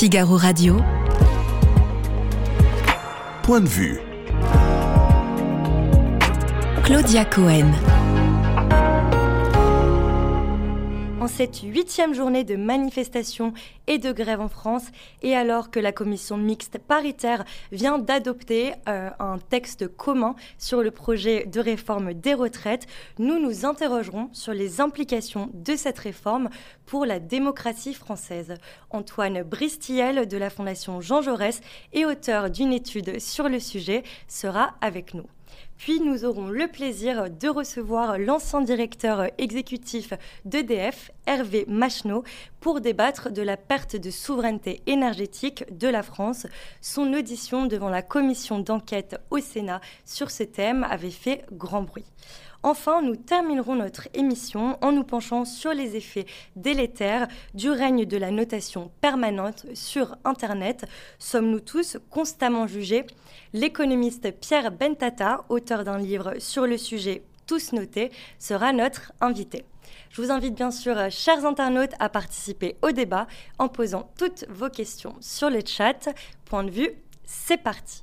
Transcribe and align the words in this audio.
Figaro 0.00 0.38
Radio. 0.38 0.82
Point 3.42 3.60
de 3.60 3.68
vue. 3.68 4.00
Claudia 6.82 7.26
Cohen. 7.26 7.70
En 11.20 11.28
cette 11.28 11.60
huitième 11.60 12.14
journée 12.14 12.44
de 12.44 12.56
manifestation 12.56 13.52
et 13.86 13.98
de 13.98 14.10
grève 14.10 14.40
en 14.40 14.48
France, 14.48 14.86
et 15.20 15.36
alors 15.36 15.70
que 15.70 15.78
la 15.78 15.92
commission 15.92 16.38
mixte 16.38 16.78
paritaire 16.78 17.44
vient 17.72 17.98
d'adopter 17.98 18.72
euh, 18.88 19.10
un 19.18 19.36
texte 19.36 19.86
commun 19.86 20.34
sur 20.56 20.80
le 20.80 20.90
projet 20.90 21.44
de 21.44 21.60
réforme 21.60 22.14
des 22.14 22.32
retraites, 22.32 22.86
nous 23.18 23.38
nous 23.38 23.66
interrogerons 23.66 24.30
sur 24.32 24.54
les 24.54 24.80
implications 24.80 25.50
de 25.52 25.76
cette 25.76 25.98
réforme 25.98 26.48
pour 26.86 27.04
la 27.04 27.20
démocratie 27.20 27.92
française. 27.92 28.54
Antoine 28.88 29.42
Bristiel 29.42 30.26
de 30.26 30.38
la 30.38 30.48
Fondation 30.48 31.02
Jean 31.02 31.20
Jaurès 31.20 31.60
et 31.92 32.06
auteur 32.06 32.48
d'une 32.48 32.72
étude 32.72 33.20
sur 33.20 33.50
le 33.50 33.60
sujet 33.60 34.04
sera 34.26 34.72
avec 34.80 35.12
nous. 35.12 35.26
Puis 35.80 35.98
nous 35.98 36.26
aurons 36.26 36.48
le 36.48 36.68
plaisir 36.68 37.30
de 37.30 37.48
recevoir 37.48 38.18
l'ancien 38.18 38.60
directeur 38.60 39.30
exécutif 39.38 40.12
d'EDF, 40.44 41.10
Hervé 41.24 41.64
Macheneau, 41.68 42.22
pour 42.60 42.82
débattre 42.82 43.30
de 43.32 43.40
la 43.40 43.56
perte 43.56 43.96
de 43.96 44.10
souveraineté 44.10 44.82
énergétique 44.86 45.64
de 45.74 45.88
la 45.88 46.02
France. 46.02 46.46
Son 46.82 47.14
audition 47.14 47.64
devant 47.64 47.88
la 47.88 48.02
commission 48.02 48.58
d'enquête 48.58 49.16
au 49.30 49.38
Sénat 49.38 49.80
sur 50.04 50.30
ce 50.30 50.42
thème 50.42 50.84
avait 50.84 51.08
fait 51.08 51.46
grand 51.50 51.80
bruit. 51.80 52.04
Enfin, 52.62 53.00
nous 53.00 53.16
terminerons 53.16 53.74
notre 53.74 54.08
émission 54.12 54.76
en 54.82 54.92
nous 54.92 55.02
penchant 55.02 55.46
sur 55.46 55.72
les 55.72 55.96
effets 55.96 56.26
délétères 56.56 57.26
du 57.54 57.70
règne 57.70 58.04
de 58.04 58.18
la 58.18 58.30
notation 58.30 58.90
permanente 59.00 59.64
sur 59.72 60.16
Internet. 60.24 60.84
Sommes-nous 61.18 61.60
tous 61.60 61.96
constamment 62.10 62.66
jugés? 62.66 63.06
L'économiste 63.54 64.30
Pierre 64.38 64.72
Bentata, 64.72 65.44
auteur 65.48 65.84
d'un 65.84 65.96
livre 65.96 66.34
sur 66.38 66.66
le 66.66 66.76
sujet 66.76 67.22
Tous 67.46 67.72
notés, 67.72 68.10
sera 68.38 68.74
notre 68.74 69.12
invité. 69.22 69.64
Je 70.10 70.20
vous 70.20 70.30
invite 70.30 70.54
bien 70.54 70.70
sûr, 70.70 71.10
chers 71.10 71.46
internautes, 71.46 71.94
à 71.98 72.10
participer 72.10 72.76
au 72.82 72.90
débat 72.90 73.26
en 73.58 73.68
posant 73.68 74.10
toutes 74.18 74.44
vos 74.50 74.68
questions 74.68 75.16
sur 75.20 75.48
le 75.48 75.60
chat. 75.64 76.10
Point 76.44 76.64
de 76.64 76.70
vue, 76.70 76.90
c'est 77.24 77.62
parti. 77.62 78.02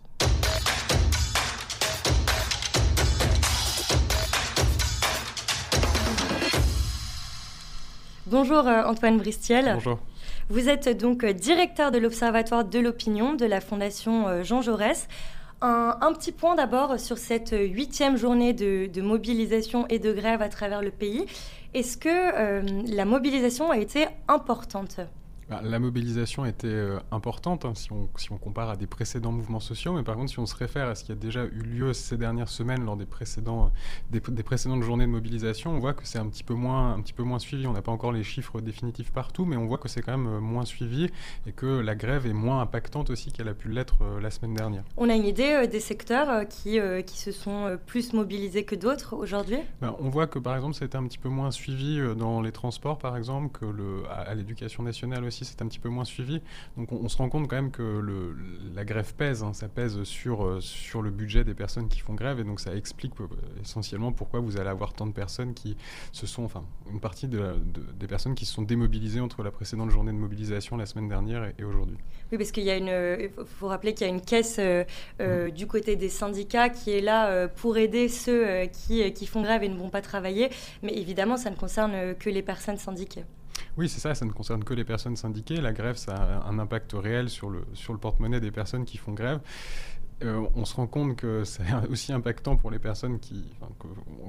Bonjour 8.29 8.67
euh, 8.67 8.83
Antoine 8.83 9.17
Bristiel. 9.17 9.71
Bonjour. 9.75 9.99
Vous 10.49 10.67
êtes 10.67 10.89
donc 10.89 11.23
euh, 11.23 11.31
directeur 11.31 11.91
de 11.91 11.97
l'Observatoire 11.97 12.65
de 12.65 12.77
l'opinion 12.77 13.33
de 13.33 13.45
la 13.45 13.61
Fondation 13.61 14.27
euh, 14.27 14.43
Jean 14.43 14.61
Jaurès. 14.61 15.07
Un, 15.61 16.11
petit 16.13 16.33
point 16.33 16.55
d'abord 16.55 16.99
sur 16.99 17.17
cette 17.17 17.55
huitième 17.57 18.17
journée 18.17 18.51
de, 18.51 19.01
mobilisation 19.01 19.87
et 19.87 19.97
de 19.97 20.11
grève 20.11 20.41
à 20.41 20.49
travers 20.49 20.81
le 20.81 20.91
pays. 20.91 21.25
Est-ce 21.73 21.97
que 21.97 22.93
la 22.93 23.05
mobilisation 23.05 23.71
a 23.71 23.77
été 23.77 24.05
importante? 24.27 24.99
La 25.49 25.79
mobilisation 25.79 26.45
était 26.45 26.67
euh, 26.67 26.99
importante 27.11 27.63
hein, 27.63 27.73
si, 27.73 27.91
on, 27.93 28.09
si, 28.17 28.31
on, 28.31 28.37
compare 28.37 28.69
à 28.69 28.75
des 28.75 28.87
précédents 28.87 29.31
mouvements 29.31 29.61
sociaux, 29.61 29.93
mais 29.93 30.03
par 30.03 30.15
contre, 30.15 30.29
si 30.29 30.39
on 30.39 30.45
se 30.45 30.55
réfère 30.55 30.87
à 30.87 30.95
ce 30.95 31.05
qui 31.05 31.11
a 31.13 31.15
déjà 31.15 31.45
eu 31.45 31.61
lieu 31.61 31.93
ces 31.93 32.17
dernières 32.17 32.49
semaines 32.49 32.83
lors 32.83 32.97
des, 32.97 33.05
précédents, 33.05 33.71
des, 34.09 34.19
précédentes 34.19 34.83
journées 34.83 35.05
de 35.05 35.11
mobilisation, 35.11 35.71
on 35.71 35.79
voit 35.79 35.93
que 35.93 36.05
c'est 36.05 36.19
un, 36.19 36.27
petit 36.27 36.43
peu 36.43 36.53
moins, 36.53 36.93
un 36.93 37.01
petit 37.01 37.13
peu 37.13 37.23
moins 37.23 37.39
suivi. 37.39 37.65
On 37.65 37.73
n'a 37.73 37.81
pas 37.81 37.91
encore 37.91 38.11
les 38.11 38.23
chiffres 38.23 38.59
définitifs 38.59 39.11
partout, 39.11 39.45
mais 39.45 39.55
on 39.55 39.67
voit 39.67 39.77
que 39.77 39.87
c'est 39.87 40.01
quand 40.01 40.17
même 40.17 40.27
euh, 40.27 40.39
moins 40.41 40.65
suivi 40.65 41.09
et 41.45 41.53
que 41.53 41.79
la 41.79 41.95
grève 41.95 42.25
est 42.27 42.33
moins 42.33 42.61
impactante 42.61 43.09
aussi 43.09 43.31
qu'elle 43.31 43.47
a 43.47 43.53
pu 43.53 43.69
l'être 43.69 44.01
euh, 44.01 44.19
la 44.19 44.31
semaine 44.31 44.53
dernière. 44.53 44.83
On 44.97 45.09
a 45.09 45.15
une 45.15 45.25
idée 45.25 45.65
des 45.71 45.79
secteurs 45.79 46.47
qui, 46.47 46.79
qui 47.05 47.17
se 47.17 47.31
sont 47.31 47.77
plus 47.85 48.13
mobilisés 48.13 48.65
que 48.65 48.75
d'autres 48.75 49.15
aujourd'hui? 49.15 49.59
Ben, 49.81 49.95
On 49.99 50.09
voit 50.09 50.27
que 50.27 50.39
par 50.39 50.55
exemple, 50.55 50.75
été 50.83 50.97
un 50.97 51.07
petit 51.07 51.17
peu 51.17 51.29
moins 51.29 51.51
suivi 51.51 51.99
dans 52.15 52.41
les 52.41 52.51
transports, 52.51 52.97
par 52.97 53.15
exemple, 53.17 53.57
que 53.57 53.65
le, 53.65 54.03
à 54.09 54.33
l'éducation 54.35 54.83
nationale 54.83 55.23
aussi 55.23 55.36
c'est 55.45 55.61
un 55.61 55.67
petit 55.67 55.79
peu 55.79 55.89
moins 55.89 56.05
suivi. 56.05 56.41
Donc 56.77 56.91
on, 56.91 57.07
se 57.09 57.17
rend 57.17 57.29
compte 57.29 57.47
quand 57.47 57.55
même 57.55 57.71
que 57.71 57.81
le, 57.81 58.35
la 58.75 58.85
grève 58.85 59.13
pèse, 59.15 59.43
hein. 59.43 59.53
ça 59.53 59.67
pèse 59.67 60.03
sur, 60.03 60.45
euh, 60.45 60.59
sur 60.61 61.01
le 61.01 61.09
budget 61.09 61.43
des 61.43 61.53
personnes 61.53 61.87
qui 61.87 61.99
font 61.99 62.13
grève, 62.13 62.39
et 62.39 62.43
donc 62.43 62.59
ça 62.59 62.75
explique 62.75 63.13
euh, 63.21 63.27
essentiellement 63.61 64.11
pourquoi 64.11 64.39
vous 64.39 64.57
allez 64.57 64.69
avoir 64.69 64.93
tant 64.93 65.07
de 65.07 65.11
personnes 65.11 65.53
qui 65.53 65.77
se 66.11 66.27
sont, 66.27 66.43
enfin 66.43 66.63
une 66.91 66.99
partie 66.99 67.27
de, 67.27 67.55
des 67.99 68.07
personnes 68.07 68.35
qui 68.35 68.45
se 68.45 68.53
sont 68.53 68.61
démobilisées 68.61 69.19
entre 69.19 69.43
la 69.43 69.51
précédente 69.51 69.89
journée 69.89 70.11
de 70.11 70.17
mobilisation 70.17 70.77
la 70.77 70.85
semaine 70.85 71.07
dernière 71.07 71.51
et, 71.57 71.63
aujourd'hui. 71.63 71.97
Oui, 72.31 72.37
parce 72.37 72.51
qu'il 72.51 72.63
y 72.63 72.69
a 72.69 72.77
une, 72.77 73.19
il 73.19 73.29
faut 73.45 73.67
rappeler 73.67 73.93
qu'il 73.93 74.05
y 74.05 74.09
a 74.09 74.13
une 74.13 74.21
caisse 74.21 74.57
euh, 74.59 74.83
mmh. 75.19 75.51
du 75.51 75.67
côté 75.67 75.95
des 75.95 76.09
syndicats 76.09 76.69
qui 76.69 76.91
est 76.91 77.01
là 77.01 77.47
pour 77.47 77.77
aider 77.77 78.09
ceux 78.09 78.65
qui, 78.67 79.11
qui 79.13 79.25
font 79.25 79.41
grève 79.41 79.63
et 79.63 79.69
ne 79.69 79.77
vont 79.77 79.89
pas 79.89 80.01
travailler, 80.01 80.49
mais 80.83 80.93
évidemment 80.93 81.37
ça 81.37 81.49
ne 81.49 81.55
concerne 81.55 82.15
que 82.15 82.29
les 82.29 82.41
personnes 82.41 82.77
syndiquées. 82.77 83.23
Oui, 83.77 83.89
c'est 83.89 83.99
ça, 83.99 84.15
ça 84.15 84.25
ne 84.25 84.31
concerne 84.31 84.63
que 84.63 84.73
les 84.73 84.83
personnes 84.83 85.15
syndiquées. 85.15 85.61
La 85.61 85.73
grève, 85.73 85.95
ça 85.95 86.15
a 86.15 86.49
un 86.49 86.59
impact 86.59 86.93
réel 86.93 87.29
sur 87.29 87.49
le, 87.49 87.65
sur 87.73 87.93
le 87.93 87.99
porte-monnaie 87.99 88.39
des 88.39 88.51
personnes 88.51 88.85
qui 88.85 88.97
font 88.97 89.13
grève. 89.13 89.39
Euh, 90.23 90.47
on 90.55 90.65
se 90.65 90.75
rend 90.75 90.87
compte 90.87 91.15
que 91.15 91.43
c'est 91.45 91.63
aussi 91.89 92.11
impactant 92.11 92.55
pour 92.55 92.71
les 92.71 92.79
personnes 92.79 93.19
qui, 93.19 93.45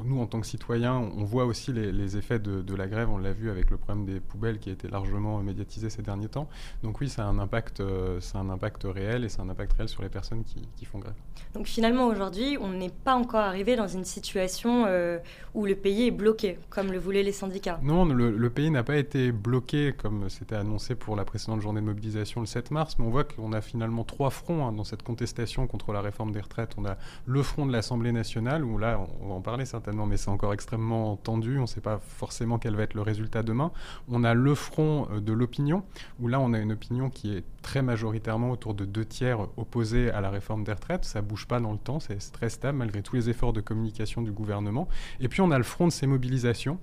nous 0.05 0.21
en 0.21 0.27
tant 0.27 0.41
que 0.41 0.47
citoyens, 0.47 0.95
on 0.95 1.25
voit 1.25 1.45
aussi 1.45 1.73
les, 1.73 2.17
effets 2.17 2.39
de, 2.39 2.75
la 2.75 2.87
grève. 2.87 3.11
On 3.11 3.19
l'a 3.19 3.33
vu 3.33 3.51
avec 3.51 3.71
le 3.71 3.77
problème 3.77 4.05
des 4.05 4.21
poubelles 4.21 4.59
qui 4.59 4.71
a 4.71 4.73
été 4.73 4.89
largement 4.89 5.39
médiatisé 5.43 5.91
ces 5.91 6.03
derniers 6.03 6.29
temps. 6.29 6.49
Donc 6.83 7.01
oui, 7.01 7.09
ça 7.09 7.25
a 7.25 7.27
un 7.27 7.39
impact, 7.39 7.81
euh, 7.81 8.21
un 8.35 8.51
impact 8.51 8.85
réel 8.85 9.25
et 9.25 9.29
c'est 9.29 9.41
un 9.41 9.49
impact 9.49 9.73
réel 9.73 9.89
sur 9.89 10.03
les 10.03 10.09
personnes 10.09 10.45
qui, 10.45 10.85
font 10.85 10.99
grève. 10.99 11.15
Donc 11.53 11.67
finalement 11.67 12.07
aujourd'hui, 12.07 12.57
on 12.61 12.71
n'est 12.71 12.89
pas 12.89 13.15
encore 13.15 13.41
arrivé 13.41 13.77
dans 13.77 13.89
une 13.89 14.05
situation 14.05 14.85
euh, 14.87 15.19
où 15.55 15.67
le 15.67 15.75
pays 15.75 16.07
est 16.07 16.11
bloqué, 16.11 16.59
comme 16.71 16.93
le 16.93 16.99
voulaient 16.99 17.23
les 17.23 17.33
syndicats. 17.33 17.79
Non, 17.83 18.05
le, 18.07 18.51
pays 18.51 18.71
n'a 18.71 18.83
pas 18.83 18.97
été 18.97 19.33
bloqué 19.33 19.93
comme 19.93 20.31
c'était 20.31 20.55
annoncé 20.55 20.95
pour 20.95 21.15
la 21.17 21.25
précédente 21.25 21.61
journée 21.61 21.81
de 21.81 21.87
mobilisation 21.87 22.41
le 22.41 22.47
7 22.47 22.71
mars, 22.71 22.97
mais 22.99 23.05
on 23.05 23.11
voit 23.11 23.25
qu'on 23.25 23.53
a 23.53 23.61
finalement 23.61 24.05
trois 24.05 24.31
fronts 24.31 24.67
hein, 24.67 24.73
dans 24.73 24.85
cette 24.85 25.03
contestation 25.03 25.67
contre 25.67 25.78
la 25.93 26.01
réforme 26.01 26.33
des 26.33 26.41
retraites. 26.41 26.75
On 26.77 26.85
a 26.85 26.97
le 27.27 27.43
front 27.43 27.67
de 27.67 27.73
l'Assemblée 27.73 28.13
nationale, 28.13 28.65
où 28.65 28.79
là, 28.79 29.01
on 29.21 29.29
va 29.29 29.35
en 29.35 29.41
parler 29.41 29.65
certainement, 29.65 30.07
mais 30.07 30.17
c'est 30.17 30.31
encore 30.31 30.53
extrêmement 30.53 31.17
tendu. 31.17 31.59
On 31.59 31.63
ne 31.63 31.67
sait 31.67 31.81
pas 31.81 31.99
forcément 31.99 32.59
quel 32.59 32.77
va 32.77 32.83
être 32.83 32.95
le 32.95 33.03
résultat 33.03 33.43
demain. 33.43 33.73
On 34.09 34.25
a 34.25 34.35
le 34.35 34.55
front 34.55 35.09
euh, 35.11 35.21
de 35.21 35.33
l'opinion, 35.33 35.83
où 36.21 36.29
là, 36.29 36.41
on 36.41 36.53
a 36.53 36.59
une 36.59 36.73
opinion 36.73 37.11
qui 37.11 37.35
est 37.35 37.45
très 37.63 37.83
majoritairement 37.83 38.51
autour 38.51 38.75
de 38.75 38.85
deux 38.85 39.05
tiers 39.05 39.41
opposés 39.57 40.11
à 40.11 40.21
la 40.21 40.31
réforme 40.31 40.65
des 40.65 40.73
retraites. 40.73 41.05
Ça 41.05 41.23
bouge 41.23 41.47
pas 41.47 41.61
dans 41.61 41.73
le 41.73 41.79
temps, 41.79 42.01
c'est 42.01 42.19
très 42.33 42.49
stable 42.49 42.79
malgré 42.79 43.03
tous 43.03 43.17
les 43.17 43.29
efforts 43.29 43.53
de 43.53 43.61
communication 43.61 44.23
du 44.23 44.33
gouvernement. 44.33 44.89
Et 45.21 45.29
puis 45.29 45.41
on 45.41 45.51
a 45.51 45.59
le 45.59 45.65
front 45.65 45.87
de 45.87 45.93
ces 45.93 46.07
mobilisations 46.07 46.79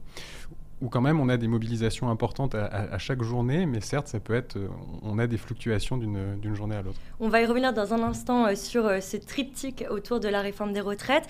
où 0.81 0.90
quand 0.90 1.02
même 1.02 1.19
on 1.19 1.30
a 1.30 1.38
des 1.38 1.47
mobilisations 1.47 2.09
importantes 2.09 2.56
à, 2.56 2.97
chaque 2.97 3.22
journée, 3.24 3.66
mais 3.66 3.81
certes, 3.81 4.08
ça 4.08 4.19
peut 4.19 4.36
être, 4.36 4.58
euh, 4.58 4.68
on 5.03 5.19
a 5.19 5.28
des 5.28 5.38
fluctuations 5.38 5.97
d'une 5.97 6.56
journée 6.56 6.75
à 6.75 6.81
l'autre. 6.81 7.00
On 7.19 7.30
va 7.30 7.41
y 7.41 7.46
revenir 7.46 7.74
dans 7.74 7.94
un 7.94 8.03
instant 8.03 8.46
euh, 8.46 8.56
sur 8.56 8.86
euh, 8.86 9.00
ce 9.00 9.18
triptyque 9.18 9.86
autour 9.90 10.19
de 10.19 10.28
la 10.28 10.41
réforme 10.41 10.74
des 10.74 10.81
retraites. 10.81 11.28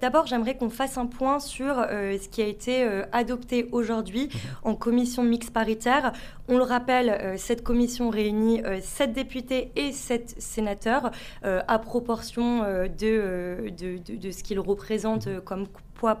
D'abord, 0.00 0.26
j'aimerais 0.26 0.56
qu'on 0.56 0.70
fasse 0.70 0.98
un 0.98 1.06
point 1.06 1.38
sur 1.38 1.74
ce 1.76 2.28
qui 2.28 2.42
a 2.42 2.46
été 2.46 2.84
adopté 3.12 3.68
aujourd'hui 3.72 4.28
mhm. 4.32 4.40
en 4.64 4.74
commission 4.74 5.22
mixte 5.22 5.50
paritaire. 5.50 6.12
On 6.48 6.58
le 6.58 6.64
rappelle, 6.64 7.38
cette 7.38 7.62
commission 7.62 8.10
réunit 8.10 8.62
sept 8.82 9.12
députés 9.12 9.70
et 9.76 9.92
sept 9.92 10.34
sénateurs 10.38 11.10
à 11.42 11.78
proportion 11.78 12.62
de, 12.62 13.70
de, 13.70 14.16
de, 14.16 14.30
ce 14.30 14.42
qu'ils 14.42 14.60
représentent 14.60 15.28
mhm. 15.28 15.40
comme 15.40 15.66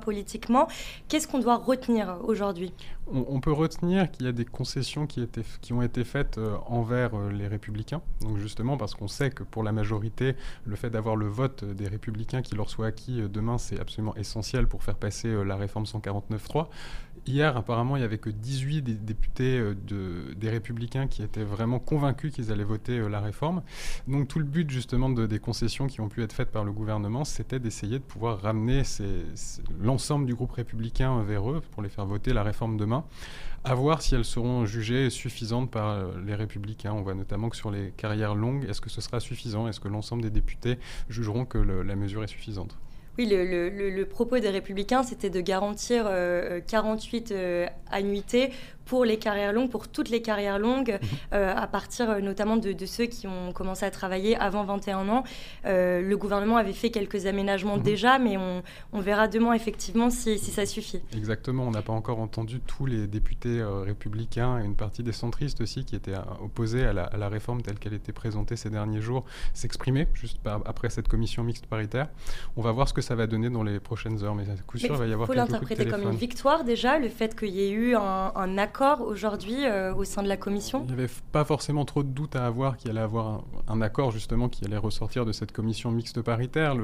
politiquement. 0.00 0.68
Qu'est-ce 1.08 1.28
qu'on 1.28 1.38
doit 1.38 1.56
retenir 1.56 2.18
aujourd'hui? 2.24 2.72
On, 3.12 3.40
peut 3.40 3.52
retenir 3.52 4.10
qu'il 4.10 4.26
y 4.26 4.28
a 4.28 4.32
des 4.32 4.44
concessions 4.44 5.06
qui, 5.06 5.28
qui 5.60 5.72
ont 5.72 5.82
été 5.82 6.04
faites 6.04 6.38
euh, 6.38 6.56
envers 6.66 7.14
euh, 7.14 7.30
les 7.30 7.48
républicains. 7.48 8.00
Donc 8.20 8.38
justement 8.38 8.76
parce 8.76 8.94
qu'on 8.94 9.08
sait 9.08 9.30
que 9.30 9.42
pour 9.42 9.64
la 9.64 9.72
majorité, 9.72 10.36
le 10.64 10.76
fait 10.76 10.88
d'avoir 10.88 11.16
le 11.16 11.26
vote 11.26 11.64
des 11.64 11.88
républicains 11.88 12.42
qui 12.42 12.54
leur 12.54 12.70
soit 12.70 12.86
acquis 12.86 13.20
euh, 13.20 13.28
demain, 13.28 13.58
c'est 13.58 13.80
absolument 13.80 14.14
essentiel 14.14 14.68
pour 14.68 14.84
faire 14.84 14.94
passer 14.94 15.44
la 15.44 15.56
réforme 15.56 15.84
149.3. 15.84 16.68
Hier, 17.26 17.56
apparemment, 17.56 17.96
il 17.96 18.00
n'y 18.00 18.04
avait 18.04 18.18
que 18.18 18.30
18 18.30 18.82
des 18.82 18.94
députés 18.94 19.60
de, 19.86 20.34
des 20.34 20.50
républicains 20.50 21.06
qui 21.06 21.22
étaient 21.22 21.44
vraiment 21.44 21.78
convaincus 21.78 22.32
qu'ils 22.32 22.50
allaient 22.50 22.64
voter 22.64 22.98
la 23.08 23.20
réforme. 23.20 23.62
Donc 24.08 24.26
tout 24.26 24.40
le 24.40 24.44
but 24.44 24.68
justement 24.68 25.08
de, 25.08 25.26
des 25.26 25.38
concessions 25.38 25.86
qui 25.86 26.00
ont 26.00 26.08
pu 26.08 26.22
être 26.22 26.32
faites 26.32 26.50
par 26.50 26.64
le 26.64 26.72
gouvernement, 26.72 27.24
c'était 27.24 27.60
d'essayer 27.60 27.98
de 27.98 28.04
pouvoir 28.04 28.40
ramener 28.40 28.82
l'ensemble 29.80 30.26
du 30.26 30.34
groupe 30.34 30.52
républicain 30.52 31.22
vers 31.22 31.48
eux 31.48 31.62
pour 31.70 31.82
les 31.82 31.88
faire 31.88 32.06
voter 32.06 32.32
la 32.32 32.42
réforme 32.42 32.76
demain 32.76 33.04
à 33.64 33.74
voir 33.74 34.02
si 34.02 34.14
elles 34.14 34.24
seront 34.24 34.66
jugées 34.66 35.10
suffisantes 35.10 35.70
par 35.70 35.90
euh, 35.90 36.12
les 36.26 36.34
républicains. 36.34 36.92
On 36.92 37.02
voit 37.02 37.14
notamment 37.14 37.48
que 37.48 37.56
sur 37.56 37.70
les 37.70 37.92
j'arrières 38.00 38.34
longues, 38.34 38.64
est-ce 38.68 38.80
que 38.80 38.90
ce 38.90 39.00
sera 39.00 39.20
suffisant? 39.20 39.68
Est-ce 39.68 39.78
que 39.78 39.88
l'ensemble 39.88 40.22
des 40.22 40.30
députés 40.30 40.78
jugeront 41.08 41.44
que 41.44 41.58
la 41.58 41.94
mesure 41.94 42.24
est 42.24 42.28
suffisante? 42.28 42.76
Oui, 43.18 43.26
le, 43.30 44.04
propos 44.04 44.38
des 44.38 44.48
républicains, 44.48 45.02
c'était 45.02 45.28
de 45.28 45.40
garantir 45.40 46.10
48 46.66 47.30
euh, 47.30 47.34
euh, 47.34 47.66
annuités 47.90 48.52
pour 48.84 49.04
les 49.04 49.18
carrières 49.18 49.52
longues, 49.52 49.70
pour 49.70 49.88
toutes 49.88 50.10
les 50.10 50.22
carrières 50.22 50.58
longues, 50.58 50.98
mhm. 51.32 51.38
à 51.38 51.66
partir 51.66 52.20
notamment 52.20 52.56
de, 52.56 52.86
ceux 52.86 53.06
qui 53.06 53.26
ont 53.26 53.52
commencé 53.52 53.84
à 53.84 53.90
travailler 53.90 54.36
avant 54.36 54.64
21 54.64 55.08
ans. 55.08 55.24
le 55.64 56.14
gouvernement 56.14 56.56
avait 56.56 56.72
fait 56.72 56.90
quelques 56.90 57.26
aménagements 57.26 57.76
mhm. 57.76 57.82
déjà, 57.82 58.18
mais 58.18 58.36
on, 58.36 58.62
verra 59.00 59.28
demain 59.28 59.52
effectivement 59.54 60.10
si, 60.10 60.38
ça 60.38 60.66
suffit. 60.66 61.00
Exactement, 61.16 61.64
on 61.66 61.70
n'a 61.70 61.82
pas 61.82 61.92
encore 61.92 62.20
entendu 62.20 62.60
tous 62.60 62.86
les 62.86 63.06
députés 63.06 63.62
républicains 63.62 64.60
et 64.60 64.64
une 64.64 64.76
partie 64.76 65.02
des 65.02 65.12
centristes 65.12 65.60
aussi 65.60 65.84
qui 65.84 65.96
étaient 65.96 66.14
opposés 66.42 66.84
à 66.84 66.92
la, 66.92 67.04
à 67.04 67.16
la 67.16 67.28
réforme 67.28 67.62
telle 67.62 67.78
qu'elle 67.78 67.94
était 67.94 68.12
présentée 68.12 68.56
ces 68.56 68.70
derniers 68.70 69.00
jours 69.00 69.24
s'exprimer 69.54 70.08
juste 70.14 70.38
après 70.64 70.90
cette 70.90 71.08
commission 71.08 71.42
mixte 71.42 71.66
paritaire. 71.66 72.08
On 72.56 72.62
va 72.62 72.72
voir 72.72 72.88
ce 72.88 72.94
que 72.94 73.02
ça 73.02 73.14
va 73.14 73.26
donner 73.26 73.50
dans 73.50 73.62
les 73.62 73.80
prochaines 73.80 74.22
heures, 74.24 74.34
mais 74.34 74.44
à 74.44 74.56
coup 74.66 74.78
sûr, 74.78 74.94
il 74.94 74.98
va 74.98 75.06
y 75.06 75.12
avoir 75.12 75.26
faut 75.26 75.34
l'interpréter 75.34 75.86
comme 75.86 76.02
une 76.02 76.16
victoire 76.16 76.64
déjà, 76.64 76.98
le 76.98 77.08
fait 77.08 77.38
qu'il 77.38 77.50
y 77.50 77.62
ait 77.62 77.70
eu 77.70 77.94
un, 77.94 78.58
euh, 79.66 79.92
Il 80.84 80.94
n'y 80.94 81.00
avait 81.00 81.12
pas 81.30 81.44
forcément 81.44 81.84
trop 81.84 82.02
de 82.02 82.08
doutes 82.08 82.36
à 82.36 82.46
avoir 82.46 82.76
qu'il 82.76 82.90
allait 82.90 83.00
avoir 83.00 83.44
un, 83.68 83.80
accord 83.80 84.10
justement 84.10 84.48
qui 84.48 84.64
allait 84.64 84.76
ressortir 84.76 85.24
de 85.24 85.32
cette 85.32 85.52
commission 85.52 85.90
mixte 85.90 86.20
paritaire. 86.22 86.74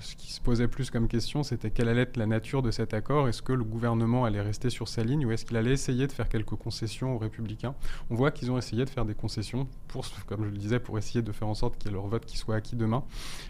Ce 0.00 0.14
qui 0.16 0.32
se 0.32 0.40
posait 0.40 0.68
plus 0.68 0.90
comme 0.90 1.08
question, 1.08 1.42
c'était 1.42 1.70
quelle 1.70 1.88
allait 1.88 2.02
être 2.02 2.16
la 2.16 2.26
nature 2.26 2.62
de 2.62 2.70
cet 2.70 2.94
accord 2.94 3.28
Est-ce 3.28 3.42
que 3.42 3.52
le 3.52 3.64
gouvernement 3.64 4.24
allait 4.24 4.40
rester 4.40 4.70
sur 4.70 4.88
sa 4.88 5.02
ligne 5.04 5.26
ou 5.26 5.32
est-ce 5.32 5.44
qu'il 5.44 5.56
allait 5.56 5.72
essayer 5.72 6.06
de 6.06 6.12
faire 6.12 6.28
quelques 6.28 6.56
concessions 6.56 7.14
aux 7.14 7.18
républicains? 7.18 7.74
On 8.10 8.14
voit 8.14 8.30
qu'ils 8.30 8.50
ont 8.50 8.58
essayé 8.58 8.84
de 8.84 8.90
faire 8.90 9.04
des 9.04 9.14
concessions, 9.14 9.66
pour, 9.88 10.04
comme 10.26 10.44
je 10.44 10.50
le 10.50 10.58
disais, 10.58 10.78
pour 10.78 10.98
essayer 10.98 11.22
de 11.22 11.32
faire 11.32 11.48
en 11.48 11.54
sorte 11.54 11.76
qu'il 11.78 11.90
y 11.90 11.94
ait 11.94 11.96
leur 11.96 12.06
vote 12.06 12.24
qui 12.24 12.36
soit 12.36 12.56
acquis 12.56 12.76
demain, 12.76 13.04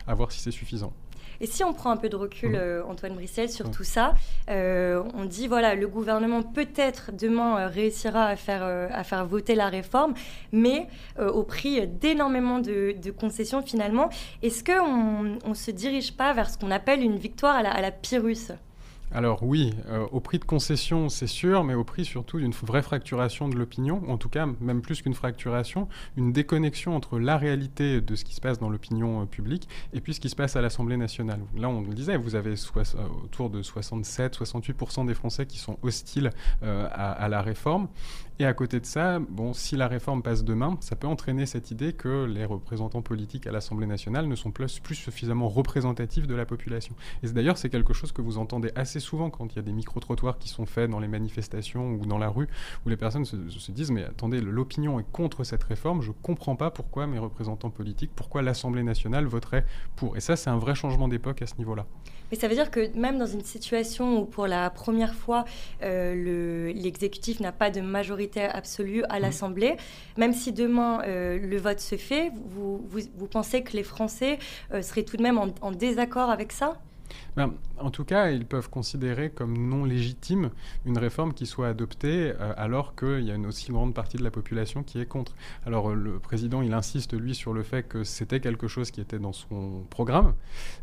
à 0.06 0.14
voir 0.14 0.32
si 0.32 0.40
c'est 0.40 0.50
suffisant. 0.50 0.92
Et 1.42 1.46
si 1.46 1.64
on 1.64 1.72
prend 1.72 1.90
un 1.90 1.96
peu 1.96 2.08
de 2.08 2.14
recul, 2.14 2.52
mmh. 2.52 2.54
euh, 2.54 2.84
Antoine 2.88 3.14
Brissel, 3.14 3.50
sur 3.50 3.68
tout 3.68 3.82
ça, 3.82 4.14
euh, 4.48 5.02
on 5.12 5.24
dit 5.24 5.48
voilà, 5.48 5.74
le 5.74 5.88
gouvernement 5.88 6.40
peut-être 6.44 7.10
demain 7.12 7.58
euh, 7.58 7.66
réussira 7.66 8.26
à 8.26 8.36
faire, 8.36 8.62
à 8.62 9.02
faire 9.02 9.26
voter 9.26 9.56
la 9.56 9.68
réforme, 9.68 10.14
mais 10.52 10.86
au 11.18 11.42
prix 11.42 11.86
d'énormément 11.86 12.60
de, 12.60 12.94
concessions 13.18 13.60
finalement. 13.60 14.08
Est-ce 14.42 14.62
qu'on 14.62 15.48
ne 15.48 15.54
se 15.54 15.72
dirige 15.72 16.16
pas 16.16 16.32
vers 16.32 16.48
ce 16.48 16.56
qu'on 16.56 16.70
appelle 16.70 17.02
une 17.02 17.16
victoire 17.16 17.56
à 17.56 17.62
la, 17.62 17.72
à 17.72 17.80
la 17.80 17.90
Pyrrhus? 17.90 18.52
Alors 19.14 19.42
oui, 19.42 19.74
euh, 19.88 20.06
au 20.10 20.20
prix 20.20 20.38
de 20.38 20.44
concession, 20.44 21.10
c'est 21.10 21.26
sûr, 21.26 21.64
mais 21.64 21.74
au 21.74 21.84
prix 21.84 22.04
surtout 22.04 22.38
d'une 22.38 22.52
vraie 22.52 22.82
fracturation 22.82 23.48
de 23.48 23.56
l'opinion, 23.56 24.02
en 24.08 24.16
tout 24.16 24.30
cas 24.30 24.46
même 24.60 24.80
plus 24.80 25.02
qu'une 25.02 25.12
fracturation, 25.12 25.86
une 26.16 26.32
déconnexion 26.32 26.96
entre 26.96 27.18
la 27.18 27.36
réalité 27.36 28.00
de 28.00 28.14
ce 28.14 28.24
qui 28.24 28.34
se 28.34 28.40
passe 28.40 28.58
dans 28.58 28.70
l'opinion 28.70 29.22
euh, 29.22 29.24
publique 29.26 29.68
et 29.92 30.00
puis 30.00 30.14
ce 30.14 30.20
qui 30.20 30.30
se 30.30 30.36
passe 30.36 30.56
à 30.56 30.62
l'Assemblée 30.62 30.96
nationale. 30.96 31.40
Là, 31.56 31.68
on 31.68 31.82
le 31.82 31.92
disait, 31.92 32.16
vous 32.16 32.36
avez 32.36 32.54
euh, 32.54 32.84
autour 33.24 33.50
de 33.50 33.62
67-68% 33.62 35.06
des 35.06 35.14
Français 35.14 35.44
qui 35.44 35.58
sont 35.58 35.78
hostiles 35.82 36.30
à, 36.62 37.28
la 37.28 37.42
réforme. 37.42 37.88
Et 38.38 38.46
à 38.46 38.54
côté 38.54 38.80
de 38.80 38.86
ça, 38.86 39.18
bon, 39.18 39.52
si 39.52 39.76
la 39.76 39.88
réforme 39.88 40.22
passe 40.22 40.42
demain, 40.42 40.76
ça 40.80 40.96
peut 40.96 41.06
entraîner 41.06 41.46
cette 41.46 41.70
idée 41.70 41.92
que 41.92 42.24
les 42.24 42.44
représentants 42.44 43.02
politiques 43.02 43.46
à 43.46 43.52
l'Assemblée 43.52 43.86
nationale 43.86 44.26
ne 44.26 44.34
sont 44.34 44.50
plus, 44.50 44.80
plus 44.80 44.94
suffisamment 44.94 45.48
représentatifs 45.48 46.26
de 46.26 46.34
la 46.34 46.46
population. 46.46 46.94
Et 47.22 47.28
d'ailleurs, 47.28 47.58
c'est 47.58 47.68
quelque 47.68 47.92
chose 47.92 48.12
que 48.12 48.22
vous 48.22 48.38
entendez 48.38 48.70
assez 48.74 49.00
souvent 49.02 49.30
quand 49.30 49.52
il 49.52 49.56
y 49.56 49.58
a 49.58 49.62
des 49.62 49.72
micro-trottoirs 49.72 50.38
qui 50.38 50.48
sont 50.48 50.66
faits 50.66 50.90
dans 50.90 51.00
les 51.00 51.08
manifestations 51.08 51.92
ou 51.92 52.06
dans 52.06 52.18
la 52.18 52.28
rue, 52.28 52.48
où 52.86 52.88
les 52.88 52.96
personnes 52.96 53.24
se, 53.24 53.36
disent 53.70 53.90
mais 53.90 54.04
attendez, 54.04 54.40
l'opinion 54.40 54.98
est 55.00 55.06
contre 55.12 55.44
cette 55.44 55.64
réforme, 55.64 56.02
je 56.02 56.08
ne 56.08 56.14
comprends 56.22 56.56
pas 56.56 56.70
pourquoi 56.70 57.06
mes 57.06 57.18
représentants 57.18 57.70
politiques, 57.70 58.12
pourquoi 58.14 58.42
l'Assemblée 58.42 58.82
nationale 58.82 59.26
voterait 59.26 59.66
pour. 59.96 60.16
Et 60.16 60.20
ça, 60.20 60.36
c'est 60.36 60.50
un 60.50 60.58
vrai 60.58 60.74
changement 60.74 61.08
d'époque 61.08 61.42
à 61.42 61.46
ce 61.46 61.56
niveau-là. 61.58 61.86
Mais 62.30 62.38
ça 62.38 62.48
veut 62.48 62.54
dire 62.54 62.70
que 62.70 62.96
même 62.96 63.18
dans 63.18 63.26
une 63.26 63.44
situation 63.44 64.20
où 64.20 64.24
pour 64.24 64.46
la 64.46 64.70
première 64.70 65.14
fois 65.14 65.44
euh, 65.82 66.72
l'exécutif 66.72 67.40
n'a 67.40 67.52
pas 67.52 67.70
de 67.70 67.82
majorité 67.82 68.44
absolue 68.44 69.04
à 69.10 69.18
mmh. 69.18 69.22
l'Assemblée, 69.22 69.76
même 70.16 70.32
si 70.32 70.52
demain 70.52 71.02
euh, 71.02 71.38
le 71.38 71.58
vote 71.58 71.80
se 71.80 71.96
fait, 71.96 72.32
vous, 72.46 72.82
vous, 72.88 73.26
pensez 73.26 73.62
que 73.62 73.76
les 73.76 73.82
Français 73.82 74.38
euh, 74.72 74.80
seraient 74.80 75.02
tout 75.02 75.18
de 75.18 75.22
même 75.22 75.38
en 75.38 75.72
désaccord 75.72 76.30
avec 76.30 76.52
ça? 76.52 76.80
Ben, 77.36 77.54
en 77.78 77.90
tout 77.90 78.04
cas, 78.04 78.30
ils 78.30 78.46
peuvent 78.46 78.70
considérer 78.70 79.30
comme 79.30 79.56
non 79.56 79.84
légitime 79.84 80.50
une 80.84 80.98
réforme 80.98 81.32
qui 81.34 81.46
soit 81.46 81.68
adoptée 81.68 82.32
euh, 82.40 82.52
alors 82.56 82.94
qu'il 82.94 83.20
y 83.20 83.30
a 83.30 83.34
une 83.34 83.46
aussi 83.46 83.72
grande 83.72 83.94
partie 83.94 84.16
de 84.16 84.24
la 84.24 84.30
population 84.30 84.82
qui 84.82 85.00
est 85.00 85.06
contre. 85.06 85.34
Alors 85.66 85.90
euh, 85.90 85.94
le 85.94 86.18
président, 86.18 86.62
il 86.62 86.72
insiste, 86.74 87.14
lui, 87.14 87.34
sur 87.34 87.52
le 87.52 87.62
fait 87.62 87.82
que 87.82 88.04
c'était 88.04 88.40
quelque 88.40 88.68
chose 88.68 88.90
qui 88.90 89.00
était 89.00 89.18
dans 89.18 89.32
son 89.32 89.84
programme, 89.90 90.34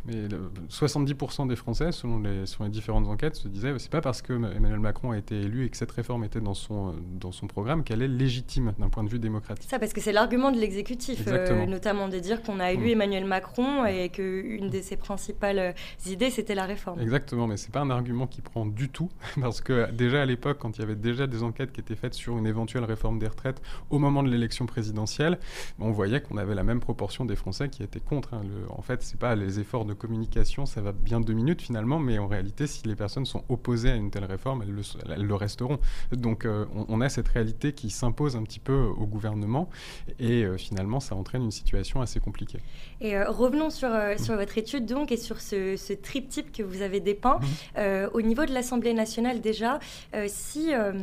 mais 0.06 0.28
70% 0.70 1.48
des 1.48 1.56
Français, 1.56 1.92
selon 1.92 2.20
les, 2.20 2.44
les, 2.60 2.70
différentes 2.70 3.08
enquêtes, 3.08 3.36
se 3.36 3.48
disaient 3.48 3.74
c'est 3.78 3.92
pas 3.92 4.02
parce 4.02 4.22
que 4.22 4.34
Emmanuel 4.34 4.80
Macron 4.80 5.12
a 5.12 5.18
été 5.18 5.40
élu 5.42 5.66
et 5.66 5.70
que 5.70 5.78
cette 5.78 5.92
réforme 5.92 6.24
était 6.24 6.42
dans 6.42 6.54
son, 6.54 6.96
dans 7.20 7.32
son 7.32 7.48
programme 7.48 7.84
qu'elle 7.84 8.02
est 8.02 8.08
légitime 8.08 8.74
d'un 8.80 8.90
point 8.90 9.04
de 9.04 9.10
vue 9.10 9.20
démocratique. 9.20 9.70
Ça, 9.70 9.80
parce 9.80 9.94
que 9.94 10.02
c'est 10.02 10.12
l'argument 10.12 10.52
de 10.52 10.58
l'exécutif, 10.58 11.24
euh, 11.28 11.66
notamment 11.66 12.08
de 12.08 12.20
dire 12.20 12.42
qu'on 12.42 12.60
a 12.60 12.72
élu 12.72 12.86
mm. 12.86 12.90
Emmanuel 12.90 13.26
Macron 13.26 13.86
et 13.86 14.10
qu'une 14.10 14.70
de 14.70 14.82
ses 14.82 14.98
principales 14.98 15.74
idées, 16.06 16.19
c'était 16.30 16.56
la 16.56 16.66
réforme. 16.66 17.00
Exactement, 17.00 17.48
mais 17.48 17.58
c'est 17.58 17.72
pas 17.72 17.80
un 17.80 17.90
argument 17.90 18.28
qui 18.28 18.42
prend 18.42 18.66
du 18.66 18.90
tout, 18.90 19.10
parce 19.42 19.62
que 19.62 19.90
déjà 19.92 20.22
à 20.22 20.26
l'époque, 20.26 20.58
quand 20.60 20.78
il 20.78 20.82
y 20.82 20.84
avait 20.84 20.96
déjà 20.96 21.28
des 21.28 21.44
enquêtes 21.44 21.72
qui 21.72 21.80
étaient 21.80 21.96
faites 21.96 22.14
sur 22.14 22.38
une 22.38 22.46
éventuelle 22.46 22.84
réforme 22.84 23.20
des 23.20 23.28
retraites 23.28 23.62
au 23.90 24.00
moment 24.00 24.24
de 24.24 24.30
l'élection 24.30 24.66
présidentielle, 24.66 25.40
on 25.80 25.92
voyait 25.92 26.22
qu'on 26.22 26.38
avait 26.38 26.56
la 26.56 26.64
même 26.64 26.82
proportion 26.82 27.26
des 27.26 27.36
Français 27.36 27.70
qui 27.70 27.84
étaient 27.84 28.00
contre. 28.00 28.34
Hein. 28.34 28.42
en 28.70 28.82
fait, 28.82 29.02
c'est 29.02 29.20
pas 29.20 29.36
les 29.36 29.60
efforts 29.60 29.86
de 29.86 29.94
communication, 29.94 30.66
ça 30.66 30.82
va 30.82 30.92
bien 30.92 31.22
deux 31.22 31.34
minutes 31.34 31.62
finalement, 31.62 32.00
mais 32.00 32.20
en 32.20 32.28
réalité, 32.28 32.68
si 32.68 32.88
les 32.88 32.96
personnes 32.96 33.26
sont 33.26 33.44
opposées 33.50 33.92
à 33.92 33.96
une 33.96 34.12
telle 34.12 34.26
réforme, 34.26 34.64
elles 34.64 34.74
le, 34.74 34.82
elles 35.10 35.26
le 35.26 35.36
resteront. 35.36 35.80
Donc, 36.12 36.46
euh, 36.46 36.66
on, 36.88 37.02
a 37.02 37.10
cette 37.10 37.28
réalité 37.28 37.74
qui 37.74 37.90
s'impose 37.90 38.36
un 38.36 38.44
petit 38.44 38.60
peu 38.60 38.74
au 38.74 39.06
gouvernement, 39.06 39.70
et 40.20 40.44
euh, 40.44 40.58
finalement, 40.58 41.00
ça 41.00 41.16
entraîne 41.16 41.44
une 41.44 41.52
situation 41.52 42.02
assez 42.02 42.20
compliquée. 42.20 42.60
Et 43.02 43.16
euh, 43.16 43.30
revenons 43.30 43.70
sur, 43.70 43.90
sur 44.18 44.36
votre 44.36 44.58
étude 44.58 44.86
donc 44.86 45.12
et 45.12 45.18
sur 45.18 45.40
ce, 45.40 45.76
ce 45.78 45.94
type 46.02 46.52
que 46.52 46.64
vous 46.64 46.82
avez 46.82 47.00
dépeint. 47.00 47.40
Mhm. 47.40 47.48
Euh, 47.78 48.10
au 48.14 48.22
niveau 48.22 48.46
de 48.46 48.54
l'Assemblée 48.54 48.94
nationale 48.94 49.42
déjà, 49.42 49.80
euh, 50.16 50.26
si 50.28 50.74
euh, 50.74 50.94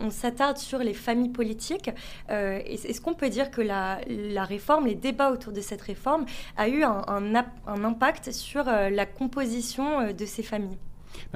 on 0.00 0.10
s'attarde 0.10 0.58
sur 0.58 0.78
les 0.78 0.94
familles 0.94 1.30
politiques, 1.30 1.90
est-ce 2.28 3.00
qu'on 3.00 3.14
peut 3.14 3.28
dire 3.28 3.50
que 3.50 3.60
la, 3.60 3.98
réforme, 4.44 4.86
les 4.86 4.94
débats 4.94 5.30
autour 5.30 5.52
de 5.52 5.60
cette 5.60 5.82
réforme 5.82 6.24
a 6.56 6.68
eu 6.68 6.82
un 6.84 7.34
impact 7.66 8.32
sur 8.32 8.64
la 8.64 9.06
composition 9.06 10.12
de 10.12 10.24
ces 10.24 10.42
familles? 10.42 10.78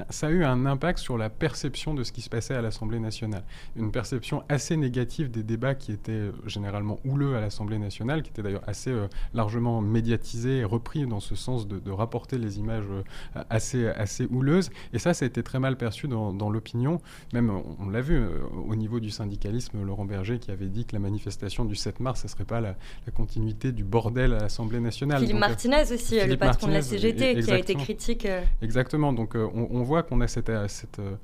Ça 0.09 0.27
a 0.27 0.29
eu 0.29 0.43
un 0.43 0.65
impact 0.65 0.99
sur 0.99 1.17
la 1.17 1.29
perception 1.29 1.93
de 1.93 2.03
ce 2.03 2.11
qui 2.11 2.21
se 2.21 2.29
passait 2.29 2.53
à 2.53 2.61
l'Assemblée 2.61 2.99
nationale. 2.99 3.43
Une 3.75 3.91
perception 3.91 4.43
assez 4.49 4.77
négative 4.77 5.31
des 5.31 5.43
débats 5.43 5.75
qui 5.75 5.91
étaient 5.91 6.11
euh, 6.11 6.31
généralement 6.45 6.99
houleux 7.05 7.35
à 7.35 7.41
l'Assemblée 7.41 7.77
nationale, 7.77 8.21
qui 8.21 8.29
étaient 8.29 8.41
d'ailleurs 8.41 8.67
assez 8.67 8.91
euh, 8.91 9.07
largement 9.33 9.81
médiatisés 9.81 10.57
et 10.59 10.63
repris 10.63 11.05
dans 11.05 11.19
ce 11.19 11.35
sens 11.35 11.67
de, 11.67 11.91
rapporter 11.91 12.37
les 12.37 12.59
images 12.59 12.85
euh, 12.89 13.43
assez, 13.49 13.87
assez 13.87 14.27
houleuses. 14.29 14.69
Et 14.91 14.99
ça, 14.99 15.13
ça 15.13 15.23
a 15.25 15.27
été 15.27 15.43
très 15.43 15.59
mal 15.59 15.77
perçu 15.77 16.07
dans, 16.07 16.49
l'opinion. 16.49 17.01
Même, 17.33 17.49
on, 17.79 17.89
l'a 17.89 18.01
vu 18.01 18.21
au 18.67 18.75
niveau 18.75 18.99
du 18.99 19.09
syndicalisme, 19.09 19.81
Laurent 19.83 20.05
Berger 20.05 20.39
qui 20.39 20.51
avait 20.51 20.67
dit 20.67 20.85
que 20.85 20.93
la 20.93 20.99
manifestation 20.99 21.65
du 21.65 21.75
7 21.75 21.99
mars, 21.99 22.21
ce 22.21 22.27
ne 22.27 22.31
serait 22.31 22.43
pas 22.43 22.59
la, 22.59 22.75
continuité 23.15 23.71
du 23.71 23.83
bordel 23.83 24.33
à 24.33 24.39
l'Assemblée 24.39 24.79
nationale. 24.79 25.21
Philippe 25.21 25.39
Martinez 25.39 25.91
aussi, 25.91 26.19
le 26.25 26.35
patron 26.35 26.67
de 26.67 26.73
la 26.73 26.81
CGT, 26.81 27.39
qui 27.39 27.51
a 27.51 27.57
été 27.57 27.75
critique. 27.75 28.27
Exactement. 28.61 29.13
Donc, 29.13 29.35
on, 29.35 29.64
on, 29.71 29.83
voit 29.83 30.03
qu'on 30.03 30.21
a 30.21 30.25
euh, 30.25 30.67
euh, 30.99 31.15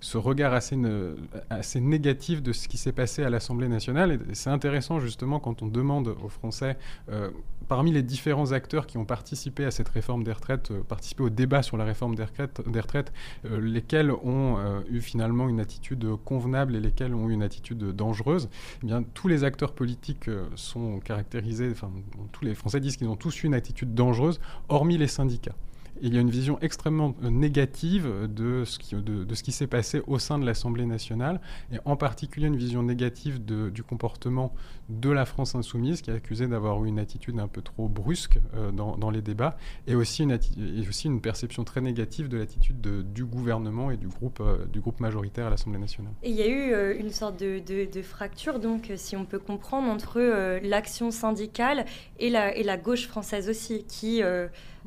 ce 0.00 0.18
regard 0.18 0.52
assez, 0.54 1.80
négatif 1.80 2.42
de 2.42 2.52
ce 2.52 2.68
qui 2.68 2.76
s'est 2.76 2.92
passé 2.92 3.22
à 3.22 3.30
l'Assemblée 3.30 3.68
nationale. 3.68 4.12
Et 4.12 4.34
c'est 4.34 4.50
intéressant 4.50 5.00
justement 5.00 5.40
quand 5.40 5.62
on 5.62 5.66
demande 5.66 6.08
aux 6.22 6.28
Français, 6.28 6.76
euh, 7.10 7.30
parmi 7.68 7.92
les 7.92 8.02
différents 8.02 8.52
acteurs 8.52 8.86
qui 8.86 8.98
ont 8.98 9.04
participé 9.04 9.64
à 9.64 9.70
cette 9.70 9.88
réforme 9.88 10.24
des 10.24 10.32
retraites, 10.32 10.72
participé 10.88 11.22
au 11.22 11.30
débat 11.30 11.62
sur 11.62 11.76
la 11.76 11.84
réforme 11.84 12.16
des 12.16 12.24
retraites, 12.24 12.60
des 12.68 12.80
retraites 12.80 13.12
lesquels 13.44 14.10
ont 14.10 14.56
eu 14.90 15.00
finalement 15.00 15.48
une 15.48 15.60
attitude 15.60 16.04
convenable 16.24 16.74
et 16.74 16.80
lesquels 16.80 17.14
ont 17.14 17.28
eu 17.28 17.32
une 17.32 17.44
attitude 17.44 17.78
dangereuse, 17.92 18.48
eh 18.82 18.86
bien, 18.86 19.04
tous 19.14 19.28
les 19.28 19.44
acteurs 19.44 19.72
politiques 19.72 20.28
sont 20.56 20.98
caractérisés, 20.98 21.70
enfin, 21.70 21.92
tous 22.32 22.44
les 22.44 22.56
Français 22.56 22.80
disent 22.80 22.96
qu'ils 22.96 23.08
ont 23.08 23.14
tous 23.14 23.44
eu 23.44 23.46
une 23.46 23.54
attitude 23.54 23.94
dangereuse, 23.94 24.40
hormis 24.68 24.98
les 24.98 25.06
syndicats 25.06 25.54
il 26.02 26.14
y 26.14 26.18
a 26.18 26.20
une 26.20 26.30
vision 26.30 26.58
extrêmement 26.60 27.14
euh, 27.22 27.30
négative 27.30 28.08
de 28.28 28.64
ce 28.64 28.78
qui, 28.78 28.94
de, 28.94 29.34
ce 29.34 29.42
qui 29.42 29.52
s'est 29.52 29.66
passé 29.66 30.02
au 30.06 30.18
sein 30.18 30.38
de 30.38 30.46
l'Assemblée 30.46 30.86
nationale, 30.86 31.40
et 31.72 31.76
en 31.84 31.96
particulier 31.96 32.46
une 32.46 32.56
vision 32.56 32.82
négative 32.82 33.44
du 33.44 33.82
comportement 33.82 34.52
de 34.88 35.10
la 35.10 35.24
France 35.24 35.54
insoumise, 35.54 36.02
qui 36.02 36.10
est 36.10 36.14
accusée 36.14 36.46
d'avoir 36.46 36.84
eu 36.84 36.88
une 36.88 36.98
attitude 36.98 37.38
un 37.38 37.48
peu 37.48 37.62
trop 37.62 37.88
brusque 37.88 38.38
euh, 38.54 38.70
dans, 38.72 39.10
les 39.10 39.22
débats, 39.22 39.56
et 39.86 39.94
aussi, 39.94 40.24
une 40.24 41.20
perception 41.20 41.64
très 41.64 41.80
négative 41.80 42.28
de 42.28 42.38
l'attitude 42.38 42.80
du 42.80 43.24
gouvernement 43.24 43.90
et 43.90 43.96
du 43.96 44.08
groupe, 44.08 44.40
euh, 44.40 44.66
majoritaire 44.98 45.46
à 45.46 45.50
l'Assemblée 45.50 45.78
nationale. 45.78 46.12
Et 46.22 46.30
il 46.30 46.36
y 46.36 46.42
a 46.42 46.48
eu 46.48 46.98
une 46.98 47.10
sorte 47.10 47.38
de, 47.38 48.02
fracture, 48.02 48.58
donc, 48.58 48.92
si 48.96 49.16
on 49.16 49.24
peut 49.24 49.38
comprendre, 49.38 49.88
entre 49.88 50.20
l'action 50.62 51.10
syndicale 51.10 51.84
et 52.18 52.30
la 52.30 52.76
gauche 52.76 53.06
française 53.06 53.48
aussi, 53.48 53.84
qui 53.84 54.22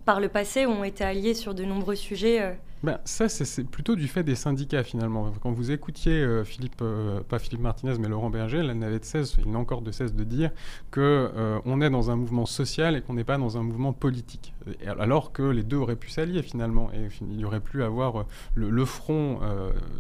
par 0.06 0.20
le 0.20 0.30
passé 0.30 0.66
ont 0.66 0.84
été 0.84 1.04
alliés 1.04 1.34
sur 1.34 1.54
de 1.54 1.64
nombreux 1.64 1.96
sujets. 1.96 2.42
Euh. 2.42 2.54
ben, 2.84 3.00
Ça, 3.06 3.30
c'est 3.30 3.64
plutôt 3.64 3.96
du 3.96 4.08
fait 4.08 4.24
des 4.24 4.36
syndicats 4.36 4.84
finalement. 4.84 5.32
Quand 5.42 5.52
vous 5.52 5.72
écoutiez 5.72 6.14
euh, 6.14 6.44
Philippe, 6.44 6.82
euh, 6.82 7.22
pas 7.22 7.40
Philippe 7.40 7.62
Martinez, 7.62 7.96
mais 8.00 8.08
Laurent 8.08 8.30
Berger, 8.30 8.60
il 8.60 8.72
n'avait 8.72 9.00
de 9.00 9.06
cesse, 9.06 9.38
il 9.44 9.52
n'a 9.52 9.60
encore 9.60 9.82
de 9.82 9.92
cesse 9.92 10.14
de 10.14 10.24
dire 10.24 10.52
qu'on 10.92 11.82
est 11.82 11.90
dans 11.90 12.12
un 12.12 12.16
mouvement 12.16 12.46
social 12.46 12.96
et 12.96 13.02
qu'on 13.02 13.14
n'est 13.14 13.24
pas 13.24 13.38
dans 13.38 13.58
un 13.58 13.64
mouvement 13.64 13.94
politique. 13.94 14.53
Alors 15.00 15.32
que 15.32 15.44
les 15.44 15.64
deux 15.64 15.78
auraient 15.78 15.96
pu 15.96 16.10
s'allier 16.10 16.42
finalement. 16.42 16.92
Et 16.94 17.10
il 17.22 17.40
y 17.40 17.46
aurait 17.46 17.60
pu 17.60 17.84
avoir 17.84 18.26
le, 18.56 18.70
le 18.70 18.86
front 18.86 19.40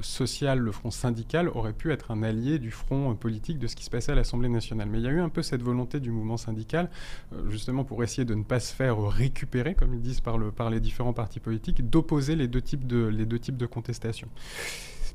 social, 0.01 0.59
le 0.59 0.71
front 0.71 0.91
syndical 0.91 1.49
aurait 1.49 1.73
pu 1.73 1.91
être 1.91 2.11
un 2.11 2.23
allié 2.23 2.59
du 2.59 2.71
front 2.71 3.13
politique 3.15 3.59
de 3.59 3.67
ce 3.67 3.75
qui 3.75 3.83
se 3.83 3.89
passait 3.89 4.11
à 4.11 4.15
l'Assemblée 4.15 4.49
nationale. 4.49 4.87
Mais 4.89 4.99
il 4.99 5.03
y 5.03 5.07
a 5.07 5.11
eu 5.11 5.19
un 5.19 5.29
peu 5.29 5.41
cette 5.41 5.61
volonté 5.61 5.99
du 5.99 6.11
mouvement 6.11 6.37
syndical, 6.37 6.89
justement 7.49 7.83
pour 7.83 8.03
essayer 8.03 8.25
de 8.25 8.35
ne 8.35 8.43
pas 8.43 8.59
se 8.59 8.73
faire 8.73 8.99
récupérer, 9.01 9.75
comme 9.75 9.93
ils 9.93 10.01
disent 10.01 10.21
par, 10.21 10.37
le, 10.37 10.51
par 10.51 10.69
les 10.69 10.79
différents 10.79 11.13
partis 11.13 11.39
politiques, 11.39 11.89
d'opposer 11.89 12.35
les 12.35 12.47
deux 12.47 12.61
types 12.61 12.87
de, 12.87 13.05
les 13.05 13.25
deux 13.25 13.39
types 13.39 13.57
de 13.57 13.65
contestation. 13.65 14.27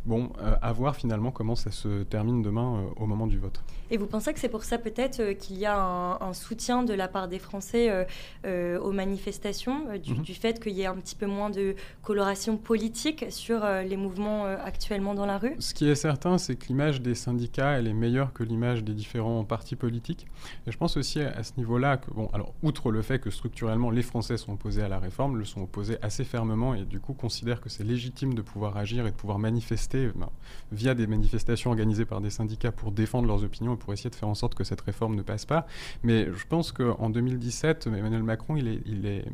Bon, 0.09 0.31
euh, 0.41 0.55
à 0.63 0.73
voir 0.73 0.97
finalement 0.97 1.31
comment 1.31 1.55
ça 1.55 1.71
se 1.71 2.03
termine 2.03 2.41
demain 2.41 2.79
euh, 2.79 2.87
au 2.97 3.05
moment 3.05 3.27
du 3.27 3.39
vote. 3.39 3.61
Et 3.91 3.99
vous 3.99 4.07
pensez 4.07 4.33
que 4.33 4.41
c'est 4.41 4.49
pour 4.49 4.65
ça 4.65 4.79
peut-être 4.79 5.21
euh, 5.21 5.35
qu'il 5.35 5.59
y 5.59 5.67
a 5.67 5.79
un, 5.79 6.33
soutien 6.33 6.83
de 6.83 6.95
la 6.95 7.09
part 7.09 7.29
des 7.29 7.39
Français 7.39 8.07
aux 8.47 8.93
manifestations, 8.93 9.87
mhm. 9.87 10.23
du, 10.23 10.35
fait 10.35 10.63
qu'il 10.63 10.73
y 10.73 10.83
ait 10.83 10.87
un 10.87 10.95
petit 10.95 11.15
peu 11.15 11.27
moins 11.27 11.51
de 11.51 11.75
coloration 12.03 12.57
politique 12.57 13.27
sur 13.29 13.65
les 13.67 13.97
mouvements 13.97 14.45
actuellement 14.45 15.15
dans 15.15 15.27
la 15.27 15.39
rue? 15.39 15.57
Ce 15.59 15.75
qui 15.75 15.89
est 15.89 15.95
certain, 15.95 16.39
c'est 16.39 16.57
que 16.57 16.67
l'image 16.69 17.03
des 17.03 17.15
syndicats, 17.15 17.73
elle 17.73 17.87
est 17.87 17.95
meilleure 17.95 18.33
que 18.33 18.45
l'image 18.45 18.85
des 18.85 18.95
différents 18.95 19.45
partis 19.45 19.77
politiques. 19.77 20.27
Et 20.67 20.71
je 20.71 20.79
pense 20.79 20.97
aussi 20.97 21.21
à, 21.21 21.43
ce 21.43 21.53
niveau-là 21.57 21.97
que, 21.97 22.11
bon, 22.11 22.29
alors, 22.33 22.55
outre 22.63 22.91
le 22.91 23.03
fait 23.03 23.19
que 23.19 23.31
structurellement 23.31 23.91
les 23.91 24.03
Français 24.03 24.37
sont 24.37 24.53
opposés 24.53 24.83
à 24.83 24.89
la 24.89 24.99
réforme, 24.99 25.37
le 25.37 25.45
sont 25.45 25.63
opposés 25.63 25.99
assez 26.03 26.25
fermement 26.25 26.75
et 26.75 26.85
du 26.85 27.01
coup 27.01 27.15
considèrent 27.15 27.61
que 27.61 27.69
c'est 27.69 27.85
légitime 27.85 28.35
de 28.35 28.43
pouvoir 28.43 28.77
agir 28.77 29.07
et 29.07 29.11
de 29.11 29.17
pouvoir 29.17 29.39
manifester 29.39 29.98
ben, 30.07 30.31
via 30.73 30.95
des 30.95 31.07
manifestations 31.07 31.71
organisées 31.71 32.05
par 32.05 32.21
des 32.21 32.31
syndicats 32.31 32.73
pour 32.73 32.93
défendre 32.93 33.27
leurs 33.27 33.45
opinions 33.45 33.75
et 33.75 33.77
pour 33.77 33.93
essayer 33.93 34.11
de 34.11 34.15
faire 34.15 34.29
en 34.29 34.35
sorte 34.35 34.55
que 34.55 34.65
cette 34.65 34.81
réforme 34.81 35.15
ne 35.15 35.23
passe 35.23 35.45
pas. 35.45 35.67
Mais 36.03 36.27
je 36.27 36.47
pense 36.47 36.73
qu'en 36.73 37.11
2017, 37.11 37.87
Emmanuel 37.87 38.23
Macron, 38.23 38.57
il, 38.57 38.69
est, 38.69 39.25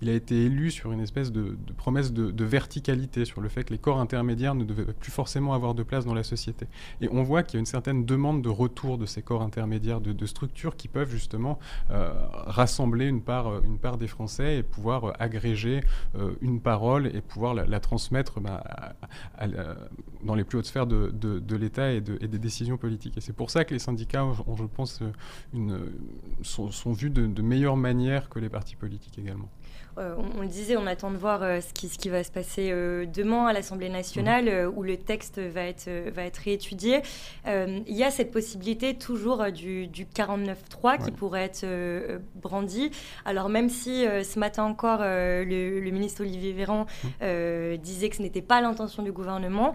il, 0.00 0.08
a 0.08 0.12
été 0.12 0.44
élu 0.44 0.70
sur 0.70 0.92
une 0.92 1.00
espèce 1.00 1.32
de, 1.32 1.56
promesse 1.76 2.12
de, 2.12 2.44
verticalité, 2.44 3.24
sur 3.24 3.40
le 3.40 3.48
fait 3.48 3.64
que 3.64 3.72
les 3.72 3.78
corps 3.78 4.00
intermédiaires 4.00 4.54
ne 4.54 4.64
devaient 4.64 4.92
plus 4.92 5.12
forcément 5.12 5.54
avoir 5.54 5.74
de 5.74 5.82
place 5.82 6.04
dans 6.04 6.14
la 6.14 6.22
société. 6.22 6.66
Et 7.00 7.08
on 7.10 7.22
voit 7.22 7.42
qu'il 7.42 7.54
y 7.54 7.58
a 7.58 7.60
une 7.60 7.66
certaine 7.66 8.04
demande 8.04 8.42
de 8.42 8.48
retour 8.48 8.98
de 8.98 9.06
ces 9.06 9.22
corps 9.22 9.42
intermédiaires, 9.42 10.00
de, 10.00 10.26
structures 10.26 10.76
qui 10.76 10.86
peuvent 10.86 11.10
justement 11.10 11.58
euh, 11.90 12.12
rassembler 12.32 13.06
une 13.06 13.22
part, 13.22 13.64
une 13.64 13.78
part 13.78 13.98
des 13.98 14.06
Français 14.06 14.58
et 14.58 14.62
pouvoir 14.62 15.04
euh, 15.04 15.12
agréger 15.18 15.82
euh, 16.16 16.32
une 16.40 16.60
parole 16.60 17.06
et 17.08 17.20
pouvoir 17.20 17.54
la, 17.54 17.80
transmettre 17.80 18.40
ben, 18.40 18.60
à, 19.38 19.48
dans 20.22 20.34
les 20.34 20.44
plus 20.44 20.58
hautes 20.58 20.66
sphères 20.66 20.86
de, 20.86 21.10
de, 21.10 21.56
l'État 21.56 21.92
et, 21.92 22.00
des 22.00 22.38
décisions 22.38 22.76
politiques. 22.76 23.16
Et 23.16 23.20
c'est 23.20 23.32
pour 23.32 23.50
ça 23.50 23.64
que 23.64 23.74
les 23.74 23.80
syndicats, 23.80 24.24
ont, 24.24 24.56
je 24.56 24.64
pense, 24.64 25.00
une, 25.54 25.80
sont, 26.42 26.70
sont 26.70 26.92
vus 26.92 27.10
de 27.10 27.42
meilleure 27.42 27.76
manière 27.76 28.28
que 28.28 28.38
les 28.38 28.48
partis 28.48 28.76
politiques 28.76 29.18
également. 29.18 29.48
Euh, 29.98 30.14
on, 30.36 30.42
le 30.42 30.48
disait, 30.48 30.76
on 30.76 30.86
attend 30.86 31.10
de 31.10 31.16
voir 31.16 31.42
euh, 31.42 31.60
ce, 31.60 31.72
qui, 31.72 31.88
ce, 31.88 31.98
qui, 31.98 32.08
va 32.08 32.22
se 32.22 32.30
passer 32.30 32.70
euh, 32.72 33.06
demain 33.06 33.46
à 33.46 33.52
l'Assemblée 33.52 33.88
nationale, 33.88 34.44
mhm. 34.44 34.72
où 34.76 34.82
le 34.82 34.96
texte 34.96 35.38
va 35.38 35.62
être, 35.62 35.88
va 36.10 36.24
être 36.24 36.38
réétudié. 36.38 37.02
Il 37.46 37.96
y 37.96 38.04
a 38.04 38.10
cette 38.10 38.30
possibilité 38.30 38.94
toujours 38.94 39.50
du, 39.52 39.86
du 39.86 40.04
49-3 40.04 41.04
qui 41.04 41.10
pourrait 41.10 41.44
être 41.44 41.66
brandi. 42.36 42.90
Alors 43.24 43.48
même 43.48 43.68
si 43.68 44.04
ce 44.04 44.38
matin 44.38 44.64
encore, 44.64 45.00
le, 45.00 45.90
ministre 45.90 46.22
Olivier 46.22 46.52
Véran 46.52 46.86
mhm. 47.02 47.76
disait 47.78 48.08
que 48.08 48.16
ce 48.16 48.22
n'était 48.22 48.42
pas 48.42 48.60
l'intention 48.60 49.02
du 49.02 49.12
gouvernement, 49.12 49.74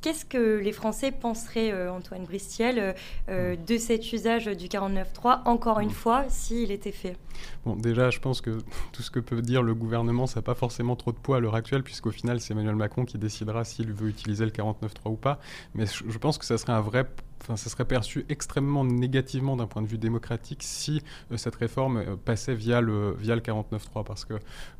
qu'est-ce 0.00 0.24
que 0.24 0.58
les 0.58 0.72
Français 0.72 1.12
penseraient, 1.12 1.88
Antoine 1.88 2.24
Bristiel, 2.24 2.94
mhm. 3.28 3.56
de 3.64 3.76
cet 3.76 4.12
usage 4.12 4.46
du 4.46 4.66
49-3, 4.66 5.42
encore 5.44 5.80
une 5.80 5.90
fois, 5.90 6.24
s'il 6.28 6.70
était 6.70 6.92
fait? 6.92 7.16
Bon, 7.64 7.76
déjà, 7.76 8.10
je 8.10 8.18
pense 8.18 8.40
que 8.40 8.58
tout 8.92 9.02
ce 9.02 9.10
que 9.10 9.20
peut 9.20 9.35
dire 9.42 9.62
le 9.62 9.74
gouvernement, 9.74 10.26
ça 10.26 10.40
n'a 10.40 10.42
pas 10.42 10.54
forcément 10.54 10.96
trop 10.96 11.12
de 11.12 11.18
poids 11.18 11.38
à 11.38 11.40
l'heure 11.40 11.54
actuelle, 11.54 11.82
puisqu'au 11.82 12.10
final, 12.10 12.40
c'est 12.40 12.52
Emmanuel 12.52 12.76
Macron 12.76 13.04
qui 13.04 13.18
décidera 13.18 13.64
s'il 13.64 13.92
veut 13.92 14.08
utiliser 14.08 14.44
le 14.44 14.50
49.3 14.50 14.88
ou 15.06 15.16
pas. 15.16 15.38
Mais 15.74 15.86
je 15.86 16.18
pense 16.18 16.38
que 16.38 16.44
ça 16.44 16.58
serait 16.58 16.72
un 16.72 16.80
vrai 16.80 17.06
Enfin, 17.42 17.56
ça 17.56 17.70
serait 17.70 17.84
perçu 17.84 18.26
extrêmement 18.28 18.84
négativement 18.84 19.56
d'un 19.56 19.66
point 19.66 19.82
de 19.82 19.86
vue 19.86 19.98
démocratique 19.98 20.62
si 20.62 21.02
euh, 21.30 21.36
cette 21.36 21.54
réforme 21.54 21.98
euh, 21.98 22.16
passait 22.16 22.54
via 22.54 22.80
le, 22.80 23.12
via 23.12 23.36
le 23.36 23.40
49.3. 23.40 24.04
Parce 24.04 24.24
que 24.24 24.34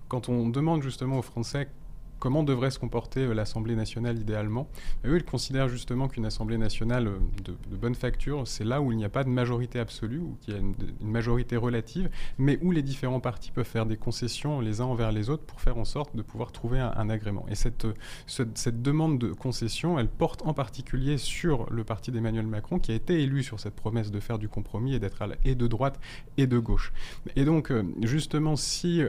quand 0.08 0.28
on 0.28 0.48
demande 0.48 0.82
justement 0.82 1.18
aux 1.18 1.22
Français 1.22 1.68
comment 2.18 2.42
devrait 2.42 2.70
se 2.70 2.78
comporter 2.78 3.20
euh, 3.20 3.34
l'Assemblée 3.34 3.74
nationale 3.74 4.18
idéalement. 4.18 4.68
eux, 5.04 5.16
ils 5.16 5.24
considèrent 5.24 5.68
justement 5.68 6.08
qu'une 6.08 6.24
Assemblée 6.24 6.58
nationale 6.58 7.08
euh, 7.08 7.18
de, 7.44 7.76
bonne 7.76 7.94
facture, 7.94 8.46
c'est 8.46 8.64
là 8.64 8.80
où 8.80 8.92
il 8.92 8.98
n'y 8.98 9.04
a 9.04 9.08
pas 9.08 9.24
de 9.24 9.28
majorité 9.28 9.78
absolue, 9.78 10.18
ou 10.18 10.36
qu'il 10.40 10.54
y 10.54 10.56
a 10.56 10.60
une, 10.60 10.74
majorité 11.00 11.56
relative, 11.56 12.10
mais 12.38 12.58
où 12.62 12.70
les 12.70 12.82
différents 12.82 13.20
partis 13.20 13.50
peuvent 13.50 13.66
faire 13.66 13.86
des 13.86 13.96
concessions 13.96 14.60
les 14.60 14.80
uns 14.80 14.84
envers 14.84 15.12
les 15.12 15.30
autres 15.30 15.44
pour 15.44 15.60
faire 15.60 15.78
en 15.78 15.84
sorte 15.84 16.16
de 16.16 16.22
pouvoir 16.22 16.52
trouver 16.52 16.80
un, 16.80 17.10
agrément. 17.10 17.46
Et 17.48 17.54
cette, 17.54 17.84
euh, 17.84 17.94
cette, 18.26 18.82
demande 18.82 19.18
de 19.18 19.32
concession, 19.32 19.98
elle 19.98 20.08
porte 20.08 20.42
en 20.44 20.54
particulier 20.54 21.18
sur 21.18 21.70
le 21.70 21.84
parti 21.84 22.10
d'Emmanuel 22.10 22.46
Macron, 22.46 22.78
qui 22.78 22.92
a 22.92 22.94
été 22.94 23.22
élu 23.22 23.42
sur 23.42 23.60
cette 23.60 23.74
promesse 23.74 24.10
de 24.10 24.20
faire 24.20 24.38
du 24.38 24.48
compromis 24.48 24.94
et 24.94 24.98
d'être 24.98 25.16
et 25.44 25.54
de 25.54 25.66
droite 25.66 25.98
et 26.36 26.46
de 26.46 26.58
gauche. 26.58 26.92
Et 27.36 27.44
donc, 27.44 27.72
justement, 28.02 28.56
si 28.56 29.02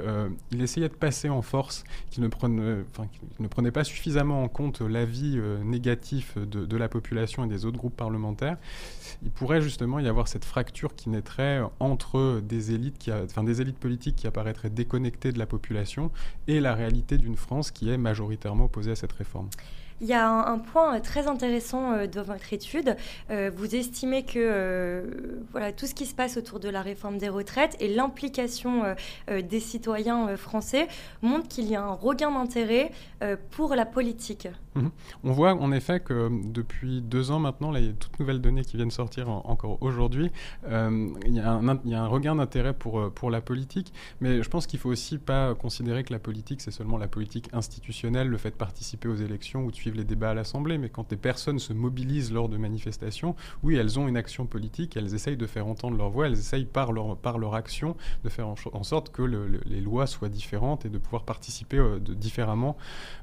il 0.52 0.62
essayait 0.62 0.90
de 0.90 0.94
passer 0.94 1.30
en 1.30 1.42
force, 1.42 1.84
qu'il 2.10 2.24
ne 2.24 2.28
prenne 2.28 2.86
qui 3.06 3.42
ne 3.42 3.48
prenait 3.48 3.72
pas 3.72 3.84
suffisamment 3.84 4.44
en 4.44 4.48
compte 4.48 4.82
l'avis 4.82 5.38
euh, 5.38 5.64
négatif 5.64 6.38
de, 6.38 6.78
la 6.78 6.90
population 6.90 7.46
et 7.46 7.48
des 7.48 7.66
autres 7.66 7.78
groupes 7.78 7.96
parlementaires, 7.96 8.58
il 9.24 9.32
pourrait 9.32 9.62
justement 9.62 10.00
y 10.00 10.08
avoir 10.08 10.28
cette 10.28 10.46
fracture 10.46 10.96
qui 10.96 11.10
naîtrait 11.10 11.62
entre 11.80 12.42
des 12.42 12.74
élites, 12.74 13.10
des 13.44 13.62
élites 13.62 13.80
politiques 13.80 14.16
qui 14.16 14.28
apparaîtraient 14.28 14.70
déconnectées 14.70 15.32
de 15.32 15.40
la 15.40 15.46
population 15.46 16.12
et 16.48 16.60
la 16.60 16.74
réalité 16.74 17.18
d'une 17.18 17.36
France 17.36 17.72
qui 17.72 17.90
est 17.90 17.98
majoritairement 17.98 18.66
opposée 18.66 18.92
à 18.92 18.96
cette 18.96 19.14
réforme. 19.14 19.50
Il 20.00 20.08
y 20.08 20.14
a 20.14 20.30
un, 20.30 20.60
point 20.60 20.96
euh, 20.96 21.00
très 21.00 21.28
intéressant 21.28 21.94
euh, 21.94 22.06
dans 22.06 22.22
votre 22.22 22.54
étude. 22.54 22.96
Euh, 23.32 23.50
vous 23.56 23.76
estimez 23.76 24.24
que 24.24 25.04
voilà, 25.52 25.72
tout 25.72 25.88
ce 25.88 25.96
qui 25.96 26.06
se 26.06 26.14
passe 26.14 26.38
autour 26.38 26.60
de 26.60 26.70
la 26.70 26.84
réforme 26.84 27.18
des 27.18 27.30
retraites 27.30 27.76
et 27.80 27.88
l'implication 27.88 28.96
des 29.28 29.60
citoyens 29.60 30.36
français 30.38 30.88
montre 31.22 31.48
qu'il 31.48 31.66
y 31.66 31.76
a 31.76 31.82
un 31.82 31.94
regain 31.94 32.32
d'intérêt 32.32 32.92
pour 33.52 33.76
la 33.76 33.86
politique. 33.86 34.48
Mhm. 34.78 34.92
On 35.24 35.32
voit 35.32 35.54
en 35.54 35.72
effet 35.72 36.00
que 36.00 36.30
depuis 36.52 37.02
deux 37.02 37.32
ans 37.32 37.40
maintenant, 37.40 37.72
là, 37.72 37.80
toutes 38.00 38.20
nouvelles 38.20 38.42
données 38.42 38.64
qui 38.64 38.78
viennent 38.78 38.92
sortir 38.92 39.30
encore 39.30 39.78
aujourd'hui, 39.82 40.32
il, 40.68 41.34
y 41.34 41.40
a 41.40 42.04
un 42.04 42.08
regain 42.08 42.36
d'intérêt 42.36 42.74
pour, 42.74 43.12
pour 43.12 43.32
la 43.32 43.42
politique, 43.42 43.94
mais 44.22 44.44
je 44.44 44.50
pense 44.50 44.68
qu'il 44.68 44.78
ne 44.78 44.82
faut 44.82 44.90
aussi 44.90 45.18
pas 45.18 45.56
considérer 45.56 46.04
que 46.04 46.14
la 46.14 46.20
politique, 46.20 46.62
c'est 46.62 46.72
seulement 46.72 46.98
la 46.98 47.08
politique 47.08 47.50
institutionnelle, 47.54 48.28
le 48.28 48.38
fait 48.38 48.52
de 48.52 48.56
participer 48.56 49.08
aux 49.08 49.16
élections 49.16 49.66
ou 49.66 49.72
de 49.72 49.78
les 49.96 50.04
débats 50.04 50.32
à 50.32 50.34
l'Assemblée, 50.34 50.78
mais 50.78 50.90
quand 50.90 51.10
des 51.10 51.18
personnes 51.18 51.60
se 51.60 51.74
mobilisent 51.74 52.32
lors 52.32 52.50
de 52.50 52.58
manifestations, 52.58 53.36
oui, 53.64 53.76
elles 53.76 54.00
ont 54.00 54.08
une 54.08 54.18
action 54.18 54.46
politique, 54.46 54.98
elles 54.98 55.14
essayent 55.14 55.38
de 55.38 55.46
faire 55.46 55.68
entendre 55.68 55.98
leur 55.98 56.10
voix, 56.10 56.28
elles 56.28 56.34
essayent 56.34 56.66
par 56.66 56.92
leur, 56.92 57.18
par 57.18 57.38
leur 57.38 57.56
action 57.56 57.96
de 58.24 58.30
faire 58.30 58.48
en, 58.48 58.84
sorte 58.84 59.10
que 59.10 59.24
les 59.24 59.82
lois 59.82 60.08
soient 60.08 60.30
différentes 60.30 60.86
et 60.86 60.90
de 60.90 60.98
pouvoir 60.98 61.24
participer 61.24 61.78
euh, 61.78 62.00
différemment 62.00 62.78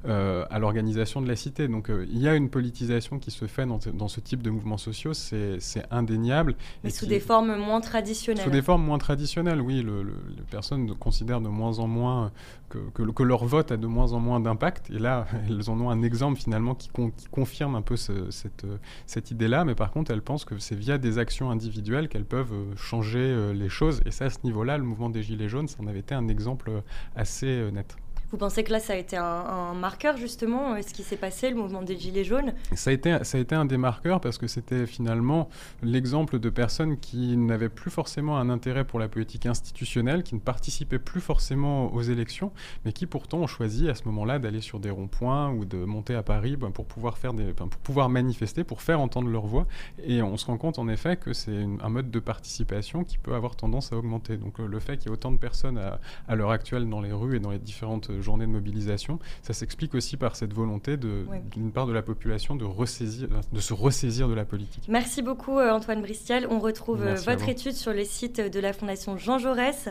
euh, 0.05 0.45
à 0.49 0.59
l'organisation 0.59 1.21
de 1.21 1.27
la 1.27 1.35
Donc 1.49 1.89
euh, 1.89 2.05
il 2.09 2.19
y 2.19 2.27
a 2.27 2.35
une 2.35 2.49
politisation 2.49 3.19
qui 3.19 3.31
se 3.31 3.45
fait 3.45 3.65
dans, 3.65 3.79
dans 3.93 4.07
ce 4.07 4.19
type 4.19 4.41
de 4.41 4.49
mouvements 4.49 4.77
sociaux, 4.77 5.13
c'est 5.13 5.59
indéniable. 5.91 6.55
Mais 6.83 6.89
sous 6.89 7.05
des 7.05 7.19
formes 7.19 7.55
moins 7.57 7.81
traditionnelles. 7.81 8.43
Sous 8.43 8.49
des 8.49 8.61
formes 8.61 8.83
moins 8.83 8.97
traditionnelles, 8.97 9.61
oui. 9.61 9.81
Le, 9.81 10.03
les 10.03 10.43
personnes 10.49 10.95
considèrent 10.95 11.41
de 11.41 11.49
moins 11.49 11.79
en 11.79 11.87
moins 11.87 12.31
que, 12.69 12.77
que, 12.93 13.03
que 13.03 13.23
leur 13.23 13.45
vote 13.45 13.71
a 13.71 13.77
de 13.77 13.87
moins 13.87 14.13
en 14.13 14.19
moins 14.19 14.39
d'impact. 14.39 14.89
Et 14.89 14.99
là, 14.99 15.27
elles 15.47 15.69
en 15.69 15.79
ont 15.79 15.89
un 15.89 16.01
exemple 16.01 16.39
finalement 16.39 16.75
qui, 16.75 16.89
confirme 17.31 17.75
un 17.75 17.81
peu 17.81 17.95
cette, 17.97 18.63
euh, 18.63 18.77
cette 19.05 19.31
idée-là, 19.31 19.65
mais 19.65 19.75
par 19.75 19.91
contre, 19.91 20.11
elle 20.11 20.21
pense 20.21 20.45
que 20.45 20.57
c'est 20.57 20.75
via 20.75 20.97
des 20.97 21.17
actions 21.17 21.51
individuelles 21.51 22.07
qu'elles 22.07 22.25
peuvent 22.25 22.53
euh, 22.53 22.75
changer 22.75 23.19
euh, 23.19 23.53
les 23.53 23.69
choses. 23.69 24.01
Et 24.05 24.11
ça, 24.11 24.25
à 24.25 24.29
ce 24.29 24.39
niveau-là, 24.43 24.77
le 24.77 24.83
mouvement 24.83 25.09
des 25.09 25.23
Gilets 25.23 25.49
jaunes, 25.49 25.67
ça 25.67 25.77
en 25.81 25.87
avait 25.87 25.99
été 25.99 26.15
un 26.15 26.27
exemple 26.27 26.71
assez 27.15 27.69
net. 27.71 27.95
Vous 28.31 28.37
pensez 28.37 28.63
que 28.63 28.71
là, 28.71 28.79
ça 28.79 28.93
a 28.93 28.95
été 28.95 29.17
un, 29.17 29.73
marqueur 29.73 30.17
justement, 30.17 30.81
ce 30.81 30.93
qui 30.93 31.03
s'est 31.03 31.15
passé, 31.15 31.49
le 31.49 31.55
mouvement 31.55 31.83
des 31.83 31.97
Gilets 31.97 32.23
jaunes? 32.23 32.53
Ça 32.73 32.89
a, 32.89 32.93
été, 32.93 33.17
ça 33.23 33.37
a 33.37 33.41
été 33.41 33.53
un 33.53 33.65
des 33.65 33.77
marqueurs 33.77 34.19
parce 34.19 34.37
que 34.37 34.47
c'était 34.47 34.87
finalement 34.87 35.47
l'exemple 35.83 36.39
de 36.39 36.49
personnes 36.49 36.97
qui 36.97 37.37
n'avaient 37.37 37.69
plus 37.69 37.91
forcément 37.91 38.37
un 38.37 38.49
intérêt 38.49 38.83
pour 38.83 38.99
la 38.99 39.07
politique 39.07 39.45
institutionnelle, 39.45 40.23
qui 40.23 40.33
ne 40.33 40.39
participaient 40.39 40.99
plus 40.99 41.21
forcément 41.21 41.93
aux 41.93 42.01
élections, 42.01 42.51
mais 42.83 42.93
qui 42.93 43.05
pourtant 43.05 43.39
ont 43.39 43.47
choisi 43.47 43.89
à 43.89 43.95
ce 43.95 44.05
moment-là 44.05 44.39
d'aller 44.39 44.61
sur 44.61 44.79
des 44.79 44.89
ronds-points 44.89 45.51
ou 45.51 45.65
de 45.65 45.77
monter 45.77 46.15
à 46.15 46.23
Paris 46.23 46.55
ben, 46.55 46.71
pour, 46.71 46.85
pouvoir 46.85 47.17
faire 47.17 47.33
des, 47.33 47.53
ben, 47.53 47.67
pour 47.67 47.79
pouvoir 47.81 48.09
manifester, 48.09 48.63
pour 48.63 48.81
faire 48.81 48.99
entendre 48.99 49.29
leur 49.29 49.45
voix. 49.45 49.67
Et 50.03 50.21
on 50.23 50.35
se 50.37 50.47
rend 50.47 50.57
compte 50.57 50.79
en 50.79 50.87
effet 50.87 51.15
que 51.15 51.33
c'est 51.33 51.65
un 51.81 51.89
mode 51.89 52.09
de 52.09 52.19
participation 52.19 53.03
qui 53.03 53.19
peut 53.19 53.35
avoir 53.35 53.55
tendance 53.55 53.93
à 53.93 53.97
augmenter. 53.97 54.37
Donc 54.37 54.57
le 54.57 54.79
fait 54.79 54.97
qu'il 54.97 55.09
y 55.09 55.09
ait 55.09 55.13
autant 55.13 55.31
de 55.31 55.37
personnes 55.37 55.79
à 56.27 56.35
l'heure 56.35 56.51
actuelle 56.51 56.89
dans 56.89 57.01
les 57.01 57.11
rues 57.11 57.35
et 57.35 57.39
dans 57.39 57.51
les 57.51 57.59
différentes 57.59 58.09
cette 58.15 58.23
journée 58.23 58.45
de 58.45 58.51
mobilisation. 58.51 59.19
Ça 59.41 59.53
s'explique 59.53 59.93
aussi 59.95 60.17
par 60.17 60.35
cette 60.35 60.53
volonté 60.53 60.97
d'une 60.97 61.71
part 61.71 61.87
de 61.87 61.93
la 61.93 62.01
population 62.01 62.55
de, 62.55 62.65
ressaisir, 62.65 63.27
de 63.51 63.59
se 63.59 63.73
ressaisir 63.73 64.27
de 64.27 64.33
la 64.33 64.45
politique. 64.45 64.85
Merci 64.87 65.21
beaucoup 65.21 65.59
Antoine 65.59 66.01
Bristiel. 66.01 66.47
On 66.49 66.59
retrouve 66.59 67.03
votre 67.25 67.49
étude 67.49 67.73
sur 67.73 67.93
le 67.93 68.03
site 68.03 68.39
de 68.39 68.59
la 68.59 68.73
Fondation 68.73 69.17
Jean 69.17 69.37
Jaurès. 69.37 69.89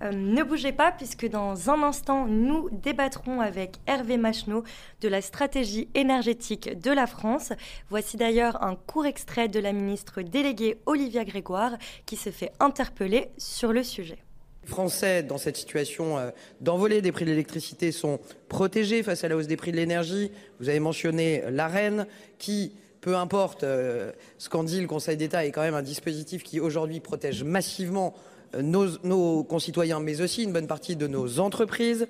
ne 0.00 0.42
bougez 0.42 0.72
pas 0.72 0.92
puisque 0.92 1.28
dans 1.28 1.70
un 1.70 1.82
instant, 1.82 2.26
nous 2.26 2.68
débattrons 2.70 3.40
avec 3.40 3.76
Hervé 3.86 4.16
Macheneau 4.16 4.64
de 5.00 5.08
la 5.08 5.20
stratégie 5.20 5.88
énergétique 5.94 6.80
de 6.80 6.90
la 6.90 7.06
France. 7.06 7.52
Voici 7.90 8.16
d'ailleurs 8.16 8.62
un 8.62 8.74
court 8.74 9.06
extrait 9.06 9.48
de 9.48 9.60
la 9.60 9.72
ministre 9.72 10.22
déléguée 10.22 10.78
Olivia 10.86 11.24
Grégoire 11.24 11.76
qui 12.06 12.16
se 12.16 12.30
fait 12.30 12.52
interpeller 12.60 13.28
sur 13.38 13.72
le 13.72 13.82
sujet. 13.82 14.25
Français, 14.66 15.22
dans 15.22 15.38
cette 15.38 15.56
situation 15.56 16.18
euh, 16.18 16.30
d'envolée 16.60 17.00
des 17.00 17.12
prix 17.12 17.24
de 17.24 17.30
l'électricité, 17.30 17.92
sont 17.92 18.20
protégés 18.48 19.02
face 19.02 19.24
à 19.24 19.28
la 19.28 19.36
hausse 19.36 19.46
des 19.46 19.56
prix 19.56 19.72
de 19.72 19.76
l'énergie. 19.76 20.30
Vous 20.60 20.68
avez 20.68 20.80
mentionné 20.80 21.42
l'AREN 21.50 22.06
qui 22.38 22.72
peu 23.06 23.14
importe 23.14 23.62
euh, 23.62 24.10
ce 24.36 24.48
qu'en 24.48 24.64
dit 24.64 24.80
le 24.80 24.88
Conseil 24.88 25.16
d'État, 25.16 25.46
est 25.46 25.52
quand 25.52 25.62
même 25.62 25.76
un 25.76 25.82
dispositif 25.82 26.42
qui 26.42 26.58
aujourd'hui 26.58 26.98
protège 26.98 27.44
massivement 27.44 28.14
euh, 28.56 28.62
nos, 28.62 29.44
concitoyens, 29.44 30.00
mais 30.00 30.20
aussi 30.20 30.42
une 30.42 30.52
bonne 30.52 30.66
partie 30.66 30.96
de 30.96 31.06
nos 31.06 31.38
entreprises. 31.38 32.08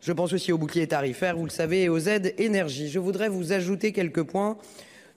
Je 0.00 0.10
pense 0.10 0.32
aussi 0.32 0.50
au 0.50 0.56
bouclier 0.56 0.86
tarifaire, 0.86 1.36
vous 1.36 1.44
le 1.44 1.50
savez, 1.50 1.82
et 1.82 1.88
aux 1.90 1.98
aides 1.98 2.34
énergie. 2.38 2.88
Je 2.88 2.98
voudrais 2.98 3.28
vous 3.28 3.52
ajouter 3.52 3.92
quelques 3.92 4.22
points. 4.22 4.56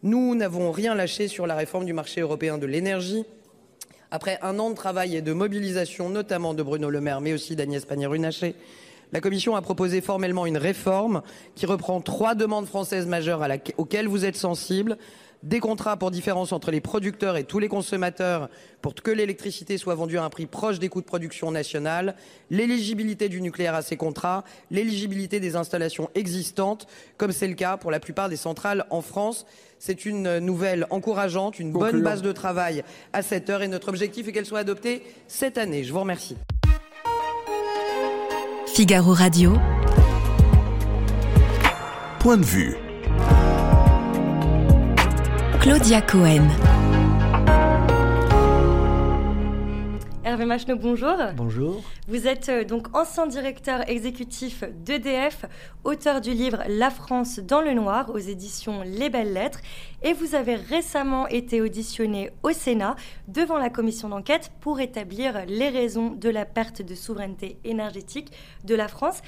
Nous 0.04 0.36
n'avons 0.36 0.70
rien 0.70 0.96
lâché 0.96 1.30
sur 1.30 1.48
la 1.48 1.56
réforme 1.56 1.86
du 1.86 1.94
marché 1.94 2.20
européen 2.20 2.58
de 2.58 2.66
l'énergie. 2.66 3.24
Après 4.14 4.38
un 4.42 4.60
an 4.60 4.70
de 4.70 4.76
travail 4.76 5.16
et 5.16 5.22
de 5.22 5.32
mobilisation, 5.32 6.10
notamment 6.10 6.54
de 6.54 6.62
Bruno 6.62 6.90
Le 6.90 7.00
Maire, 7.00 7.22
mais 7.22 7.32
aussi 7.32 7.56
d'Agnès 7.56 7.86
Pannier-Runacher, 7.86 8.56
la 9.14 9.22
Commission 9.22 9.56
a 9.56 9.62
proposé 9.62 10.02
formellement 10.02 10.46
une 10.46 10.58
réforme 10.58 11.22
qui 11.56 11.66
reprend 11.66 12.02
trois 12.02 12.36
demandes 12.36 12.68
françaises 12.68 13.06
majeures 13.06 13.42
auxquelles 13.78 14.10
vous 14.10 14.26
êtes 14.26 14.36
sensibles 14.36 14.98
des 15.44 15.60
contrats 15.60 15.98
pour 15.98 16.12
différence 16.12 16.52
entre 16.52 16.72
les 16.72 16.82
producteurs 16.82 17.38
et 17.38 17.46
tous 17.46 17.60
les 17.60 17.70
consommateurs 17.70 18.50
pour 18.82 18.94
que 18.94 19.12
l'électricité 19.12 19.78
soit 19.78 19.96
vendue 19.96 20.18
à 20.18 20.24
un 20.24 20.30
prix 20.30 20.46
proche 20.46 20.78
des 20.78 20.90
coûts 20.90 21.02
de 21.02 21.06
production 21.06 21.50
nationale, 21.50 22.16
l'éligibilité 22.50 23.30
du 23.30 23.42
nucléaire 23.42 23.76
à 23.76 23.82
ces 23.82 23.96
contrats, 23.96 24.44
l'éligibilité 24.70 25.40
des 25.40 25.56
installations 25.56 26.10
existantes, 26.16 26.86
comme 27.18 27.32
c'est 27.32 27.48
le 27.48 27.56
cas 27.56 27.78
pour 27.78 27.92
la 27.92 28.00
plupart 28.00 28.30
des 28.30 28.36
centrales 28.36 28.86
en 28.90 29.02
France. 29.02 29.46
C'est 29.84 30.06
une 30.06 30.38
nouvelle 30.38 30.86
encourageante, 30.92 31.58
une 31.58 31.72
bonne 31.72 32.04
base 32.04 32.22
de 32.22 32.32
travail 32.32 32.84
à 33.14 33.24
cette 33.24 33.50
heure 33.50 33.64
et 33.64 33.68
notre 33.68 33.90
objectif 33.90 34.28
est 34.28 34.32
qu'elle 34.32 34.46
soit 34.46 34.60
adoptée 34.60 35.02
cette 35.28 35.58
année. 35.58 35.84
Je 35.84 35.92
vous 35.92 36.02
remercie. 36.02 36.38
Figaro 38.68 39.12
Radio. 39.12 39.58
Point 42.20 42.38
de 42.38 42.46
vue. 42.46 42.76
Claudia 45.62 46.02
Cohen. 46.04 46.48
Hervé 50.32 50.46
Machneau, 50.46 50.78
bonjour. 50.78 51.18
Bonjour. 51.36 51.84
Vous 52.08 52.26
êtes 52.26 52.48
euh, 52.48 52.64
donc 52.64 52.96
ancien 52.96 53.28
directeur 53.28 53.90
exécutif 53.90 54.64
d'EDF, 54.86 55.44
auteur 55.84 56.22
du 56.22 56.32
livre 56.32 56.64
La 56.70 56.90
France 56.90 57.40
dans 57.40 57.60
le 57.60 57.74
noir 57.74 58.10
aux 58.12 58.18
éditions 58.18 58.82
Les 58.86 59.10
Belles 59.10 59.34
Lettres, 59.34 59.60
et 60.04 60.14
vous 60.14 60.34
avez 60.34 60.56
récemment 60.56 61.28
été 61.28 61.60
auditionné 61.60 62.32
au 62.44 62.54
Sénat 62.54 62.96
devant 63.28 63.58
la 63.58 63.70
commission 63.70 64.08
d'enquête 64.08 64.54
pour 64.62 64.80
établir 64.80 65.44
les 65.50 65.68
raisons 65.68 66.12
de 66.12 66.30
la 66.30 66.46
perte 66.46 66.82
de 66.82 66.96
souveraineté 66.96 67.58
énergétique 67.66 68.32
de 68.64 68.76
la 68.76 68.88
France. 68.88 69.22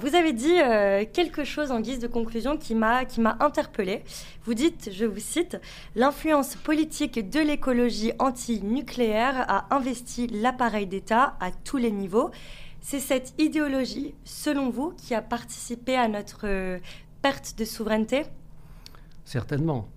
Vous 0.00 0.16
avez 0.16 0.32
dit 0.32 0.60
euh, 0.60 1.04
quelque 1.12 1.44
chose 1.44 1.70
en 1.70 1.80
guise 1.80 2.00
de 2.00 2.08
conclusion 2.08 2.56
qui 2.56 2.74
m'a 2.74 3.04
qui 3.04 3.20
m'a 3.20 3.36
interpellée. 3.38 4.02
Vous 4.44 4.54
dites, 4.54 4.90
je 4.92 5.04
vous 5.04 5.20
cite, 5.20 5.58
l'influence 5.94 6.56
politique 6.56 7.30
de 7.30 7.38
l'écologie 7.38 8.10
anti-nucléaire 8.18 9.44
a 9.48 9.72
investi 9.72 10.26
l'appareil 10.26 10.88
d'État 10.88 11.36
à 11.38 11.52
tous 11.52 11.76
les 11.76 11.92
niveaux. 11.92 12.32
C'est 12.80 12.98
cette 12.98 13.32
idéologie, 13.38 14.14
selon 14.24 14.70
vous, 14.70 14.92
qui 14.96 15.14
a 15.14 15.22
participé 15.22 15.94
à 15.94 16.08
notre 16.08 16.46
euh, 16.48 16.78
perte 17.22 17.54
de 17.56 17.64
souveraineté? 17.64 18.24
Certainement. 19.24 19.88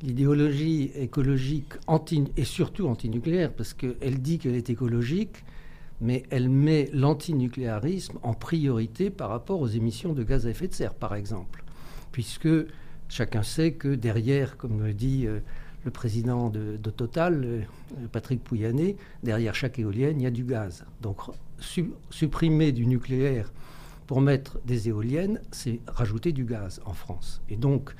L'idéologie 0.00 0.92
écologique 0.94 1.72
anti 1.88 2.24
et 2.36 2.44
surtout 2.44 2.86
anti-nucléaire, 2.86 3.52
parce 3.52 3.74
qu'elle 3.74 4.22
dit 4.22 4.38
qu'elle 4.38 4.54
est 4.54 4.70
écologique, 4.70 5.44
mais 6.00 6.22
elle 6.30 6.48
met 6.48 6.90
l'antinucléarisme 6.92 8.18
en 8.22 8.34
priorité 8.34 9.10
par 9.10 9.30
rapport 9.30 9.60
aux 9.60 9.66
émissions 9.66 10.12
de 10.12 10.22
gaz 10.22 10.46
à 10.46 10.50
effet 10.50 10.68
de 10.68 10.74
serre, 10.74 10.94
par 10.94 11.14
exemple. 11.14 11.64
Puisque 12.12 12.48
chacun 13.08 13.42
sait 13.42 13.72
que 13.72 13.94
derrière, 13.94 14.56
comme 14.56 14.82
le 14.84 14.92
dit 14.94 15.26
euh, 15.26 15.40
le 15.84 15.90
président 15.90 16.50
de, 16.50 16.76
Total, 16.76 17.44
euh, 17.44 17.62
Patrick 18.12 18.42
Pouyanné, 18.42 18.96
derrière 19.22 19.54
chaque 19.54 19.78
éolienne, 19.78 20.20
il 20.20 20.24
y 20.24 20.26
a 20.26 20.30
du 20.30 20.44
gaz. 20.44 20.84
Donc 21.00 21.18
supprimer 22.10 22.72
du 22.72 22.86
nucléaire 22.86 23.52
pour 24.06 24.20
mettre 24.20 24.58
des 24.64 24.88
éoliennes, 24.88 25.40
c'est 25.50 25.80
rajouter 25.86 26.32
du 26.32 26.44
gaz 26.44 26.80
en 26.84 26.94
France. 26.94 27.42
Et 27.48 27.56
donc, 27.56 27.94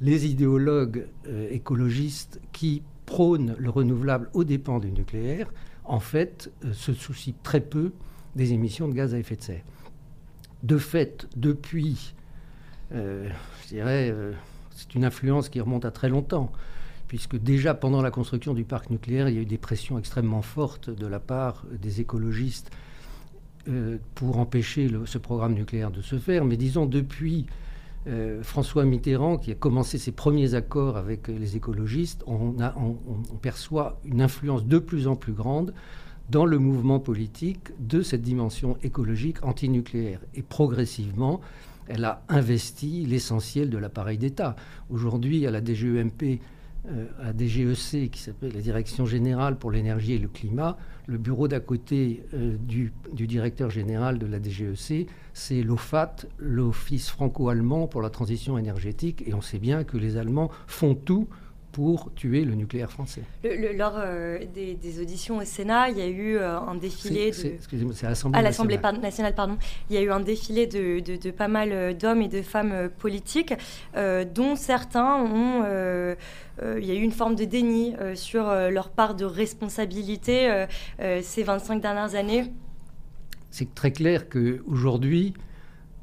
les 0.00 0.26
idéologues 0.26 1.06
euh, 1.28 1.48
écologistes 1.50 2.40
qui 2.52 2.82
prônent 3.06 3.54
le 3.58 3.70
renouvelable 3.70 4.30
aux 4.32 4.44
dépens 4.44 4.78
du 4.78 4.90
nucléaire 4.90 5.52
en 5.84 6.00
fait, 6.00 6.50
euh, 6.64 6.72
se 6.72 6.92
soucie 6.92 7.34
très 7.42 7.60
peu 7.60 7.92
des 8.36 8.52
émissions 8.52 8.88
de 8.88 8.94
gaz 8.94 9.14
à 9.14 9.18
effet 9.18 9.36
de 9.36 9.42
serre. 9.42 9.62
De 10.62 10.78
fait, 10.78 11.28
depuis, 11.36 12.14
euh, 12.92 13.28
je 13.62 13.68
dirais, 13.68 14.10
euh, 14.10 14.32
c'est 14.70 14.94
une 14.94 15.04
influence 15.04 15.48
qui 15.48 15.60
remonte 15.60 15.84
à 15.84 15.90
très 15.90 16.08
longtemps, 16.08 16.50
puisque 17.06 17.36
déjà 17.36 17.74
pendant 17.74 18.02
la 18.02 18.10
construction 18.10 18.54
du 18.54 18.64
parc 18.64 18.90
nucléaire, 18.90 19.28
il 19.28 19.34
y 19.34 19.38
a 19.38 19.42
eu 19.42 19.46
des 19.46 19.58
pressions 19.58 19.98
extrêmement 19.98 20.42
fortes 20.42 20.90
de 20.90 21.06
la 21.06 21.20
part 21.20 21.64
des 21.70 22.00
écologistes 22.00 22.70
pour 24.14 24.38
empêcher 24.38 24.90
ce 25.06 25.16
programme 25.16 25.54
nucléaire 25.54 25.90
de 25.90 26.02
se 26.02 26.18
faire. 26.18 26.44
Mais 26.44 26.58
disons, 26.58 26.84
depuis 26.84 27.46
euh, 28.06 28.42
François 28.42 28.84
Mitterrand, 28.84 29.38
qui 29.38 29.50
a 29.50 29.54
commencé 29.54 29.98
ses 29.98 30.12
premiers 30.12 30.54
accords 30.54 30.96
avec 30.96 31.28
les 31.28 31.56
écologistes, 31.56 32.22
on, 32.26 32.54
perçoit 33.40 34.00
une 34.04 34.20
influence 34.20 34.66
de 34.66 34.78
plus 34.78 35.06
en 35.08 35.16
plus 35.16 35.32
grande 35.32 35.72
dans 36.30 36.46
le 36.46 36.58
mouvement 36.58 37.00
politique 37.00 37.70
de 37.78 38.02
cette 38.02 38.22
dimension 38.22 38.76
écologique 38.82 39.42
antinucléaire. 39.42 40.20
Et 40.34 40.42
progressivement, 40.42 41.40
elle 41.88 42.04
a 42.04 42.22
investi 42.28 43.04
l'essentiel 43.06 43.70
de 43.70 43.78
l'appareil 43.78 44.18
d'État. 44.18 44.56
Aujourd'hui, 44.90 45.46
à 45.46 45.50
la 45.50 45.62
DGEMP, 45.62 46.40
à 47.20 47.24
la 47.24 47.32
DGEC, 47.32 48.10
qui 48.10 48.20
s'appelle 48.20 48.52
la 48.52 48.60
Direction 48.60 49.06
générale 49.06 49.56
pour 49.56 49.70
l'énergie 49.70 50.12
et 50.12 50.18
le 50.18 50.28
climat, 50.28 50.76
le 51.06 51.18
bureau 51.18 51.48
d'à 51.48 51.60
côté 51.60 52.24
euh, 52.34 52.56
du, 52.58 52.92
directeur 53.12 53.70
général 53.70 54.18
de 54.18 54.26
la 54.26 54.38
DGEC, 54.38 55.08
c'est 55.32 55.62
l'OFAT, 55.62 56.16
l'Office 56.38 57.08
franco-allemand 57.10 57.86
pour 57.86 58.02
la 58.02 58.10
transition 58.10 58.58
énergétique. 58.58 59.22
Et 59.26 59.34
on 59.34 59.40
sait 59.40 59.58
bien 59.58 59.84
que 59.84 59.96
les 59.96 60.16
Allemands 60.16 60.50
font 60.66 60.94
tout 60.94 61.28
pour 61.74 62.14
tuer 62.14 62.44
le 62.44 62.54
nucléaire 62.54 62.90
français. 62.90 63.22
lors 63.76 63.94
euh, 63.96 64.38
des, 64.54 65.00
auditions 65.00 65.38
au 65.38 65.44
Sénat, 65.44 65.90
il 65.90 65.98
y 65.98 66.02
a 66.02 66.06
eu 66.06 66.36
euh, 66.36 66.56
un 66.56 66.76
défilé 66.76 67.32
de... 67.32 67.46
Excusez-moi, 67.56 67.92
c'est 67.94 68.06
à 68.06 68.10
l'Assemblée 68.10 68.42
nationale. 68.42 69.00
nationale. 69.00 69.34
pardon. 69.34 69.58
Il 69.90 69.96
y 69.96 69.98
a 69.98 70.02
eu 70.02 70.10
un 70.10 70.20
défilé 70.20 70.68
de, 70.68 71.00
de, 71.00 71.30
pas 71.32 71.48
mal 71.48 71.98
d'hommes 71.98 72.22
et 72.22 72.28
de 72.28 72.42
femmes 72.42 72.88
politiques, 72.98 73.54
dont 73.94 74.54
certains 74.54 75.16
ont... 75.16 75.64
il 76.60 76.84
y 76.84 76.90
a 76.90 76.94
eu 76.94 77.02
une 77.02 77.12
forme 77.12 77.34
de 77.34 77.44
déni 77.44 77.94
sur 78.14 78.44
leur 78.44 78.90
part 78.90 79.16
de 79.16 79.24
responsabilité 79.24 80.66
ces 81.22 81.42
25 81.42 81.80
dernières 81.80 82.14
années 82.14 82.52
c'est 83.54 83.72
très 83.72 83.92
clair 83.92 84.28
qu'aujourd'hui, 84.28 85.32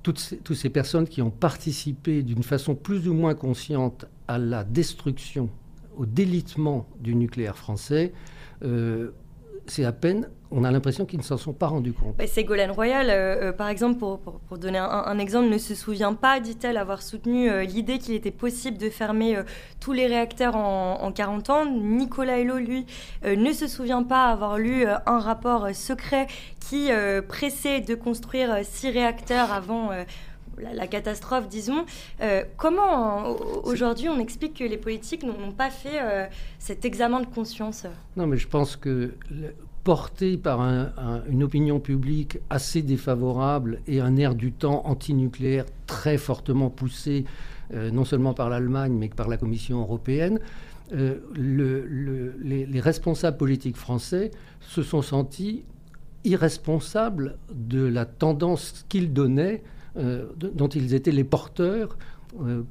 toutes 0.03 0.19
ces, 0.19 0.37
toutes 0.37 0.55
ces 0.55 0.69
personnes 0.69 1.05
qui 1.05 1.21
ont 1.21 1.29
participé 1.29 2.23
d'une 2.23 2.43
façon 2.43 2.75
plus 2.75 3.09
ou 3.09 3.13
moins 3.13 3.33
consciente 3.35 4.05
à 4.29 4.37
la 4.37 4.63
destruction, 4.63 5.49
au 5.97 6.05
délitement 6.05 6.87
du 6.99 7.15
nucléaire 7.15 7.57
français, 7.57 8.13
euh, 8.63 9.11
c'est 9.67 9.85
à 9.85 9.91
peine 9.91 10.27
on 10.53 10.65
a 10.65 10.71
l'impression 10.71 11.05
qu'ils 11.05 11.19
ne 11.19 11.23
s'en 11.23 11.37
sont 11.37 11.53
pas 11.53 11.67
rendus 11.67 11.93
compte. 11.93 12.17
Bah, 12.17 12.27
Ségolène 12.27 12.71
Royal, 12.71 13.09
euh, 13.09 13.13
euh, 13.13 13.51
par 13.53 13.69
exemple, 13.69 13.99
pour, 13.99 14.57
donner 14.57 14.79
un, 14.79 15.17
exemple, 15.17 15.47
ne 15.47 15.57
se 15.57 15.73
souvient 15.75 16.13
pas, 16.13 16.41
dit-elle, 16.41 16.75
avoir 16.75 17.01
soutenu 17.01 17.63
l'idée 17.63 17.99
qu'il 17.99 18.15
était 18.15 18.31
possible 18.31 18.77
de 18.77 18.89
fermer 18.89 19.39
tous 19.79 19.93
les 19.93 20.07
réacteurs 20.07 20.57
en, 20.57 21.01
en, 21.01 21.11
40 21.13 21.49
ans. 21.49 21.65
Nicolas 21.65 22.41
Hulot, 22.41 22.57
lui, 22.57 22.85
ne 23.23 23.53
se 23.53 23.67
souvient 23.67 24.03
pas 24.03 24.25
avoir 24.25 24.57
lu 24.57 24.85
un 24.85 25.19
rapport 25.19 25.73
secret 25.73 26.27
qui 26.59 26.89
pressait 27.29 27.79
de 27.79 27.95
construire 27.95 28.57
six 28.63 28.89
réacteurs 28.89 29.53
avant 29.53 29.91
la, 30.57 30.87
catastrophe, 30.87 31.47
disons. 31.47 31.85
comment 32.57 33.35
aujourd'hui 33.63 34.09
on 34.09 34.19
explique 34.19 34.59
que 34.59 34.63
les 34.63 34.77
politiques 34.77 35.23
n'ont 35.23 35.51
pas 35.51 35.69
fait 35.69 36.29
cet 36.59 36.85
examen 36.85 37.21
de 37.21 37.25
conscience 37.25 37.85
Non, 38.15 38.27
mais 38.27 38.37
je 38.37 38.47
pense 38.47 38.75
que 38.75 39.13
porté 39.83 40.37
par 40.37 40.61
une 41.29 41.43
opinion 41.43 41.79
publique 41.79 42.39
assez 42.49 42.81
défavorable 42.81 43.79
et 43.87 43.99
un 43.99 44.15
air 44.15 44.35
du 44.35 44.51
temps 44.51 44.83
antinucléaire 44.85 45.65
très 45.87 46.17
fortement 46.17 46.69
poussé, 46.69 47.25
euh, 47.73 47.89
non 47.89 48.05
seulement 48.05 48.33
par 48.33 48.49
l'Allemagne, 48.49 48.93
mais 48.93 49.09
par 49.09 49.27
la 49.27 49.37
Commission 49.37 49.79
européenne, 49.81 50.39
euh, 50.93 51.19
les, 51.35 52.79
responsables 52.79 53.37
politiques 53.37 53.77
français 53.77 54.31
se 54.59 54.83
sont 54.83 55.01
sentis 55.01 55.63
irresponsables 56.23 57.37
de 57.53 57.83
la 57.83 58.05
tendance 58.05 58.85
qu'ils 58.89 59.13
donnaient, 59.13 59.63
euh, 59.97 60.27
dont 60.37 60.67
ils 60.67 60.93
étaient 60.93 61.11
les 61.11 61.23
porteurs, 61.23 61.97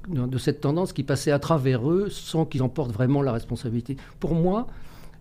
de 0.09 0.39
cette 0.39 0.63
tendance 0.63 0.95
qui 0.95 1.03
passait 1.03 1.33
à 1.33 1.39
travers 1.39 1.91
eux 1.91 2.09
sans 2.09 2.47
qu'ils 2.47 2.63
en 2.63 2.71
portent 2.71 2.93
vraiment 2.93 3.21
la 3.21 3.33
responsabilité. 3.33 3.99
Pour 4.19 4.35
moi, 4.35 4.67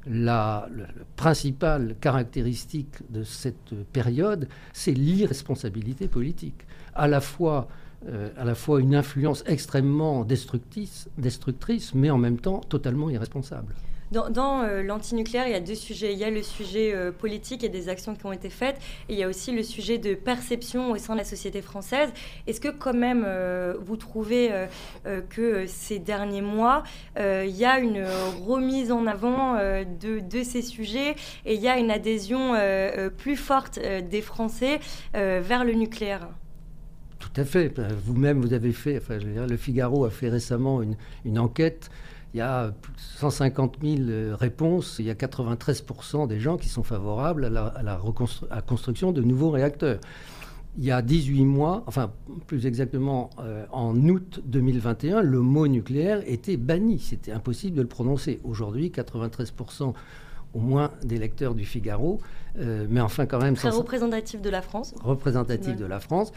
la, 0.07 0.69
principale 1.15 1.95
caractéristique 1.99 2.95
de 3.09 3.23
cette 3.23 3.75
période, 3.91 4.47
c'est 4.73 4.93
l'irresponsabilité 4.93 6.07
politique. 6.07 6.65
À 6.95 7.07
la 7.07 7.19
fois, 7.19 7.67
euh, 8.07 8.29
une 8.79 8.95
influence 8.95 9.43
extrêmement 9.45 10.23
destructrice, 10.23 11.93
mais 11.93 12.09
en 12.09 12.17
même 12.17 12.39
temps 12.39 12.61
totalement 12.61 13.09
irresponsable. 13.09 13.75
Dans, 14.11 14.63
euh, 14.63 14.81
l'antinucléaire, 14.81 15.47
il 15.47 15.51
y 15.51 15.55
a 15.55 15.59
deux 15.59 15.75
sujets. 15.75 16.13
Il 16.13 16.19
y 16.19 16.23
a 16.23 16.31
le 16.31 16.41
sujet 16.41 16.93
euh, 16.93 17.11
politique 17.11 17.63
et 17.63 17.69
des 17.69 17.89
actions 17.89 18.15
qui 18.15 18.25
ont 18.25 18.31
été 18.31 18.49
faites, 18.49 18.77
il 19.07 19.15
y 19.15 19.23
a 19.23 19.27
aussi 19.27 19.51
le 19.51 19.61
sujet 19.61 19.97
de 19.97 20.15
perception 20.15 20.91
au 20.91 20.97
sein 20.97 21.13
de 21.13 21.19
la 21.19 21.25
société 21.25 21.61
française. 21.61 22.09
Est-ce 22.47 22.59
que 22.59 22.69
quand 22.69 22.93
même 22.93 23.23
euh, 23.27 23.75
vous 23.79 23.97
trouvez 23.97 24.51
que 25.29 25.65
ces 25.67 25.99
derniers 25.99 26.41
mois, 26.41 26.83
il 27.17 27.55
y 27.55 27.65
a 27.65 27.79
une 27.79 28.05
remise 28.45 28.91
en 28.91 29.05
avant 29.07 29.55
de, 29.55 30.43
ces 30.43 30.61
sujets 30.61 31.15
et 31.45 31.55
il 31.55 31.61
y 31.61 31.67
a 31.67 31.77
une 31.77 31.91
adhésion 31.91 32.53
plus 33.17 33.35
forte 33.35 33.79
des 33.79 34.21
Français 34.21 34.79
vers 35.13 35.63
le 35.63 35.73
nucléaire? 35.73 36.27
Tout 37.19 37.41
à 37.41 37.43
fait. 37.43 37.79
Vous-même, 38.05 38.41
vous 38.41 38.53
avez 38.53 38.71
fait, 38.71 38.97
enfin, 38.97 39.19
je 39.19 39.27
veux 39.27 39.33
dire, 39.33 39.47
le 39.47 39.57
Figaro 39.57 40.05
a 40.05 40.09
fait 40.09 40.29
récemment 40.29 40.81
une 41.25 41.39
enquête 41.39 41.89
il 42.33 42.37
y 42.37 42.41
a 42.41 42.71
150 43.17 43.77
000 43.81 43.95
euh, 44.01 44.35
réponses, 44.35 44.97
il 44.99 45.05
y 45.05 45.09
a 45.09 45.15
93% 45.15 46.27
des 46.27 46.39
gens 46.39 46.57
qui 46.57 46.69
sont 46.69 46.83
favorables 46.83 47.45
à 47.45 47.81
la, 47.81 48.61
construction 48.67 49.11
de 49.11 49.21
nouveaux 49.21 49.49
réacteurs. 49.49 49.99
Il 50.77 50.85
y 50.85 50.91
a 50.91 51.01
18 51.01 51.45
mois, 51.45 51.83
enfin 51.87 52.11
plus 52.45 52.67
exactement 52.67 53.31
euh, 53.39 53.65
en 53.71 53.95
août 54.07 54.41
2021, 54.45 55.21
le 55.21 55.39
mot 55.39 55.67
nucléaire 55.67 56.21
était 56.27 56.57
banni. 56.57 56.99
C'était 56.99 57.31
impossible 57.31 57.75
de 57.75 57.81
le 57.81 57.87
prononcer. 57.87 58.39
Aujourd'hui, 58.43 58.91
93% 58.95 59.93
au 60.53 60.59
moins 60.59 60.91
des 61.03 61.17
lecteurs 61.17 61.55
du 61.55 61.65
Figaro, 61.65 62.19
euh, 62.59 62.85
mais 62.89 63.01
enfin 63.01 63.25
quand 63.25 63.39
même... 63.39 63.55
Très 63.55 63.69
représentatif 63.69 64.41
de 64.41 64.49
la 64.49 64.61
France. 64.61 64.93
Représentatif 65.03 65.75
de 65.75 65.85
la 65.85 65.99
France, 65.99 66.31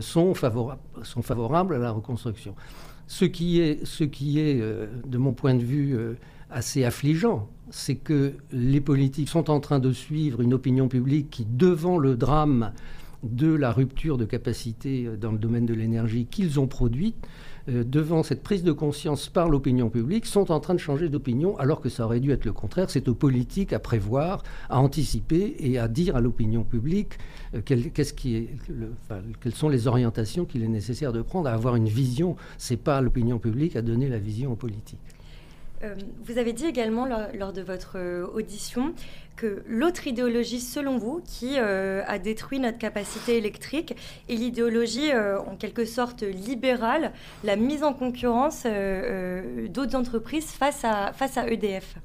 sont, 0.00 0.34
sont 0.34 1.22
favorables 1.22 1.74
à 1.76 1.78
la 1.78 1.90
reconstruction. 1.92 2.54
Ce 3.12 3.26
qui 3.26 3.60
est, 3.60 3.82
euh, 4.40 4.86
de 5.06 5.18
mon 5.18 5.34
point 5.34 5.54
de 5.54 5.62
vue, 5.62 5.94
euh, 5.94 6.14
assez 6.48 6.82
affligeant, 6.82 7.50
c'est 7.68 7.96
que 7.96 8.32
les 8.52 8.80
politiques 8.80 9.28
sont 9.28 9.50
en 9.50 9.60
train 9.60 9.80
de 9.80 9.92
suivre 9.92 10.40
une 10.40 10.54
opinion 10.54 10.88
publique 10.88 11.28
qui, 11.28 11.44
devant 11.44 11.98
le 11.98 12.16
drame 12.16 12.72
de 13.22 13.52
la 13.52 13.70
rupture 13.70 14.16
de 14.16 14.24
capacité 14.24 15.04
euh, 15.06 15.18
dans 15.18 15.30
le 15.30 15.36
domaine 15.36 15.66
de 15.66 15.74
l'énergie 15.74 16.24
qu'ils 16.24 16.58
ont 16.58 16.66
produite, 16.66 17.16
euh, 17.68 17.84
devant 17.84 18.22
cette 18.22 18.42
prise 18.42 18.62
de 18.62 18.72
conscience 18.72 19.28
par 19.28 19.48
l'opinion 19.48 19.88
publique, 19.90 20.26
sont 20.26 20.50
en 20.50 20.60
train 20.60 20.74
de 20.74 20.80
changer 20.80 21.08
d'opinion, 21.08 21.56
alors 21.58 21.80
que 21.80 21.88
ça 21.88 22.04
aurait 22.04 22.20
dû 22.20 22.32
être 22.32 22.44
le 22.44 22.52
contraire. 22.52 22.90
C'est 22.90 23.08
aux 23.08 23.14
politiques 23.14 23.72
à 23.72 23.78
prévoir, 23.78 24.42
à 24.68 24.80
anticiper 24.80 25.56
et 25.58 25.78
à 25.78 25.88
dire 25.88 26.16
à 26.16 26.20
l'opinion 26.20 26.64
publique 26.64 27.18
euh, 27.54 27.60
quelles 27.62 29.54
sont 29.54 29.68
les 29.68 29.86
orientations 29.86 30.44
qu'il 30.44 30.62
est 30.62 30.68
nécessaire 30.68 31.12
de 31.12 31.22
prendre, 31.22 31.48
à 31.48 31.52
avoir 31.52 31.76
une 31.76 31.88
vision. 31.88 32.36
C'est 32.58 32.76
pas 32.76 33.00
l'opinion 33.00 33.38
publique 33.38 33.76
à 33.76 33.82
donner 33.82 34.08
la 34.08 34.18
vision 34.18 34.52
aux 34.52 34.56
politiques. 34.56 35.00
Euh, 35.82 35.94
vous 36.24 36.38
avez 36.38 36.52
dit 36.52 36.66
également 36.66 37.06
lors, 37.06 37.52
de 37.52 37.62
votre 37.62 37.96
euh, 37.96 38.26
audition 38.34 38.94
que 39.36 39.62
l'autre 39.66 40.06
idéologie, 40.06 40.60
selon 40.60 40.98
vous, 40.98 41.22
qui 41.24 41.58
euh, 41.58 42.02
a 42.06 42.18
détruit 42.18 42.60
notre 42.60 42.78
capacité 42.78 43.36
électrique 43.36 43.96
est 44.28 44.34
l'idéologie 44.34 45.10
en 45.14 45.56
quelque 45.56 45.84
sorte 45.84 46.22
libérale, 46.22 47.12
la 47.42 47.56
mise 47.56 47.82
en 47.82 47.94
concurrence 47.94 48.66
d'autres 49.70 49.96
entreprises 49.96 50.50
face 50.50 50.84
à, 50.84 51.12
EDF. 51.48 51.96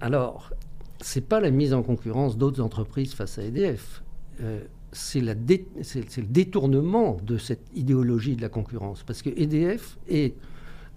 Alors, 0.00 0.50
c'est 1.00 1.26
pas 1.26 1.38
la 1.38 1.50
mise 1.50 1.72
en 1.72 1.82
concurrence 1.82 2.36
d'autres 2.36 2.60
entreprises 2.60 3.14
face 3.14 3.38
à 3.38 3.42
EDF. 3.42 4.02
c'est 4.90 5.20
le 5.20 6.26
détournement 6.28 7.16
de 7.22 7.38
cette 7.38 7.64
idéologie 7.74 8.34
de 8.34 8.42
la 8.42 8.48
concurrence. 8.48 9.04
Parce 9.04 9.22
que 9.22 9.30
EDF 9.30 9.98
est 10.08 10.34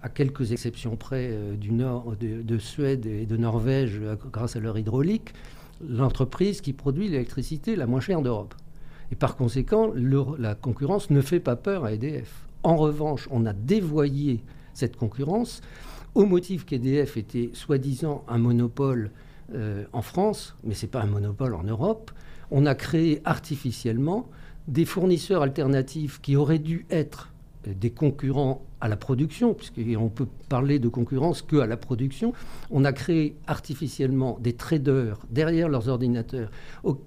à 0.02 0.08
quelques 0.08 0.52
exceptions 0.52 0.96
près 0.96 1.30
euh, 1.30 1.56
du 1.56 1.72
nord, 1.72 2.14
de, 2.18 2.58
Suède 2.58 3.06
et 3.06 3.26
de 3.26 3.36
Norvège, 3.36 3.98
euh, 4.00 4.16
grâce 4.32 4.56
à 4.56 4.60
leur 4.60 4.78
hydraulique, 4.78 5.32
l'entreprise 5.86 6.60
qui 6.60 6.72
produit 6.72 7.08
l'électricité 7.08 7.76
la 7.76 7.86
moins 7.86 8.00
chère 8.00 8.22
d'Europe. 8.22 8.54
Et 9.12 9.14
par 9.14 9.36
conséquent, 9.36 9.92
la 10.38 10.54
concurrence 10.54 11.10
ne 11.10 11.20
fait 11.20 11.40
pas 11.40 11.56
peur 11.56 11.84
à 11.84 11.92
EDF. 11.92 12.46
En 12.62 12.76
revanche, 12.76 13.28
on 13.30 13.46
a 13.46 13.52
dévoyé 13.52 14.42
cette 14.74 14.96
concurrence 14.96 15.60
au 16.14 16.24
motif 16.24 16.64
qu'EDF 16.64 17.16
était 17.16 17.50
soi-disant 17.52 18.24
un 18.26 18.38
monopole 18.38 19.10
euh, 19.54 19.84
en 19.92 20.02
France, 20.02 20.56
mais 20.64 20.74
ce 20.74 20.86
n'est 20.86 20.90
pas 20.90 21.02
un 21.02 21.06
monopole 21.06 21.54
en 21.54 21.62
Europe. 21.62 22.10
On 22.50 22.66
a 22.66 22.74
créé 22.74 23.20
artificiellement 23.24 24.28
des 24.66 24.84
fournisseurs 24.84 25.42
alternatifs 25.42 26.20
qui 26.20 26.34
auraient 26.34 26.58
dû 26.58 26.86
être 26.90 27.32
des 27.66 27.90
concurrents 27.90 28.62
à 28.80 28.88
la 28.88 28.96
production, 28.96 29.54
puisqu'on 29.54 30.08
peut 30.08 30.26
parler 30.48 30.78
de 30.78 30.88
concurrence 30.88 31.42
que 31.42 31.56
à 31.56 31.66
la 31.66 31.76
production. 31.76 32.32
On 32.70 32.84
a 32.84 32.92
créé 32.92 33.36
artificiellement 33.46 34.38
des 34.40 34.52
traders 34.52 35.18
derrière 35.30 35.68
leurs 35.68 35.88
ordinateurs 35.88 36.50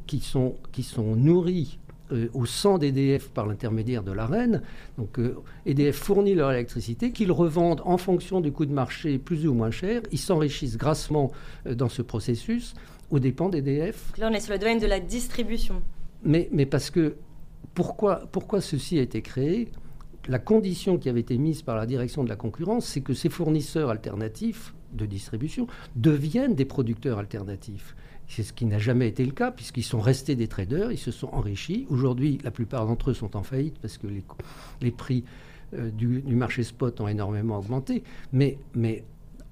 qui, 0.08 0.19
sont, 0.19 0.56
qui 0.72 0.84
sont 0.84 1.15
nourris 1.15 1.80
euh, 2.12 2.28
au 2.34 2.48
sang 2.48 2.80
d'EDF 2.80 3.30
par 3.30 3.45
l'intermédiaire 3.45 4.02
de 4.02 4.12
l'AREN. 4.12 4.62
Donc 4.98 5.19
EDF 5.65 6.02
euh, 6.02 6.04
fournit 6.06 6.34
leur 6.34 6.52
électricité, 6.52 7.12
qu'ils 7.12 7.32
revendent 7.32 7.82
en 7.86 7.98
fonction 7.98 8.41
du 8.41 8.52
coût 8.52 8.65
de 8.65 8.74
marché 8.74 9.19
plus 9.19 9.48
ou 9.48 9.54
moins 9.54 9.69
cher. 9.69 10.02
Ils 10.12 10.17
s'enrichissent 10.17 10.78
grassement 10.78 11.32
euh, 11.67 11.76
dans 11.76 11.89
ce 11.89 12.02
processus 12.02 12.74
aux 13.12 13.19
dépens 13.19 13.50
d'EDF. 13.50 14.13
Là, 14.17 14.30
on 14.32 14.34
est 14.34 14.39
sur 14.39 14.54
le 14.54 14.60
domaine 14.60 14.80
de 14.80 14.88
la 14.88 15.00
distribution. 15.00 15.84
Mais, 16.24 16.50
mais 16.52 16.65
parce 16.65 16.89
que 16.89 17.15
pourquoi, 17.76 18.24
pourquoi 18.32 18.60
ceci 18.60 18.98
a 18.98 19.04
été 19.04 19.22
créé? 19.22 19.69
La 20.30 20.38
condition 20.38 21.00
qui 21.00 21.10
avait 21.10 21.22
été 21.22 21.38
mise 21.39 21.63
par 21.63 21.76
la 21.76 21.88
direction 21.88 22.24
de 22.24 22.30
la 22.30 22.36
concurrence, 22.36 22.86
c'est 22.86 23.02
que 23.02 23.15
ces 23.15 23.30
fournisseurs 23.30 23.89
alternatifs 23.89 24.76
de 24.94 25.08
distribution 25.08 25.65
deviennent 25.96 26.54
des 26.54 26.65
producteurs 26.65 27.18
alternatifs. 27.18 27.96
C'est 28.28 28.44
ce 28.44 28.54
qui 28.54 28.65
n'a 28.65 28.78
jamais 28.78 29.08
été 29.08 29.26
le 29.26 29.32
cas, 29.32 29.50
puisqu'ils 29.50 29.84
sont 29.84 30.00
restés 30.00 30.36
des 30.36 30.48
traders, 30.48 30.92
ils 30.92 31.00
se 31.00 31.10
sont 31.10 31.30
enrichis. 31.34 31.88
Aujourd'hui, 31.89 32.38
la 32.44 32.52
plupart 32.52 32.86
d'entre 32.86 33.10
eux 33.10 33.15
sont 33.15 33.36
en 33.36 33.42
faillite 33.42 33.80
parce 33.82 33.98
que 33.98 34.06
les, 34.82 34.92
prix 34.92 35.24
euh, 35.74 35.89
du, 35.89 36.22
marché 36.36 36.62
spot 36.62 37.02
ont 37.02 37.08
énormément 37.08 37.58
augmenté. 37.58 38.04
Mais, 38.32 38.60
mais 38.76 39.04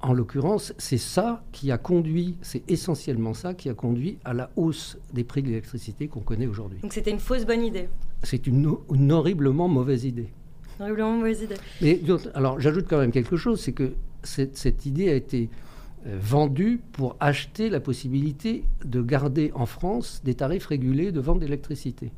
en 0.01 0.13
l'occurrence, 0.13 0.75
c'est 0.77 0.99
ça 0.99 1.43
qui 1.51 1.71
a 1.71 1.79
conduit, 1.79 2.37
c'est 2.43 2.69
essentiellement 2.69 3.33
ça 3.33 3.55
qui 3.55 3.67
a 3.69 3.73
conduit 3.73 4.19
à 4.23 4.35
la 4.35 4.51
hausse 4.55 4.99
des 5.11 5.23
prix 5.23 5.41
de 5.41 5.47
l'électricité 5.47 6.07
qu'on 6.07 6.19
connaît 6.19 6.45
aujourd'hui. 6.45 6.77
Donc 6.83 6.93
c'était 6.93 7.09
une 7.09 7.19
fausse 7.19 7.47
bonne 7.47 7.63
idée 7.63 7.89
C'est 8.21 8.45
une 8.45 8.77
horriblement 9.11 9.67
mauvaise 9.67 10.05
idée. 10.05 10.29
Alors, 12.33 12.59
j'ajoute 12.59 12.85
quand 12.87 12.99
même 12.99 13.11
quelque 13.11 13.37
chose, 13.37 13.59
c'est 13.59 13.73
que 13.73 13.93
cette, 14.23 14.85
idée 14.85 15.09
a 15.09 15.15
été 15.15 15.49
euh, 16.05 16.17
vendue 16.19 16.79
pour 16.91 17.15
acheter 17.19 17.69
la 17.69 17.79
possibilité 17.79 18.63
de 18.85 19.01
garder 19.01 19.51
en 19.55 19.65
France 19.65 20.21
des 20.23 20.35
tarifs 20.35 20.67
régulés 20.67 21.11
de 21.11 21.19
vente 21.19 21.39
d'électricité. 21.39 22.11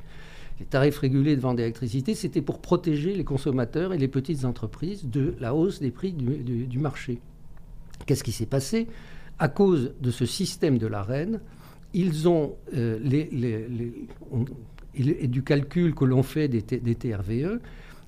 Les 0.59 0.65
tarifs 0.65 0.97
régulés 0.97 1.35
de 1.37 1.41
vente 1.41 1.57
d'électricité, 1.57 2.15
c'était 2.15 2.41
pour 2.41 2.59
protéger 2.59 3.15
les 3.15 3.23
consommateurs 3.23 3.93
et 3.93 3.97
les 3.97 4.09
petites 4.09 4.43
entreprises 4.43 5.05
de 5.05 5.35
la 5.39 5.55
hausse 5.55 5.79
des 5.79 5.91
prix 5.91 6.11
du, 6.11 6.79
marché. 6.79 7.19
Qu'est-ce 8.05 8.23
qui 8.23 8.33
s'est 8.33 8.45
passé? 8.45 8.87
À 9.37 9.47
cause 9.47 9.93
de 10.01 10.11
ce 10.11 10.25
système 10.25 10.77
de 10.77 10.87
la 10.87 11.01
reine, 11.01 11.39
ils 11.93 12.27
ont 12.27 12.55
euh, 12.75 12.99
et 14.95 15.27
du 15.27 15.43
calcul 15.43 15.95
que 15.95 16.03
l'on 16.03 16.23
fait 16.23 16.49
des 16.49 16.95
TRVE, 16.95 17.59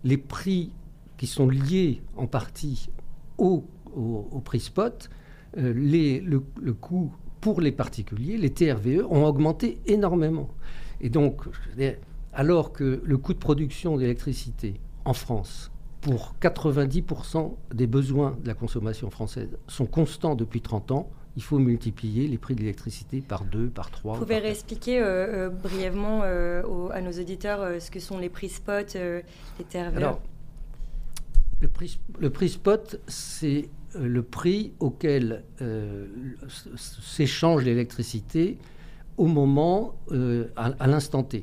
les 0.04 0.18
prix 0.18 0.72
qui 1.18 1.28
sont 1.28 1.50
liés 1.50 2.02
en 2.18 2.28
partie 2.28 2.90
au, 3.38 3.64
prix 4.44 4.60
spot, 4.60 5.10
euh, 5.58 5.74
le, 5.76 6.74
coût 6.74 7.14
pour 7.42 7.62
les 7.62 7.72
particuliers, 7.72 8.38
les 8.38 8.52
TRVE, 8.52 9.06
ont 9.10 9.26
augmenté 9.26 9.80
énormément. 9.86 10.50
Et 11.00 11.10
donc, 11.10 11.42
alors 12.34 12.72
que 12.72 13.02
le 13.04 13.18
coût 13.18 13.34
de 13.34 13.40
production 13.40 13.98
d'électricité 13.98 14.80
en 15.06 15.14
France, 15.14 15.72
pour 16.02 16.36
90% 16.42 17.56
des 17.74 17.88
besoins 17.88 18.38
de 18.42 18.48
la 18.48 18.54
consommation 18.54 19.10
française, 19.10 19.58
sont 19.68 19.86
constants 19.86 20.36
depuis 20.36 20.62
30 20.62 20.92
ans, 20.92 21.10
il 21.36 21.44
faut 21.44 21.60
multiplier 21.60 22.28
les 22.28 22.38
prix 22.38 22.56
de 22.56 22.60
l'électricité 22.60 23.22
par 23.22 23.46
deux, 23.46 23.68
par 23.68 23.90
trois. 23.92 24.16
Vous 24.16 24.22
pouvez 24.22 24.40
réexpliquer 24.40 25.00
euh, 25.00 25.48
euh, 25.48 25.50
brièvement 25.50 26.24
à 26.24 27.02
nos 27.02 27.12
auditeurs 27.12 27.82
ce 27.82 27.90
que 27.92 28.00
sont 28.00 28.18
les 28.18 28.30
prix 28.30 28.50
spot, 28.50 28.96
les 28.96 29.66
TRV 29.70 29.98
Alors, 29.98 30.22
le 31.62 31.68
prix, 31.68 32.00
le 32.20 32.30
prix 32.30 32.50
spot, 32.50 33.00
c'est 33.08 33.70
le 34.00 34.24
prix 34.24 34.74
auquel 34.80 35.44
s'échange 36.78 37.64
l'électricité 37.64 38.58
au 39.18 39.28
moment, 39.28 39.96
à 40.56 40.88
l'instant 40.88 41.24
T. 41.24 41.42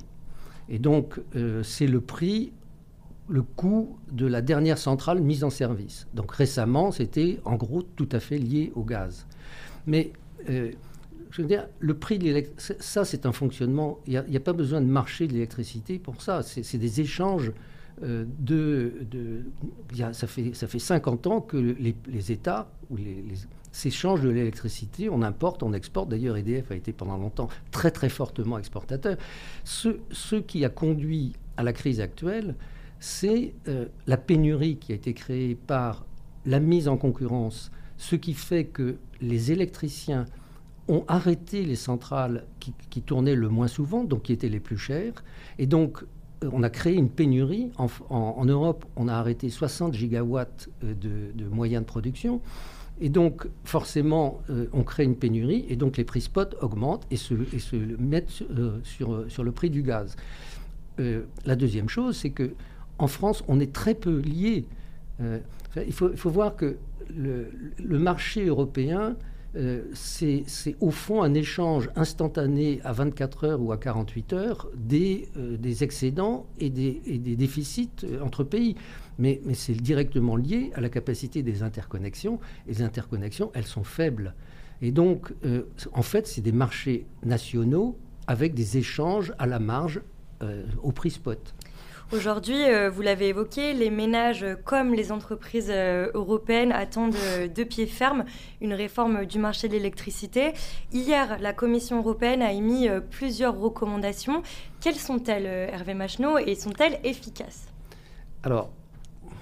Et 0.69 0.79
donc, 0.79 1.21
c'est 1.63 1.87
le 1.87 2.01
prix 2.01 2.53
le 3.29 3.43
coût 3.43 3.99
de 4.11 4.27
la 4.27 4.41
dernière 4.41 4.79
centrale 4.79 5.21
mise 5.21 5.45
en 5.45 5.51
service. 5.51 6.07
Donc 6.15 6.33
récemment, 6.33 6.91
c'était 6.91 7.39
en 7.45 7.57
gros 7.57 7.83
tout 7.83 8.09
à 8.13 8.21
fait 8.21 8.39
lié 8.39 8.73
au 8.75 8.83
gaz. 8.83 9.27
Mais 9.89 10.13
euh, 10.49 10.71
je 11.31 11.43
veux 11.43 11.49
dire, 11.49 11.67
le 11.81 11.95
prix 11.95 12.19
de 12.19 12.25
l'électricité, 12.25 12.77
ça 12.81 13.05
c'est 13.05 13.27
un 13.27 13.33
fonctionnement, 13.33 13.99
il 14.07 14.25
n'y 14.29 14.37
a, 14.37 14.41
pas 14.41 14.53
besoin 14.53 14.81
de 14.81 14.87
marché 14.87 15.27
de 15.27 15.33
l'électricité 15.33 15.99
pour 15.99 16.23
ça, 16.23 16.43
c'est 16.43 16.79
des 16.79 17.01
échanges 17.01 17.53
euh, 18.03 18.25
de... 18.39 18.93
ça, 20.13 20.27
fait, 20.27 20.55
ça 20.55 20.69
fait 20.69 20.79
50 20.79 21.27
ans 21.27 21.41
que 21.41 21.57
les, 21.57 22.33
États 22.33 22.71
s'échangent 23.73 24.23
de 24.23 24.29
l'électricité, 24.29 25.09
on 25.09 25.23
importe, 25.23 25.63
on 25.63 25.73
exporte. 25.73 26.09
D'ailleurs, 26.09 26.37
EDF 26.37 26.71
a 26.71 26.77
été 26.77 26.93
pendant 26.93 27.17
longtemps 27.17 27.49
très 27.71 27.91
très 27.91 28.09
fortement 28.09 28.59
exportateur. 28.59 29.17
Ce, 29.65 29.99
ce 30.11 30.37
qui 30.37 30.65
a 30.65 30.69
conduit 30.69 31.35
à 31.57 31.63
la 31.63 31.73
crise 31.73 32.01
actuelle, 32.01 32.55
c'est 33.01 33.55
euh, 33.69 33.87
la 34.07 34.17
pénurie 34.17 34.77
qui 34.77 34.93
a 34.93 34.95
été 34.95 35.13
créée 35.15 35.55
par 35.55 36.07
la 36.47 36.61
mise 36.61 36.89
en 36.89 36.97
concurrence, 36.97 37.71
ce 37.99 38.17
qui 38.17 38.35
fait 38.35 38.65
que 38.65 38.97
les 39.21 39.53
électriciens 39.53 40.25
ont 40.89 41.05
arrêté 41.07 41.65
les 41.65 41.77
centrales 41.77 42.47
qui, 42.61 43.03
tournaient 43.03 43.35
le 43.35 43.49
moins 43.49 43.69
souvent, 43.69 44.05
donc 44.05 44.23
qui 44.23 44.33
étaient 44.33 44.49
les 44.49 44.61
plus 44.61 44.79
chères. 44.79 45.23
Et 45.59 45.67
donc, 45.67 46.03
euh, 46.43 46.49
on 46.53 46.63
a 46.63 46.71
créé 46.71 46.95
une 46.95 47.11
pénurie. 47.11 47.71
En, 47.77 48.45
Europe, 48.47 48.87
on 48.97 49.07
a 49.07 49.15
arrêté 49.15 49.51
60 49.51 49.93
gigawatts 49.93 50.71
euh, 50.83 50.95
de, 51.35 51.45
moyens 51.45 51.83
de 51.83 51.87
production. 51.87 52.41
Et 53.01 53.11
donc, 53.11 53.47
forcément, 53.63 54.41
on 54.73 54.83
crée 54.83 55.05
une 55.05 55.15
pénurie. 55.15 55.65
Et 55.69 55.77
donc, 55.77 55.97
les 55.99 56.05
prix 56.05 56.21
spot 56.21 56.57
augmentent 56.63 57.07
et 57.13 57.17
se, 57.17 57.35
mettent 57.97 58.31
sur, 58.83 59.45
le 59.45 59.53
prix 59.53 59.71
du 59.71 59.85
gaz. 59.85 60.17
la 60.99 61.55
deuxième 61.55 61.89
chose, 61.89 62.17
c'est 62.17 62.31
que 62.31 62.55
en 62.99 63.07
France, 63.07 63.45
on 63.49 63.61
est 63.61 63.73
très 63.73 63.95
peu 63.95 64.19
lié. 64.19 64.67
Euh, 65.21 65.39
il, 65.77 65.93
faut, 65.93 66.31
voir 66.31 66.57
que 66.57 66.77
le, 67.17 67.99
marché 67.99 68.47
européen, 68.47 69.17
euh, 69.57 69.85
c'est 69.95 70.45
au 70.81 70.91
fond 70.91 71.23
un 71.23 71.35
échange 71.35 71.91
instantané 71.97 72.81
à 72.85 72.93
24 72.93 73.45
heures 73.45 73.63
ou 73.63 73.73
à 73.73 73.79
48 73.79 74.33
heures 74.33 74.69
des, 74.75 75.29
euh, 75.37 75.57
excédents 75.81 76.47
et 76.59 76.71
des, 76.71 77.01
déficits 77.37 77.91
entre 78.23 78.45
pays. 78.45 78.77
Mais, 79.19 79.41
c'est 79.55 79.73
directement 79.73 80.37
lié 80.37 80.71
à 80.75 80.81
la 80.81 80.89
capacité 80.89 81.43
des 81.43 81.63
interconnexions. 81.63 82.39
Et 82.67 82.73
les 82.73 82.83
interconnexions, 82.83 83.51
elles 83.55 83.67
sont 83.67 83.85
faibles. 83.85 84.35
Et 84.81 84.93
donc, 84.93 85.33
en 85.93 86.03
fait, 86.03 86.29
c'est 86.29 86.41
des 86.41 86.53
marchés 86.53 87.05
nationaux 87.25 87.99
avec 88.29 88.55
des 88.55 88.77
échanges 88.77 89.33
à 89.39 89.47
la 89.47 89.59
marge 89.59 90.01
au 90.85 90.93
prix 90.93 91.11
spot. 91.11 91.53
Aujourd'hui, 92.11 92.65
euh, 92.65 92.89
vous 92.89 93.03
l'avez 93.03 93.29
évoqué, 93.29 93.75
les 93.75 93.91
ménages 93.91 94.47
comme 94.65 94.95
les 94.95 95.13
entreprises 95.13 95.69
euh, 95.69 96.11
européennes 96.15 96.73
attendent 96.73 97.15
euh, 97.15 97.49
de 97.49 97.65
pied 97.65 97.85
ferme 97.85 98.25
une 98.63 98.73
réforme 98.73 99.27
du 99.27 99.39
marché 99.39 99.69
de 99.69 99.75
l'électricité. 99.75 100.55
Hier, 100.91 101.37
la 101.39 101.53
Commission 101.53 101.99
européenne 101.99 102.41
a 102.41 102.51
émis 102.51 102.89
plusieurs 103.11 103.59
recommandations. 103.59 104.43
Quelles 104.81 104.95
sont-elles, 104.95 105.45
Hervé 105.45 105.93
Macheneau, 105.93 106.39
et 106.39 106.55
sont-elles 106.55 106.99
efficaces? 107.05 107.67
Alors, 108.43 108.71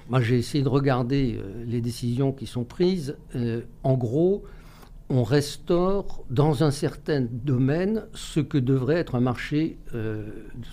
moi 0.09 0.21
j'ai 0.21 0.37
essayé 0.37 0.65
de 0.65 0.69
regarder 0.69 1.41
les 1.65 1.81
décisions 1.81 2.33
qui 2.33 2.47
sont 2.47 2.65
prises. 2.65 3.17
en 3.85 3.95
gros, 3.95 4.43
on 5.09 5.23
restaure 5.23 6.25
dans 6.31 6.65
un 6.65 6.71
certain 6.71 7.21
domaine 7.21 8.07
ce 8.15 8.41
que 8.41 8.59
devrait 8.59 8.97
être 8.97 9.15
un 9.15 9.21
marché, 9.21 9.79
euh, 9.95 10.29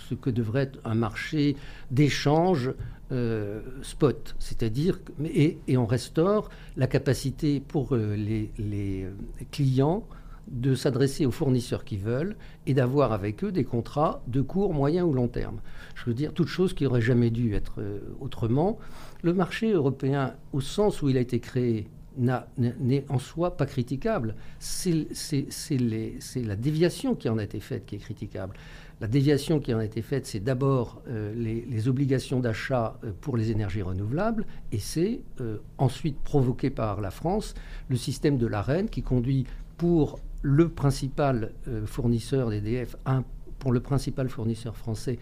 ce 0.08 0.14
que 0.14 0.30
devrait 0.30 0.62
être 0.62 0.80
un 0.84 0.94
marché 0.94 1.56
d'échange 1.90 2.72
euh, 3.12 3.60
spot, 3.82 4.34
c'est-à-dire 4.38 4.98
et, 5.24 5.58
on 5.76 5.86
restaure 5.86 6.48
la 6.76 6.86
capacité 6.86 7.60
pour 7.60 7.94
euh, 7.94 8.16
les, 8.16 9.06
clients 9.52 10.04
de 10.48 10.74
s'adresser 10.74 11.24
aux 11.26 11.30
fournisseurs 11.30 11.84
qui 11.84 11.96
veulent 11.96 12.36
et 12.66 12.74
d'avoir 12.74 13.12
avec 13.12 13.44
eux 13.44 13.52
des 13.52 13.64
contrats 13.64 14.22
de 14.26 14.42
court, 14.42 14.74
moyen 14.74 15.04
ou 15.04 15.12
long 15.12 15.28
terme. 15.28 15.60
Je 15.94 16.04
veux 16.06 16.14
dire, 16.14 16.34
toute 16.34 16.48
chose 16.48 16.74
qui 16.74 16.84
n'aurait 16.84 17.00
jamais 17.00 17.30
dû 17.30 17.54
être 17.54 17.80
autrement. 18.20 18.78
Le 19.22 19.32
marché 19.32 19.72
européen, 19.72 20.34
au 20.52 20.60
sens 20.60 21.00
où 21.00 21.08
il 21.08 21.16
a 21.16 21.20
été 21.20 21.40
créé 21.40 21.88
n'est 22.16 23.04
en 23.08 23.18
soi 23.18 23.56
pas 23.56 23.66
critiquable. 23.66 24.34
C'est 24.58 25.06
la 26.36 26.56
déviation 26.56 27.14
qui 27.14 27.28
en 27.28 27.38
a 27.38 27.44
été 27.44 27.60
faite 27.60 27.86
qui 27.86 27.96
est 27.96 27.98
critiquable. 27.98 28.54
La 29.00 29.08
déviation 29.08 29.58
qui 29.60 29.74
en 29.74 29.78
a 29.78 29.84
été 29.84 30.02
faite, 30.02 30.24
c'est 30.24 30.40
d'abord 30.40 31.02
euh, 31.08 31.34
les, 31.34 31.88
obligations 31.88 32.40
d'achat 32.40 32.96
euh, 33.02 33.10
pour 33.20 33.36
les 33.36 33.50
énergies 33.50 33.82
renouvelables, 33.82 34.46
et 34.72 34.78
c'est 34.78 35.20
euh, 35.40 35.58
ensuite 35.78 36.16
provoqué 36.20 36.70
par 36.70 37.00
la 37.00 37.10
France 37.10 37.54
le 37.88 37.96
système 37.96 38.38
de 38.38 38.46
l'AREN 38.46 38.88
qui 38.88 39.02
conduit 39.02 39.46
pour 39.76 40.20
le 40.42 40.68
principal 40.68 41.52
fournisseur 41.86 42.50
d'EDF, 42.50 42.96
pour 43.58 43.72
le 43.72 43.80
principal 43.80 44.28
fournisseur 44.28 44.76
français, 44.76 45.18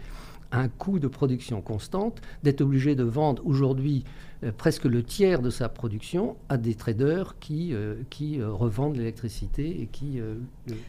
un 0.51 0.67
coût 0.67 0.99
de 0.99 1.07
production 1.07 1.61
constante, 1.61 2.21
d'être 2.43 2.61
obligé 2.61 2.93
de 2.93 3.03
vendre 3.03 3.41
aujourd'hui 3.45 4.03
presque 4.51 4.85
le 4.85 5.03
tiers 5.03 5.41
de 5.41 5.49
sa 5.49 5.69
production 5.69 6.35
à 6.49 6.57
des 6.57 6.75
traders 6.75 7.35
qui, 7.39 7.73
euh, 7.73 7.95
qui 8.09 8.39
euh, 8.39 8.51
revendent 8.51 8.97
l'électricité 8.97 9.81
et 9.81 9.87
qui... 9.87 10.19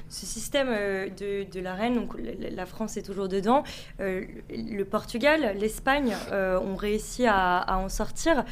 Ce 0.09 0.27
système 0.27 0.69
de, 0.69 1.51
de 1.51 1.61
la 1.61 1.75
reine, 1.75 1.95
donc 1.95 2.17
la 2.19 2.67
France 2.67 2.97
est 2.97 3.03
toujours 3.03 3.29
dedans, 3.29 3.65
le 3.99 4.83
Portugal, 4.85 5.57
l'Espagne 5.59 6.15
ont 6.33 6.77
réussi 6.77 7.27
à, 7.27 7.79
en 7.79 7.89
sortir. 7.89 8.45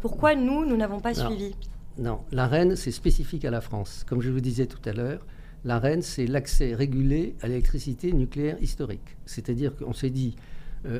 pourquoi 0.00 0.34
nous, 0.34 0.64
nous 0.64 0.76
n'avons 0.76 1.00
pas 1.00 1.14
suivi? 1.14 1.54
Non, 1.98 2.20
la 2.30 2.46
reine, 2.46 2.76
c'est 2.76 2.92
spécifique 2.92 3.44
à 3.44 3.50
la 3.50 3.60
France. 3.60 4.04
Comme 4.08 4.22
je 4.22 4.30
vous 4.30 4.40
disais 4.40 4.66
tout 4.66 4.80
à 4.88 4.92
l'heure, 4.92 5.26
la 5.64 5.78
reine, 5.78 6.02
c'est 6.02 6.26
l'accès 6.26 6.74
régulé 6.74 7.34
à 7.42 7.48
l'électricité 7.48 8.12
nucléaire 8.12 8.60
historique. 8.62 9.16
C'est-à-dire 9.26 9.74
qu'on 9.76 9.92
s'est 9.92 10.10
dit, 10.10 10.36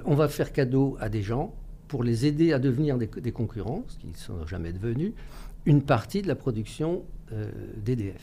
on 0.05 0.15
va 0.15 0.29
faire 0.29 0.53
cadeau 0.53 0.97
à 1.01 1.09
des 1.09 1.23
gens 1.23 1.55
pour 1.89 2.05
les 2.05 2.27
aider 2.27 2.53
à 2.53 2.59
devenir 2.59 2.99
des, 2.99 3.33
concurrents, 3.33 3.83
ce 3.89 3.99
qu'ils 3.99 4.11
ne 4.11 4.17
sont 4.17 4.47
jamais 4.47 4.73
devenus, 4.73 5.13
une 5.67 5.83
partie 5.83 6.23
de 6.23 6.29
la 6.29 6.37
production 6.37 7.03
euh, 7.33 7.51
d'EDF. 7.77 8.23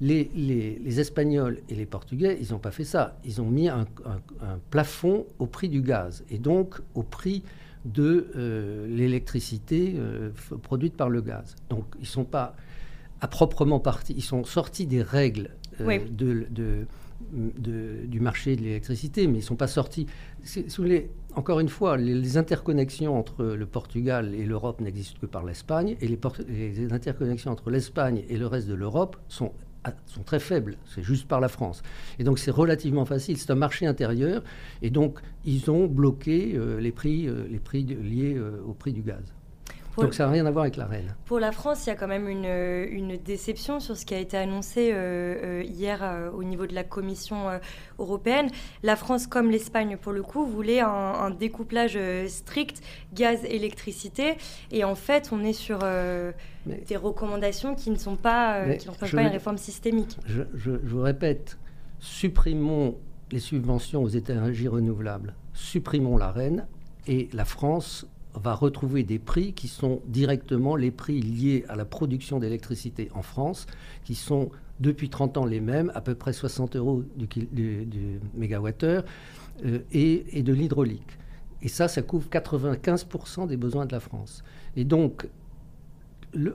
Les, 0.00 0.98
Espagnols 0.98 1.60
et 1.70 1.74
les 1.74 1.86
Portugais, 1.86 2.36
ils 2.40 2.52
n'ont 2.52 2.58
pas 2.58 2.70
fait 2.70 2.84
ça. 2.84 3.18
Ils 3.24 3.40
ont 3.40 3.48
mis 3.48 3.68
un, 3.68 3.86
plafond 4.70 5.26
au 5.38 5.46
prix 5.46 5.70
du 5.70 5.80
gaz 5.80 6.24
et 6.30 6.38
donc 6.38 6.80
au 6.94 7.02
prix 7.02 7.42
de 7.86 8.28
euh, 8.36 8.86
l'électricité 8.88 9.94
euh, 9.96 10.30
produite 10.62 10.94
par 10.94 11.08
le 11.08 11.22
gaz. 11.22 11.54
Donc 11.70 11.84
ils 11.98 12.02
ne 12.02 12.06
sont 12.06 12.24
pas 12.24 12.56
à 13.20 13.28
proprement 13.28 13.80
partie, 13.80 14.12
ils 14.14 14.22
sont 14.22 14.44
sortis 14.44 14.86
des 14.86 15.02
règles 15.02 15.50
de, 15.80 16.86
du 17.32 18.20
marché 18.20 18.56
de 18.56 18.62
l'électricité, 18.62 19.26
mais 19.26 19.34
ils 19.34 19.42
ne 19.42 19.46
sont 19.46 19.56
pas 19.56 19.66
sortis. 19.66 20.06
Encore 21.34 21.60
une 21.60 21.68
fois, 21.68 21.98
les, 21.98 22.38
interconnexions 22.38 23.18
entre 23.18 23.44
le 23.44 23.66
Portugal 23.66 24.34
et 24.34 24.46
l'Europe 24.46 24.80
n'existent 24.80 25.18
que 25.20 25.26
par 25.26 25.44
l'Espagne, 25.44 25.96
et 26.00 26.08
les, 26.08 26.92
interconnexions 26.92 27.52
entre 27.52 27.70
l'Espagne 27.70 28.24
et 28.28 28.38
le 28.38 28.46
reste 28.46 28.68
de 28.68 28.74
l'Europe 28.74 29.16
sont, 29.28 29.52
ah, 29.84 29.92
sont 30.06 30.22
très 30.22 30.40
faibles. 30.40 30.78
C'est 30.86 31.02
juste 31.02 31.28
par 31.28 31.40
la 31.40 31.48
France. 31.48 31.82
Et 32.18 32.24
donc 32.24 32.38
c'est 32.38 32.50
relativement 32.50 33.04
facile. 33.04 33.36
C'est 33.36 33.50
un 33.50 33.56
marché 33.56 33.86
intérieur, 33.86 34.42
et 34.80 34.88
donc 34.88 35.20
ils 35.44 35.70
ont 35.70 35.86
bloqué 35.86 36.54
euh, 36.54 36.80
les 36.80 36.92
prix, 36.92 37.28
euh, 37.28 37.46
les 37.50 37.60
prix 37.60 37.84
liés 37.84 38.34
euh, 38.36 38.62
au 38.66 38.72
prix 38.72 38.94
du 38.94 39.02
gaz. 39.02 39.35
Donc 40.02 40.14
ça 40.14 40.26
n'a 40.26 40.32
rien 40.32 40.46
à 40.46 40.50
voir 40.50 40.64
avec 40.64 40.76
la 40.76 40.86
reine. 40.86 41.14
Pour 41.24 41.38
la 41.38 41.52
France, 41.52 41.86
il 41.86 41.88
y 41.88 41.92
a 41.92 41.96
quand 41.96 42.08
même 42.08 42.28
une, 42.28 42.44
une 42.44 43.16
déception 43.16 43.80
sur 43.80 43.96
ce 43.96 44.04
qui 44.04 44.14
a 44.14 44.18
été 44.18 44.36
annoncé 44.36 44.90
euh, 44.92 45.60
euh, 45.60 45.62
hier 45.62 46.00
euh, 46.02 46.30
au 46.30 46.44
niveau 46.44 46.66
de 46.66 46.74
la 46.74 46.84
Commission 46.84 47.46
européenne. 47.98 48.50
La 48.82 48.96
France, 48.96 49.26
comme 49.26 49.50
l'Espagne 49.50 49.96
pour 49.96 50.12
le 50.12 50.22
coup, 50.22 50.46
voulait 50.46 50.80
un, 50.80 51.30
découplage 51.30 51.98
strict 52.28 52.82
gaz-électricité. 53.14 54.34
Et 54.70 54.84
en 54.84 54.94
fait, 54.94 55.30
on 55.32 55.42
est 55.44 55.52
sur 55.52 55.80
des 56.66 56.96
recommandations 56.96 57.74
qui 57.74 57.90
ne 57.90 57.96
sont 57.96 58.16
pas, 58.16 58.64
qui 58.76 58.88
pas 58.88 59.22
une 59.22 59.28
réforme 59.28 59.58
systémique. 59.58 60.18
Je, 60.26 60.42
je, 60.54 60.72
je 60.84 60.94
vous 60.94 61.02
répète, 61.02 61.58
supprimons 61.98 62.96
les 63.32 63.40
subventions 63.40 64.02
aux 64.02 64.08
énergies 64.08 64.68
renouvelables, 64.68 65.34
supprimons 65.52 66.16
la 66.16 66.30
reine 66.30 66.66
et 67.06 67.28
la 67.32 67.44
France 67.44 68.06
va 68.36 68.54
retrouver 68.54 69.02
des 69.02 69.18
prix 69.18 69.52
qui 69.52 69.68
sont 69.68 70.02
directement 70.06 70.76
les 70.76 70.90
prix 70.90 71.20
liés 71.20 71.64
à 71.68 71.76
la 71.76 71.84
production 71.84 72.38
d'électricité 72.38 73.08
en 73.14 73.22
France, 73.22 73.66
qui 74.04 74.14
sont 74.14 74.50
depuis 74.80 75.08
30 75.08 75.38
ans 75.38 75.44
les 75.46 75.60
mêmes, 75.60 75.90
à 75.94 76.00
peu 76.00 76.14
près 76.14 76.32
60 76.32 76.76
euros 76.76 77.02
du, 77.16 77.26
du, 77.26 78.20
mégawattheure, 78.34 79.04
euh, 79.64 79.78
et, 79.92 80.42
de 80.42 80.52
l'hydraulique. 80.52 81.18
Et 81.62 81.68
ça, 81.68 81.88
ça 81.88 82.02
couvre 82.02 82.28
95% 82.28 83.46
des 83.46 83.56
besoins 83.56 83.86
de 83.86 83.92
la 83.92 84.00
France. 84.00 84.44
Et 84.76 84.84
donc, 84.84 85.26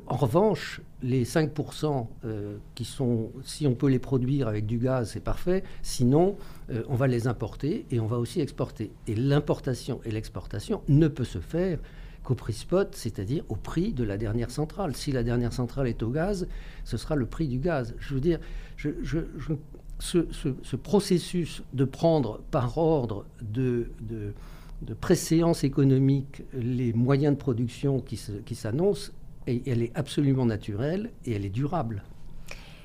en 0.08 0.16
revanche, 0.16 0.82
les 1.02 1.26
5% 1.26 2.08
euh, 2.26 2.58
qui 2.76 2.86
sont, 2.86 3.32
si 3.44 3.66
on 3.66 3.74
peut 3.74 3.88
les 3.88 4.00
produire 4.00 4.48
avec 4.48 4.66
du 4.66 4.78
gaz, 4.78 5.12
c'est 5.12 5.24
parfait. 5.24 5.64
Sinon, 5.82 6.38
euh, 6.70 6.84
on 6.88 6.96
va 6.96 7.08
les 7.08 7.28
importer 7.28 7.86
et 7.92 8.00
on 8.00 8.06
va 8.06 8.18
aussi 8.18 8.42
exporter. 8.42 8.92
Et 9.08 9.16
l'importation 9.16 10.00
et 10.06 10.12
l'exportation 10.12 10.82
ne 10.88 11.08
peut 11.08 11.24
se 11.24 11.40
faire 11.40 11.80
qu'au 12.24 12.36
prix 12.36 12.54
spot, 12.54 12.96
c'est-à-dire 12.96 13.44
au 13.50 13.56
prix 13.56 13.94
de 13.94 14.04
la 14.04 14.18
dernière 14.18 14.52
centrale. 14.52 14.96
Si 14.96 15.12
la 15.12 15.24
dernière 15.24 15.54
centrale 15.54 15.88
est 15.88 16.04
au 16.04 16.10
gaz, 16.10 16.48
ce 16.84 16.98
sera 16.98 17.16
le 17.16 17.26
prix 17.26 17.48
du 17.48 17.58
gaz. 17.58 17.96
Je 18.00 18.14
veux 18.14 18.22
dire, 18.22 18.40
ce, 20.00 20.76
processus 20.76 21.64
de 21.74 21.86
prendre 21.86 22.42
par 22.52 22.78
ordre 22.78 23.26
de, 23.42 23.92
de, 24.02 24.34
préséance 25.00 25.64
économique 25.64 26.44
les 26.54 26.92
moyens 26.94 27.34
de 27.34 27.40
production 27.40 28.02
qui 28.02 28.56
s'annoncent, 28.56 29.12
elle 29.48 29.84
est 29.84 29.92
absolument 29.96 30.46
naturelle 30.46 31.12
et 31.26 31.34
elle 31.34 31.46
est 31.46 31.50
durable. 31.50 32.04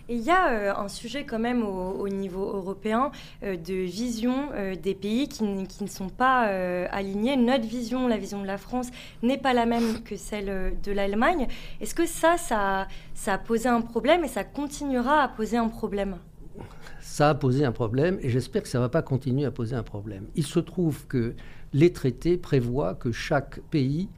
il 0.09 0.21
y 0.21 0.31
a 0.31 0.53
euh, 0.53 0.75
un 0.75 0.89
sujet 0.89 1.25
quand 1.25 1.39
même 1.39 1.63
au, 1.65 2.09
niveau 2.09 2.45
européen 2.45 3.11
euh, 3.43 3.57
de 3.57 3.75
vision 3.75 4.51
euh, 4.55 4.75
des 4.77 4.95
pays 4.95 5.29
qui, 5.29 5.45
ne 5.45 5.87
sont 5.87 6.09
pas 6.09 6.43
alignés. 6.91 7.37
Notre 7.37 7.67
vision, 7.67 8.09
la 8.09 8.17
vision 8.17 8.41
de 8.41 8.47
la 8.47 8.59
France, 8.59 8.89
n'est 9.23 9.39
pas 9.39 9.53
la 9.53 9.67
même 9.67 10.03
que 10.03 10.17
celle 10.17 10.75
de 10.83 10.93
l'Allemagne. 10.93 11.49
Est-ce 11.81 11.95
que 11.95 12.07
ça, 12.07 12.37
ça, 12.37 12.89
ça 13.15 13.35
a 13.35 13.39
posé 13.39 13.69
un 13.69 13.81
problème 13.81 14.25
et 14.25 14.29
ça 14.29 14.45
continuera 14.45 15.23
à 15.23 15.29
poser 15.29 15.57
un 15.57 15.69
problème? 15.69 16.17
Ça 17.01 17.31
a 17.31 17.35
posé 17.35 17.65
un 17.65 17.73
problème 17.73 18.19
et 18.21 18.31
j'espère 18.31 18.63
que 18.63 18.69
ça 18.69 18.79
ne 18.79 18.83
va 18.85 18.89
pas 18.89 19.03
continuer 19.03 19.45
à 19.45 19.51
poser 19.51 19.77
un 19.77 19.83
problème. 19.83 20.27
Il 20.35 20.45
se 20.45 20.61
trouve 20.61 21.07
que 21.07 21.35
les 21.73 21.93
traités 21.93 22.37
prévoient 22.37 22.95
que 22.95 23.13
chaque 23.13 23.61
pays 23.71 24.09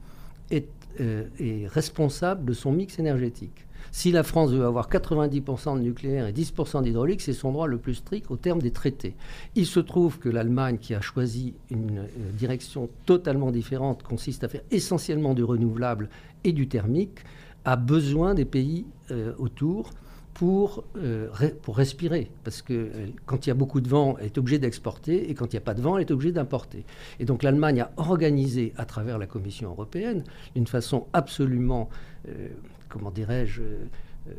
est 0.49 0.67
euh, 0.99 1.25
est 1.39 1.67
responsable 1.67 2.45
de 2.45 2.53
son 2.53 2.71
mix 2.71 2.99
énergétique. 2.99 3.65
Si 3.91 4.11
la 4.11 4.23
France 4.23 4.51
veut 4.51 4.65
avoir 4.65 4.89
90% 4.89 5.77
de 5.77 5.81
nucléaire 5.81 6.27
et 6.27 6.33
10% 6.33 6.83
d'hydraulique, 6.83 7.21
c'est 7.21 7.33
son 7.33 7.51
droit 7.51 7.67
le 7.67 7.77
plus 7.77 7.95
strict 7.95 8.29
au 8.29 8.37
terme 8.37 8.61
des 8.61 8.71
traités. 8.71 9.15
Il 9.55 9.65
se 9.65 9.79
trouve 9.79 10.19
que 10.19 10.29
l'Allemagne, 10.29 10.77
qui 10.77 10.93
a 10.93 11.01
choisi 11.01 11.55
une 11.71 11.99
euh, 11.99 12.31
direction 12.33 12.89
totalement 13.05 13.51
différente, 13.51 14.03
consiste 14.03 14.43
à 14.43 14.47
faire 14.47 14.61
essentiellement 14.71 15.33
du 15.33 15.43
renouvelable 15.43 16.09
et 16.43 16.51
du 16.51 16.67
thermique, 16.67 17.19
a 17.65 17.75
besoin 17.75 18.33
des 18.33 18.45
pays 18.45 18.85
euh, 19.11 19.33
autour 19.37 19.91
pour, 20.39 20.85
euh, 20.95 21.27
pour 21.63 21.75
respirer. 21.75 22.31
Parce 22.45 22.61
que 22.61 22.73
euh, 22.73 23.07
quand 23.25 23.45
il 23.45 23.49
y 23.49 23.51
a 23.51 23.55
beaucoup 23.55 23.81
de 23.81 23.89
vent, 23.89 24.15
elle 24.19 24.27
est 24.27 24.37
obligée 24.37 24.57
d'exporter, 24.57 25.29
et 25.29 25.33
quand 25.33 25.47
il 25.51 25.57
n'y 25.57 25.57
a 25.57 25.61
pas 25.61 25.73
de 25.73 25.81
vent, 25.81 25.97
elle 25.97 26.03
est 26.03 26.11
obligée 26.11 26.31
d'importer. 26.31 26.85
Et 27.19 27.25
donc 27.25 27.43
l'Allemagne 27.43 27.81
a 27.81 27.91
organisé, 27.97 28.71
à 28.77 28.85
travers 28.85 29.17
la 29.17 29.27
Commission 29.27 29.69
européenne, 29.71 30.23
d'une 30.55 30.65
façon 30.65 31.07
absolument, 31.11 31.89
euh, 32.29 32.47
comment 32.87 33.11
dirais-je, 33.11 33.63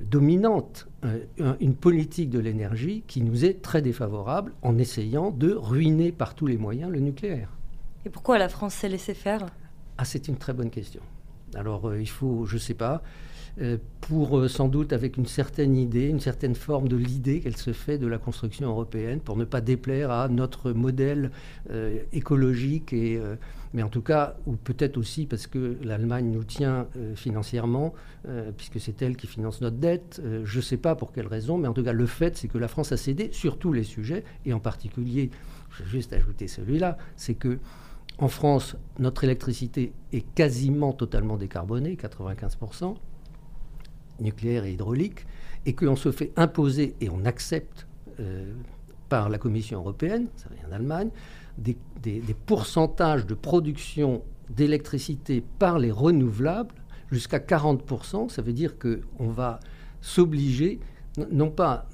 dominante, 0.02 0.86
une 1.58 1.74
politique 1.74 2.30
de 2.30 2.38
l'énergie 2.38 3.02
qui 3.06 3.22
nous 3.22 3.44
est 3.44 3.60
très 3.60 3.82
défavorable 3.82 4.52
en 4.62 4.78
essayant 4.78 5.30
de 5.30 5.52
ruiner 5.52 6.12
par 6.12 6.34
tous 6.34 6.46
les 6.46 6.56
moyens 6.56 6.90
le 6.90 7.00
nucléaire. 7.00 7.50
Et 8.06 8.08
pourquoi 8.08 8.38
la 8.38 8.48
France 8.48 8.74
s'est 8.74 8.88
laissée 8.88 9.14
faire? 9.14 9.46
Ah, 9.98 10.04
c'est 10.04 10.28
une 10.28 10.36
très 10.36 10.52
bonne 10.52 10.70
question. 10.70 11.02
Alors 11.54 11.94
il 11.96 12.08
faut, 12.08 12.46
je 12.46 12.54
ne 12.54 12.60
sais 12.60 12.74
pas, 12.74 13.02
pour 14.00 14.38
euh, 14.38 14.48
sans 14.48 14.68
doute 14.68 14.92
avec 14.92 15.16
une 15.16 15.26
certaine 15.26 15.76
idée, 15.76 16.08
une 16.08 16.20
certaine 16.20 16.54
forme 16.54 16.88
de 16.88 16.96
l'idée 16.96 17.40
qu'elle 17.40 17.56
se 17.56 17.72
fait 17.72 17.98
de 17.98 18.06
la 18.06 18.18
construction 18.18 18.68
européenne, 18.68 19.20
pour 19.20 19.36
ne 19.36 19.44
pas 19.44 19.60
déplaire 19.60 20.10
à 20.10 20.28
notre 20.28 20.72
modèle 20.72 21.30
euh, 21.70 21.98
écologique, 22.12 22.92
et, 22.92 23.20
mais 23.72 23.82
en 23.82 23.88
tout 23.88 24.02
cas, 24.02 24.36
ou 24.46 24.56
peut-être 24.56 24.96
aussi 24.96 25.26
parce 25.26 25.46
que 25.46 25.76
l'Allemagne 25.82 26.30
nous 26.30 26.44
tient 26.44 26.88
financièrement, 27.14 27.94
puisque 28.56 28.80
c'est 28.80 29.00
elle 29.02 29.16
qui 29.16 29.26
finance 29.26 29.60
notre 29.60 29.76
dette. 29.76 30.20
je 30.44 30.56
ne 30.56 30.62
sais 30.62 30.76
pas 30.76 30.96
pour 30.96 31.12
quelle 31.12 31.28
raison, 31.28 31.56
mais 31.56 31.68
en 31.68 31.72
tout 31.72 31.84
cas, 31.84 31.92
le 31.92 32.06
fait, 32.06 32.36
c'est 32.36 32.48
que 32.48 32.58
la 32.58 32.68
France 32.68 32.90
a 32.92 32.96
cédé 32.96 33.28
sur 33.32 33.58
tous 33.58 33.72
les 33.72 33.84
sujets, 33.84 34.24
et 34.44 34.52
en 34.52 34.60
particulier, 34.60 35.30
je 35.70 35.84
vais 35.84 35.88
juste 35.88 36.12
ajouter 36.12 36.48
celui-là, 36.48 36.98
c'est 37.16 37.34
que 37.34 37.58
en 38.18 38.28
France, 38.28 38.76
notre 38.98 39.24
électricité 39.24 39.92
est 40.12 40.26
quasiment 40.34 40.92
totalement 40.92 41.36
décarbonée, 41.36 41.96
95% 41.96 42.96
nucléaire 44.20 44.64
et 44.64 44.72
hydraulique, 44.72 45.26
et 45.66 45.74
qu'on 45.74 45.96
se 45.96 46.11
fait 46.11 46.33
imposer 46.37 46.94
et 47.00 47.11
on 47.11 47.24
accepte 47.24 47.87
euh, 48.18 48.52
par 49.09 49.28
la 49.28 49.38
Commission 49.38 49.80
européenne, 49.80 50.28
ça 50.37 50.48
vient 50.56 50.68
d'Allemagne, 50.68 51.11
des, 51.59 51.76
pourcentages 52.46 53.26
de 53.26 53.35
production 53.35 54.22
d'électricité 54.48 55.42
par 55.59 55.78
les 55.78 55.90
renouvelables 55.90 56.74
jusqu'à 57.11 57.38
40%. 57.38 58.28
Ça 58.28 58.40
veut 58.40 58.52
dire 58.52 58.76
qu'on 58.78 59.28
va 59.28 59.61
s'obliger, 60.00 60.78
non 61.33 61.50
pas, 61.50 61.88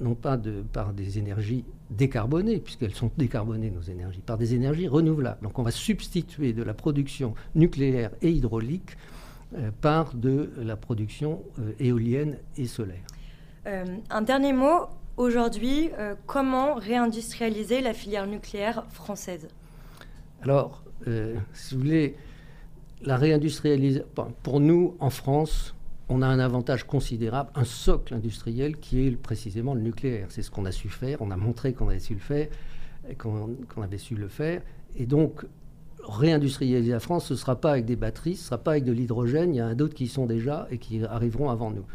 par 0.71 0.93
des 0.93 1.17
énergies 1.17 1.65
décarbonées, 1.89 2.59
puisqu'elles 2.59 2.95
sont 2.95 3.11
décarbonées 3.17 3.71
nos 3.71 3.81
énergies, 3.81 4.21
par 4.21 4.37
des 4.37 4.53
énergies 4.53 4.87
renouvelables. 4.87 5.41
Donc 5.41 5.57
on 5.59 5.63
va 5.63 5.71
substituer 5.71 6.53
de 6.53 6.63
la 6.63 6.75
production 6.75 7.33
nucléaire 7.55 8.11
et 8.21 8.29
hydraulique 8.29 8.91
euh, 9.55 9.71
par 9.79 10.13
de 10.13 10.51
la 10.57 10.75
production 10.75 11.41
euh, 11.59 11.71
éolienne 11.79 12.37
et 12.57 12.65
solaire. 12.65 13.03
Euh, 13.65 13.85
un 14.09 14.21
dernier 14.21 14.51
mot, 14.51 14.87
aujourd'hui, 15.15 15.89
comment 16.25 16.75
réindustrialiser 16.75 17.79
la 17.79 17.93
filière 17.93 18.27
nucléaire 18.27 18.85
française? 18.89 19.47
Alors, 20.41 20.83
si 21.53 21.75
vous 21.75 21.81
voulez, 21.81 22.15
la 23.01 23.15
réindustrialisation, 23.15 24.05
pour 24.43 24.59
nous, 24.59 24.95
en 24.99 25.09
France, 25.09 25.75
on 26.09 26.21
a 26.21 26.27
un 26.27 26.39
avantage 26.39 26.83
considérable, 26.83 27.49
un 27.55 27.63
socle 27.63 28.13
industriel 28.13 28.77
qui 28.77 29.07
est 29.07 29.11
précisément 29.11 29.73
le 29.73 29.81
nucléaire. 29.81 30.27
C'est 30.29 30.41
ce 30.41 30.51
qu'on 30.51 30.65
a 30.65 30.71
su 30.71 30.89
faire, 30.89 31.21
on 31.21 31.31
a 31.31 31.37
montré 31.37 31.73
qu'on 31.73 31.87
avait 31.87 31.99
su 31.99 32.13
le 32.13 32.19
faire, 32.19 32.47
qu'on 33.17 33.81
avait 33.81 33.97
su 33.97 34.15
le 34.15 34.27
faire. 34.27 34.61
Et 34.95 35.05
donc, 35.05 35.45
réindustrialiser 36.07 36.91
la 36.91 36.99
France, 36.99 37.27
ce 37.27 37.33
ne 37.33 37.37
sera 37.37 37.55
pas 37.55 37.71
avec 37.71 37.85
des 37.85 37.95
batteries, 37.95 38.35
ce 38.35 38.41
ne 38.43 38.45
sera 38.45 38.57
pas 38.57 38.71
avec 38.71 38.83
de 38.83 38.91
l'hydrogène, 38.91 39.53
il 39.53 39.57
y 39.57 39.61
en 39.61 39.67
a 39.67 39.75
d'autres 39.75 39.93
qui 39.93 40.07
sont 40.07 40.25
déjà 40.25 40.67
et 40.71 40.77
qui 40.77 41.03
arriveront 41.03 41.49
avant 41.49 41.71
nous. 41.71 41.85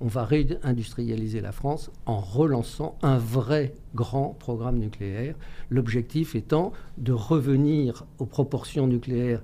On 0.00 0.06
va 0.06 0.24
réindustrialiser 0.24 1.40
la 1.40 1.50
France 1.50 1.90
en 2.06 2.20
relançant 2.20 2.96
un 3.02 3.18
vrai 3.18 3.74
grand 3.94 4.36
programme 4.38 4.78
nucléaire, 4.78 5.34
l'objectif 5.70 6.36
étant 6.36 6.72
de 6.98 7.12
revenir 7.12 8.04
aux 8.18 8.26
proportions 8.26 8.86
nucléaires 8.86 9.42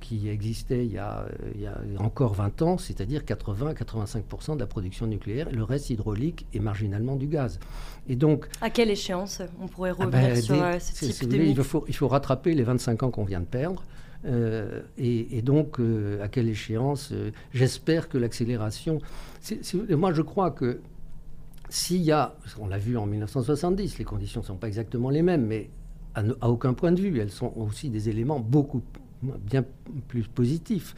qui 0.00 0.28
existait 0.28 0.84
il 0.84 0.92
y, 0.92 0.98
a, 0.98 1.26
encore 1.98 2.34
20 2.34 2.62
ans, 2.62 2.78
c'est-à-dire 2.78 3.22
80-85% 3.22 4.54
de 4.54 4.60
la 4.60 4.66
production 4.66 5.06
nucléaire, 5.06 5.48
le 5.50 5.62
reste 5.62 5.90
hydraulique 5.90 6.46
et 6.52 6.60
marginalement 6.60 7.16
du 7.16 7.26
gaz. 7.26 7.58
Et 8.08 8.16
donc, 8.16 8.46
à 8.60 8.70
quelle 8.70 8.90
échéance 8.90 9.42
on 9.60 9.68
pourrait 9.68 9.92
ah 9.98 10.04
revenir 10.04 10.28
ben, 10.28 10.42
sur 10.42 10.62
euh, 10.62 10.78
ce 10.78 11.06
type 11.06 11.28
de 11.28 11.36
il, 11.36 11.62
faut, 11.62 11.84
il 11.88 11.94
faut 11.94 12.08
rattraper 12.08 12.54
les 12.54 12.62
25 12.62 13.02
ans 13.02 13.10
qu'on 13.10 13.24
vient 13.24 13.40
de 13.40 13.46
perdre. 13.46 13.82
Euh, 14.26 14.82
et, 14.96 15.42
donc, 15.42 15.78
à 16.22 16.28
quelle 16.28 16.48
échéance 16.48 17.12
J'espère 17.52 18.08
que 18.08 18.18
l'accélération. 18.18 19.00
Moi, 19.90 20.12
je 20.12 20.22
crois 20.22 20.50
que 20.50 20.80
s'il 21.68 22.02
y 22.02 22.12
a, 22.12 22.36
on 22.58 22.68
l'a 22.68 22.78
vu 22.78 22.96
en 22.96 23.06
1970, 23.06 23.98
les 23.98 24.04
conditions 24.04 24.40
ne 24.40 24.46
sont 24.46 24.56
pas 24.56 24.68
exactement 24.68 25.10
les 25.10 25.22
mêmes, 25.22 25.46
mais 25.46 25.70
à, 26.14 26.22
à, 26.40 26.48
aucun 26.48 26.74
point 26.74 26.92
de 26.92 27.00
vue, 27.00 27.18
elles 27.18 27.30
sont 27.30 27.52
aussi 27.56 27.90
des 27.90 28.08
éléments 28.08 28.38
beaucoup 28.38 28.82
bien 29.38 29.64
plus 30.08 30.24
positif. 30.24 30.94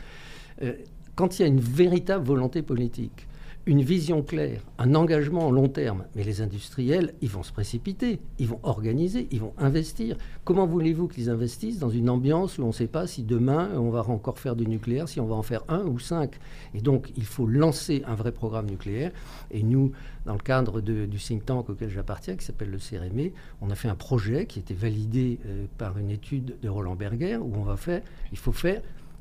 Euh, 0.63 0.73
quand 1.15 1.39
il 1.39 1.43
y 1.43 1.45
a 1.45 1.49
une 1.49 1.61
véritable 1.61 2.25
volonté 2.25 2.63
politique, 2.63 3.27
une 3.67 3.83
vision 3.83 4.23
claire, 4.23 4.63
un 4.79 4.95
engagement 4.95 5.49
en 5.49 5.51
long 5.51 5.69
terme. 5.69 6.05
Mais 6.15 6.23
les 6.23 6.41
industriels, 6.41 7.15
ils 7.21 7.29
vont 7.29 7.43
se 7.43 7.53
précipiter, 7.53 8.21
ils 8.39 8.47
vont 8.47 8.61
organiser, 8.63 9.27
ils 9.33 9.41
vont 9.41 9.55
investir. 9.59 10.17
Comment 10.45 10.67
voulez-vous 10.67 11.09
qu'ils 11.09 11.31
investissent 11.31 11.81
dans 11.81 11.91
une 11.91 12.09
ambiance 12.09 12.59
où 12.59 12.63
on 12.63 12.69
ne 12.69 12.73
sait 12.73 12.87
pas 12.87 13.09
si 13.09 13.25
demain 13.25 13.71
on 13.75 13.91
va 13.91 14.09
encore 14.09 14.39
faire 14.39 14.55
du 14.55 14.69
nucléaire, 14.69 15.09
si 15.09 15.19
on 15.19 15.27
va 15.27 15.35
en 15.35 15.43
faire 15.43 15.65
un 15.69 15.85
ou 15.85 15.99
cinq? 15.99 16.39
Et 16.75 16.81
donc, 16.81 17.11
il 17.17 17.25
faut 17.25 17.47
lancer 17.47 18.05
un 18.07 18.15
vrai 18.15 18.31
programme 18.31 18.67
nucléaire. 18.67 19.11
Et 19.51 19.65
nous, 19.65 19.91
dans 20.27 20.35
le 20.35 20.39
cadre 20.39 20.81
du 20.81 21.19
think 21.19 21.45
tank 21.45 21.69
auquel 21.69 21.91
j'appartiens, 21.91 22.37
qui 22.37 22.45
s'appelle 22.45 22.71
le 22.71 22.79
CRME, 22.79 23.33
on 23.61 23.71
a 23.71 23.75
fait 23.75 23.89
un 23.89 23.97
projet 23.97 24.47
qui 24.47 24.61
était 24.61 24.75
validé 24.75 25.41
euh, 25.45 25.67
par 25.77 25.99
une 25.99 26.11
étude 26.11 26.55
de 26.63 26.69
Roland 26.69 26.95
Berger, 26.95 27.37
où 27.39 27.53
on 27.57 27.65
va 27.65 27.77
faire, 27.77 28.03
il 28.31 28.39
faut 28.39 28.53
faire 28.53 28.81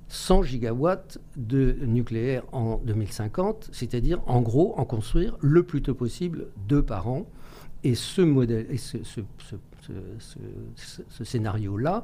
100 0.09 0.43
gigawatts 0.43 1.19
de 1.35 1.75
nucléaire 1.81 2.43
en 2.51 2.77
2050, 2.77 3.69
c'est-à-dire 3.71 4.21
en 4.27 4.41
gros 4.41 4.73
en 4.77 4.85
construire 4.85 5.37
le 5.41 5.63
plus 5.63 5.81
tôt 5.81 5.95
possible 5.95 6.47
deux 6.67 6.83
par 6.83 7.07
an. 7.07 7.25
Et 7.83 7.95
ce 7.95 8.21
modèle, 8.21 8.67
scénario-là 11.23 12.03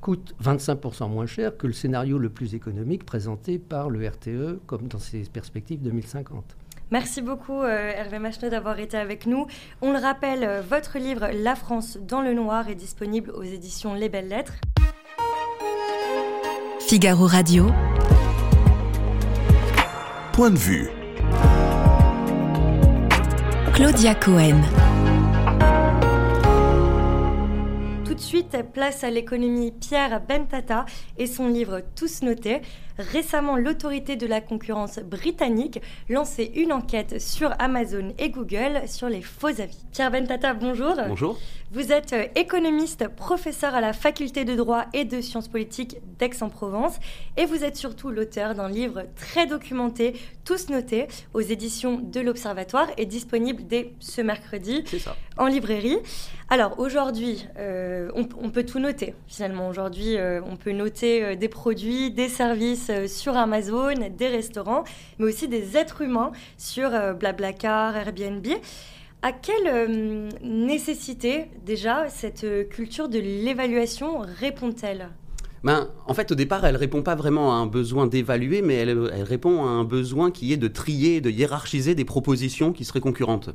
coûte 0.00 0.34
25% 0.42 1.08
moins 1.08 1.26
cher 1.26 1.56
que 1.56 1.66
le 1.66 1.72
scénario 1.72 2.18
le 2.18 2.30
plus 2.30 2.54
économique 2.54 3.04
présenté 3.04 3.58
par 3.58 3.90
le 3.90 4.06
RTE, 4.08 4.60
comme 4.66 4.88
dans 4.88 4.98
ses 4.98 5.20
perspectives 5.22 5.82
2050. 5.82 6.56
Merci 6.90 7.22
beaucoup 7.22 7.62
euh, 7.62 7.92
Hervé 7.94 8.18
Machenot 8.18 8.50
d'avoir 8.50 8.80
été 8.80 8.96
avec 8.96 9.26
nous. 9.26 9.46
On 9.80 9.92
le 9.92 9.98
rappelle, 9.98 10.42
euh, 10.42 10.60
votre 10.60 10.98
livre 10.98 11.28
La 11.32 11.54
France 11.54 11.98
dans 11.98 12.20
le 12.20 12.34
noir 12.34 12.68
est 12.68 12.74
disponible 12.74 13.30
aux 13.30 13.44
éditions 13.44 13.94
Les 13.94 14.08
Belles 14.08 14.28
Lettres. 14.28 14.54
Figaro 16.86 17.26
Radio. 17.26 17.72
Point 20.32 20.50
de 20.52 20.58
vue. 20.58 20.90
Claudia 23.72 24.14
Cohen. 24.14 24.60
De 28.20 28.24
suite, 28.24 28.56
place 28.74 29.02
à 29.02 29.10
l'économie 29.10 29.72
Pierre 29.72 30.20
Bentata 30.20 30.84
et 31.16 31.26
son 31.26 31.48
livre 31.48 31.80
Tous 31.96 32.20
notés. 32.20 32.60
Récemment, 32.98 33.56
l'autorité 33.56 34.16
de 34.16 34.26
la 34.26 34.42
concurrence 34.42 34.98
britannique 34.98 35.80
lançait 36.10 36.52
une 36.54 36.70
enquête 36.70 37.18
sur 37.18 37.54
Amazon 37.58 38.12
et 38.18 38.28
Google 38.28 38.82
sur 38.86 39.08
les 39.08 39.22
faux 39.22 39.58
avis. 39.58 39.78
Pierre 39.92 40.10
Bentata, 40.10 40.52
bonjour. 40.52 40.96
Bonjour. 41.08 41.38
Vous 41.72 41.92
êtes 41.92 42.12
euh, 42.12 42.26
économiste, 42.34 43.06
professeur 43.06 43.76
à 43.76 43.80
la 43.80 43.92
faculté 43.92 44.44
de 44.44 44.56
droit 44.56 44.86
et 44.92 45.04
de 45.04 45.20
sciences 45.20 45.46
politiques 45.46 45.98
d'Aix-en-Provence 46.18 46.98
et 47.36 47.46
vous 47.46 47.62
êtes 47.62 47.76
surtout 47.76 48.10
l'auteur 48.10 48.56
d'un 48.56 48.68
livre 48.68 49.04
très 49.14 49.46
documenté, 49.46 50.14
tous 50.44 50.68
notés, 50.68 51.06
aux 51.32 51.40
éditions 51.40 52.00
de 52.02 52.20
l'Observatoire 52.20 52.88
et 52.98 53.06
disponible 53.06 53.62
dès 53.68 53.92
ce 54.00 54.20
mercredi 54.20 54.82
en 55.40 55.46
librairie. 55.46 55.98
Alors 56.48 56.78
aujourd'hui, 56.78 57.46
euh, 57.58 58.10
on, 58.14 58.50
peut 58.50 58.64
tout 58.64 58.78
noter 58.78 59.14
finalement. 59.26 59.68
Aujourd'hui, 59.68 60.16
euh, 60.16 60.40
on 60.46 60.56
peut 60.56 60.72
noter 60.72 61.36
des 61.36 61.48
produits, 61.48 62.10
des 62.10 62.28
services 62.28 62.90
sur 63.06 63.36
Amazon, 63.36 63.94
des 64.16 64.28
restaurants, 64.28 64.84
mais 65.18 65.26
aussi 65.26 65.48
des 65.48 65.76
êtres 65.76 66.02
humains 66.02 66.32
sur 66.56 66.90
Blablacar, 67.14 67.96
Airbnb. 67.96 68.46
À 69.22 69.32
quelle 69.32 69.66
euh, 69.66 70.30
nécessité, 70.42 71.50
déjà, 71.66 72.08
cette 72.08 72.44
euh, 72.44 72.64
culture 72.64 73.10
de 73.10 73.18
l'évaluation 73.18 74.20
répond-elle? 74.20 75.10
Ben, 75.62 75.88
en 76.06 76.14
fait, 76.14 76.32
au 76.32 76.34
départ, 76.34 76.64
elle 76.64 76.76
répond 76.76 77.02
pas 77.02 77.16
vraiment 77.16 77.52
à 77.52 77.56
un 77.56 77.66
besoin 77.66 78.06
d'évaluer, 78.06 78.62
mais 78.62 78.76
elle, 78.76 79.10
elle, 79.12 79.22
répond 79.22 79.66
à 79.66 79.68
un 79.68 79.84
besoin 79.84 80.30
qui 80.30 80.54
est 80.54 80.56
de 80.56 80.68
trier, 80.68 81.20
de 81.20 81.28
hiérarchiser 81.28 81.94
des 81.94 82.06
propositions 82.06 82.72
qui 82.72 82.86
seraient 82.86 83.00
concurrentes. 83.00 83.50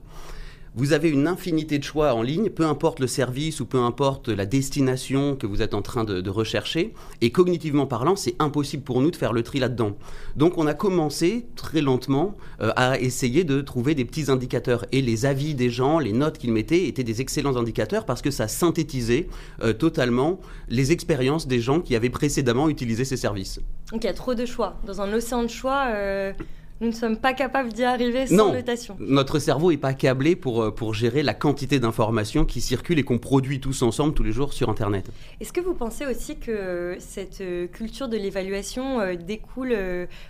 Vous 0.78 0.92
avez 0.92 1.10
une 1.10 1.26
infinité 1.26 1.80
de 1.80 1.86
choix 1.86 2.14
en 2.14 2.22
ligne, 2.22 2.50
peu 2.50 2.66
importe 2.66 3.00
le 3.00 3.08
service 3.08 3.62
ou 3.62 3.66
peu 3.66 3.80
importe 3.80 4.28
la 4.28 4.46
destination 4.46 5.38
que 5.38 5.48
vous 5.48 5.62
êtes 5.62 5.74
en 5.74 5.82
train 5.82 6.04
de, 6.04 6.30
rechercher. 6.30 6.94
Et 7.22 7.32
cognitivement 7.32 7.86
parlant, 7.86 8.18
c'est 8.18 8.36
impossible 8.40 8.84
pour 8.84 9.00
nous 9.00 9.10
de 9.10 9.16
faire 9.16 9.32
le 9.32 9.42
tri 9.42 9.60
là-dedans. 9.60 9.96
Donc 10.36 10.58
on 10.58 10.68
a 10.68 10.74
commencé 10.74 11.48
très 11.56 11.80
lentement 11.80 12.36
euh, 12.60 12.74
à 12.76 13.00
essayer 13.00 13.46
de 13.46 13.62
trouver 13.62 13.96
des 13.96 14.04
petits 14.04 14.30
indicateurs. 14.30 14.86
Et 14.92 15.02
les 15.02 15.26
avis 15.26 15.56
des 15.56 15.70
gens, 15.70 15.98
les 15.98 16.12
notes 16.12 16.38
qu'ils 16.38 16.52
mettaient 16.52 16.88
étaient 16.88 17.06
des 17.06 17.22
excellents 17.22 17.56
indicateurs 17.56 18.06
parce 18.06 18.22
que 18.22 18.30
ça 18.30 18.50
synthétisait 18.50 19.30
euh, 19.64 19.72
totalement 19.72 20.42
les 20.68 20.92
expériences 20.92 21.48
des 21.48 21.62
gens 21.62 21.80
qui 21.80 21.96
avaient 21.96 22.10
précédemment 22.10 22.68
utilisé 22.68 23.06
ces 23.06 23.16
services. 23.16 23.62
Donc 23.94 24.04
il 24.04 24.08
y 24.08 24.10
a 24.10 24.14
trop 24.14 24.36
de 24.36 24.46
choix. 24.46 24.78
Dans 24.86 25.00
un 25.00 25.14
océan 25.14 25.44
de 25.44 25.48
choix... 25.48 25.86
Euh, 25.94 26.34
nous 26.82 26.88
ne 26.88 26.94
sommes 26.94 27.16
pas 27.16 27.34
capables 27.34 27.72
d'y 27.72 27.84
arriver 27.84 28.28
sans 28.28 28.52
notation. 28.52 28.98
Notre 29.00 29.40
cerveau 29.40 29.72
n'est 29.72 29.78
pas 29.78 29.94
câblé 29.94 30.36
pour, 30.36 30.62
euh, 30.62 30.72
pour 30.72 30.94
gérer 30.94 31.24
la 31.24 31.34
quantité 31.34 31.80
d'informations 31.80 32.44
qui 32.44 32.60
circulent 32.60 33.00
et 33.00 33.04
qu'on 33.04 33.18
produit 33.18 33.62
tous 33.62 33.82
ensemble 33.82 34.14
tous 34.14 34.24
les 34.24 34.34
jours 34.34 34.52
sur 34.52 34.70
Internet. 34.70 35.10
Est-ce 35.40 35.54
que 35.54 35.62
vous 35.62 35.74
pensez 35.74 36.06
aussi 36.06 36.38
que 36.38 36.98
cette 37.00 37.40
euh, 37.40 37.68
culture 37.68 38.10
de 38.10 38.18
l'évaluation 38.18 39.00
euh, 39.00 39.16
découle 39.16 39.76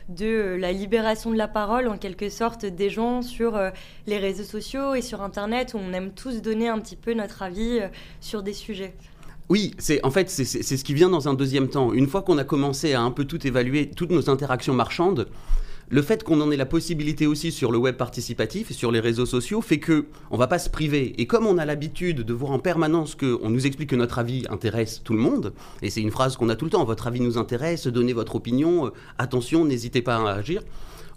de 0.09 0.55
la 0.59 0.71
libération 0.71 1.31
de 1.31 1.37
la 1.37 1.47
parole, 1.47 1.87
en 1.87 1.97
quelque 1.97 2.29
sorte, 2.29 2.65
des 2.65 2.91
gens 2.91 3.23
sur 3.23 3.59
les 4.07 4.17
réseaux 4.17 4.43
sociaux 4.43 4.93
et 4.93 5.01
sur 5.01 5.21
Internet, 5.21 5.73
où 5.73 5.77
on 5.77 5.93
aime 5.93 6.11
tous 6.11 6.41
donner 6.41 6.67
un 6.67 6.79
petit 6.79 6.95
peu 6.95 7.13
notre 7.13 7.41
avis 7.41 7.79
sur 8.21 8.43
des 8.43 8.53
sujets? 8.53 8.93
Oui, 9.49 9.73
c'est 9.77 10.03
en 10.03 10.11
fait 10.11 10.29
c'est 10.29 10.45
ce 10.45 10.83
qui 10.83 10.93
vient 10.93 11.09
dans 11.09 11.27
un 11.27 11.33
deuxième 11.33 11.69
temps. 11.69 11.93
Une 11.93 12.07
fois 12.07 12.21
qu'on 12.21 12.37
a 12.37 12.43
commencé 12.43 12.93
à 12.93 13.01
un 13.01 13.11
peu 13.11 13.25
tout 13.25 13.45
évaluer, 13.45 13.89
toutes 13.89 14.11
nos 14.11 14.29
interactions 14.29 14.73
marchandes, 14.73 15.27
le 15.89 16.01
fait 16.01 16.23
qu'on 16.23 16.41
en 16.41 16.51
ait 16.51 16.57
la 16.57 16.65
possibilité 16.65 17.27
aussi 17.27 17.51
sur 17.51 17.71
le 17.71 17.77
web 17.77 17.95
participatif 17.95 18.71
et 18.71 18.73
sur 18.73 18.91
les 18.91 18.99
réseaux 18.99 19.25
sociaux 19.25 19.61
fait 19.61 19.79
que 19.79 20.05
on 20.31 20.37
va 20.37 20.47
pas 20.47 20.59
se 20.59 20.69
priver. 20.69 21.13
Et 21.21 21.27
comme 21.27 21.45
on 21.45 21.57
a 21.57 21.65
l'habitude 21.65 22.21
de 22.21 22.33
voir 22.33 22.51
en 22.51 22.59
permanence 22.59 23.15
qu'on 23.15 23.49
nous 23.49 23.67
explique 23.67 23.89
que 23.91 23.95
notre 23.95 24.19
avis 24.19 24.45
intéresse 24.49 25.01
tout 25.03 25.13
le 25.13 25.19
monde, 25.19 25.53
et 25.81 25.89
c'est 25.89 26.01
une 26.01 26.11
phrase 26.11 26.37
qu'on 26.37 26.49
a 26.49 26.55
tout 26.55 26.65
le 26.65 26.71
temps, 26.71 26.83
votre 26.85 27.07
avis 27.07 27.21
nous 27.21 27.37
intéresse, 27.37 27.87
donnez 27.87 28.13
votre 28.13 28.35
opinion, 28.35 28.87
euh, 28.87 28.89
attention, 29.17 29.65
n'hésitez 29.65 30.01
pas 30.01 30.17
à 30.17 30.33
agir 30.33 30.61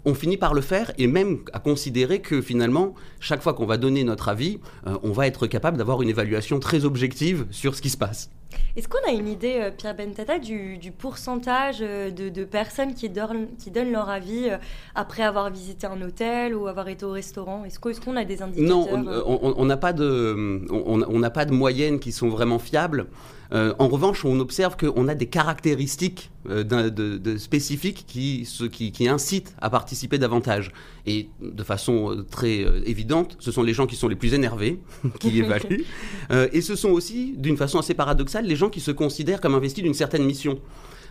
on 0.05 0.13
finit 0.13 0.37
par 0.37 0.53
le 0.53 0.61
faire 0.61 0.93
et 0.97 1.07
même 1.07 1.39
à 1.51 1.59
considérer 1.59 2.21
que 2.21 2.41
finalement, 2.41 2.95
chaque 3.19 3.41
fois 3.41 3.53
qu'on 3.53 3.65
va 3.65 3.75
donner 3.77 4.05
notre 4.05 4.29
avis, 4.29 4.59
euh, 4.87 4.97
on 5.03 5.11
va 5.11 5.27
être 5.27 5.45
capable 5.45 5.77
d'avoir 5.77 6.01
une 6.01 6.09
évaluation 6.09 6.59
très 6.59 6.85
objective 6.85 7.45
sur 7.51 7.75
ce 7.75 7.81
qui 7.81 7.89
se 7.89 7.97
passe. 7.97 8.29
Est-ce 8.75 8.87
qu'on 8.87 8.99
a 9.07 9.11
une 9.11 9.27
idée, 9.27 9.57
euh, 9.59 9.71
Pierre 9.71 9.95
Bentata, 9.95 10.39
du, 10.39 10.79
pourcentage 10.97 11.79
euh, 11.81 12.11
de, 12.11 12.43
personnes 12.43 12.93
qui, 12.93 13.11
qui, 13.57 13.71
donnent 13.71 13.91
leur 13.91 14.09
avis 14.09 14.49
euh, 14.49 14.57
après 14.95 15.23
avoir 15.23 15.49
visité 15.49 15.87
un 15.87 16.01
hôtel 16.01 16.55
ou 16.55 16.67
avoir 16.67 16.87
été 16.87 17.05
au 17.05 17.11
restaurant? 17.11 17.65
Est-ce 17.65 17.79
qu'on 17.79 18.15
a 18.15 18.25
des 18.25 18.41
indicateurs 18.41 18.97
Non, 18.97 19.53
on 19.57 19.65
n'a 19.65 19.77
pas, 19.77 19.93
de, 19.93 20.65
on, 20.69 21.21
pas 21.29 21.45
de 21.45 21.53
moyennes 21.53 21.99
qui 21.99 22.11
sont 22.11 22.29
vraiment 22.29 22.59
fiables. 22.59 23.07
En 23.51 23.87
revanche, 23.87 24.25
on 24.25 24.39
observe 24.39 24.77
qu'on 24.77 25.07
a 25.07 25.15
des 25.15 25.25
caractéristiques 25.25 26.29
de, 26.45 27.37
spécifiques 27.37 28.05
qui, 28.07 28.47
qui, 28.71 28.91
qui, 28.91 29.07
incitent 29.07 29.55
à 29.59 29.69
participer 29.69 30.17
davantage. 30.17 30.71
Et 31.05 31.29
de 31.41 31.63
façon 31.63 32.23
très 32.29 32.59
évidente, 32.85 33.37
ce 33.39 33.51
sont 33.51 33.63
les 33.63 33.73
gens 33.73 33.87
qui 33.87 33.95
sont 33.95 34.07
les 34.07 34.15
plus 34.15 34.33
énervés 34.33 34.79
qui 35.19 35.39
évaluent. 35.39 35.83
et 36.29 36.61
ce 36.61 36.75
sont 36.75 36.89
aussi, 36.89 37.33
d'une 37.37 37.57
façon 37.57 37.79
assez 37.79 37.95
paradoxale, 37.95 38.45
les 38.45 38.55
gens 38.55 38.69
qui 38.69 38.81
se 38.81 38.91
considèrent 38.91 39.41
comme 39.41 39.55
investis 39.55 39.83
d'une 39.83 39.95
certaine 39.95 40.25
mission. 40.25 40.59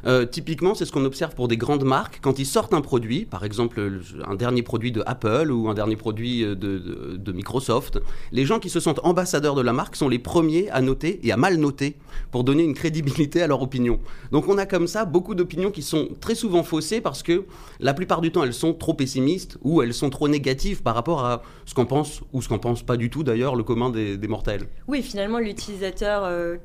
Euh, 0.07 0.27
typiquement, 0.27 0.75
c'est 0.75 0.85
ce 0.85 0.93
qu'on 0.93 1.05
observe 1.05 1.35
pour 1.35 1.49
des 1.49 1.57
grandes 1.57 1.85
marques. 1.85 2.21
Quand 2.23 2.39
ils 2.39 2.47
sortent 2.47 2.75
un 2.75 2.81
produit, 2.81 3.25
par 3.25 3.45
exemple 3.45 4.01
un 4.27 4.35
dernier 4.35 4.63
produit 4.63 4.93
de 4.93 5.03
Apple 5.07 5.51
ou 5.51 5.69
un 5.69 5.75
dernier 5.75 5.97
produit 5.97 6.45
euh, 6.45 6.55
de, 6.55 7.33
Microsoft, 7.33 8.01
les 8.33 8.47
gens 8.47 8.59
qui 8.59 8.71
se 8.71 8.81
sentent 8.81 9.01
ambassadeurs 9.05 9.55
de 9.55 9.63
la 9.63 9.73
marque 9.73 9.97
sont 9.97 10.09
les 10.09 10.19
premiers 10.19 10.71
à 10.71 10.81
noter 10.81 11.21
et 11.23 11.33
à 11.33 11.37
mal 11.37 11.57
noter 11.57 11.97
pour 12.31 12.43
donner 12.43 12.65
une 12.65 12.75
crédibilité 12.75 13.43
à 13.43 13.47
leur 13.47 13.63
opinion. 13.63 14.01
Donc 14.33 14.49
on 14.49 14.59
a 14.59 14.67
comme 14.67 14.87
ça 14.87 15.05
beaucoup 15.05 15.35
d'opinions 15.35 15.71
qui 15.71 15.83
sont 15.83 16.09
très 16.21 16.35
souvent 16.35 16.63
faussées 16.63 17.01
parce 17.01 17.23
que 17.23 17.45
la 17.81 17.95
plupart 17.95 18.21
du 18.21 18.33
temps 18.33 18.45
elles 18.45 18.55
sont 18.55 18.75
trop 18.75 18.95
pessimistes 18.95 19.59
ou 19.63 19.83
elles 19.83 19.95
sont 19.95 20.11
trop 20.11 20.29
négatives 20.29 20.83
par 20.83 20.95
rapport 20.95 21.25
à 21.25 21.43
ce 21.65 21.75
qu'on 21.75 21.87
pense 21.87 22.23
ou 22.33 22.43
ce 22.43 22.49
qu'on 22.49 22.59
pense 22.59 22.83
pas 22.83 22.97
du 22.97 23.11
tout 23.11 23.23
d'ailleurs 23.23 23.55
le 23.55 23.63
commun 23.63 23.91
des, 23.91 24.19
mortels. 24.29 24.67
Oui, 24.89 25.03
finalement 25.03 25.39
l'utilisateur 25.39 26.25
euh, 26.25 26.57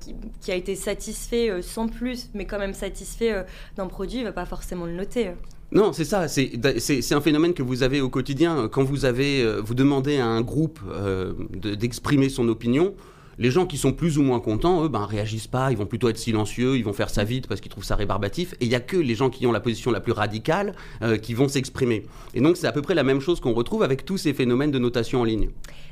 qui, 0.42 0.52
a 0.52 0.56
été 0.56 0.76
satisfait 0.76 1.62
sans 1.62 1.88
plus, 1.88 2.30
mais 2.34 2.46
quand 2.46 2.60
même 2.60 2.74
satisfait 2.74 3.23
euh, 3.32 3.44
d'un 3.78 3.88
produit, 3.88 4.20
il 4.20 4.24
va 4.24 4.32
pas 4.32 4.46
forcément 4.46 4.86
le 4.86 4.94
noter. 4.94 5.32
Non, 5.72 5.92
c'est 5.92 6.06
ça. 6.06 6.28
C'est 6.28 7.14
un 7.14 7.22
phénomène 7.22 7.54
que 7.54 7.64
vous 7.64 7.84
avez 7.84 8.02
au 8.02 8.10
quotidien. 8.10 8.68
Quand 8.72 8.84
vous 8.84 9.06
avez, 9.06 9.42
euh, 9.42 9.60
vous 9.60 9.74
demandez 9.74 10.18
à 10.18 10.28
un 10.28 10.42
groupe 10.42 10.80
euh, 10.88 11.34
d'exprimer 11.52 12.30
son 12.30 12.48
opinion, 12.48 12.94
les 13.40 13.50
gens 13.50 13.66
qui 13.66 13.78
sont 13.78 13.94
plus 13.94 14.20
ou 14.20 14.22
moins 14.22 14.40
contents, 14.40 14.84
eux, 14.86 14.90
ben, 14.90 15.06
réagissent 15.06 15.48
pas, 15.48 15.72
ils 15.72 15.78
vont 15.78 15.88
plutôt 15.88 16.10
être 16.10 16.20
silencieux, 16.20 16.78
ils 16.78 16.84
vont 16.84 16.94
faire 16.94 17.10
ça 17.10 17.24
vite 17.24 17.48
parce 17.48 17.60
qu'ils 17.62 17.72
trouvent 17.72 17.84
ça 17.84 17.96
rébarbatif. 17.96 18.54
Et 18.60 18.66
il 18.66 18.70
n'y 18.70 18.76
a 18.76 18.80
que 18.80 18.98
les 18.98 19.16
gens 19.16 19.32
qui 19.32 19.48
ont 19.48 19.52
la 19.52 19.60
position 19.60 19.90
la 19.90 20.02
plus 20.02 20.12
radicale 20.12 20.76
qui 21.24 21.34
vont 21.34 21.48
s'exprimer. 21.48 22.06
Et 22.36 22.42
donc, 22.42 22.58
c'est 22.58 22.68
à 22.68 22.72
peu 22.72 22.84
près 22.84 22.94
la 22.94 23.04
même 23.04 23.20
chose 23.20 23.40
qu'on 23.40 23.54
retrouve 23.54 23.82
avec 23.82 24.06
tous 24.06 24.20
ces 24.20 24.34
phénomènes 24.34 24.70
de 24.70 24.78
notation 24.78 25.22
en 25.22 25.24
ligne. 25.24 25.50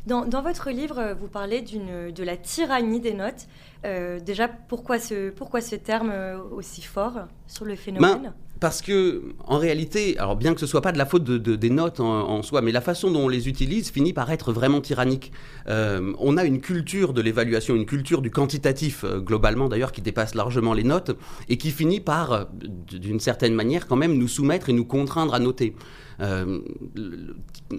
Dans, 0.08 0.42
votre 0.42 0.72
livre, 0.72 1.16
vous 1.20 1.28
parlez 1.28 1.62
de 1.62 2.24
la 2.24 2.38
tyrannie 2.38 3.00
des 3.00 3.14
notes. 3.14 3.48
Euh, 3.86 4.20
déjà, 4.20 4.48
pourquoi 4.48 5.00
ce, 5.00 5.30
pourquoi 5.30 5.62
ce 5.62 5.76
terme 5.76 6.12
euh, 6.12 6.38
aussi 6.52 6.82
fort 6.82 7.20
sur 7.48 7.66
le 7.66 7.76
phénomène 7.76 8.22
ben, 8.24 8.34
parce 8.60 8.84
que, 8.84 9.24
en 9.48 9.58
réalité, 9.58 10.20
alors 10.20 10.36
bien 10.36 10.54
que 10.54 10.60
ce 10.60 10.68
soit 10.68 10.82
pas 10.82 10.92
de 10.92 11.00
la 11.00 11.08
faute 11.08 11.24
de, 11.24 11.56
des 11.56 11.70
notes 11.72 12.00
en, 12.00 12.44
soi, 12.44 12.62
mais 12.62 12.72
la 12.72 12.82
façon 12.82 13.10
dont 13.10 13.22
on 13.22 13.28
les 13.28 13.50
utilise 13.50 13.90
finit 13.90 14.14
par 14.14 14.32
être 14.32 14.54
vraiment 14.54 14.82
tyrannique. 14.82 15.32
Euh, 15.68 16.14
on 16.20 16.38
a 16.38 16.46
une 16.46 16.62
culture 16.62 17.14
de 17.14 17.22
l'évaluation, 17.24 17.76
une 17.76 17.88
culture 17.88 18.22
du 18.22 18.30
quantitatif, 18.30 19.04
globalement 19.04 19.68
d'ailleurs, 19.68 19.92
qui 19.92 20.02
dépasse 20.02 20.36
largement 20.36 20.74
les 20.74 20.84
notes, 20.84 21.18
et 21.50 21.58
qui 21.58 21.72
finit 21.72 22.02
par, 22.02 22.50
d'une 22.54 23.20
certaine 23.20 23.56
manière, 23.56 23.88
quand 23.88 23.96
même 23.96 24.16
nous 24.16 24.28
soumettre 24.28 24.70
et 24.70 24.74
nous 24.74 24.86
contraindre 24.86 25.34
à 25.34 25.40
noter. 25.40 25.76
Euh, 26.22 26.60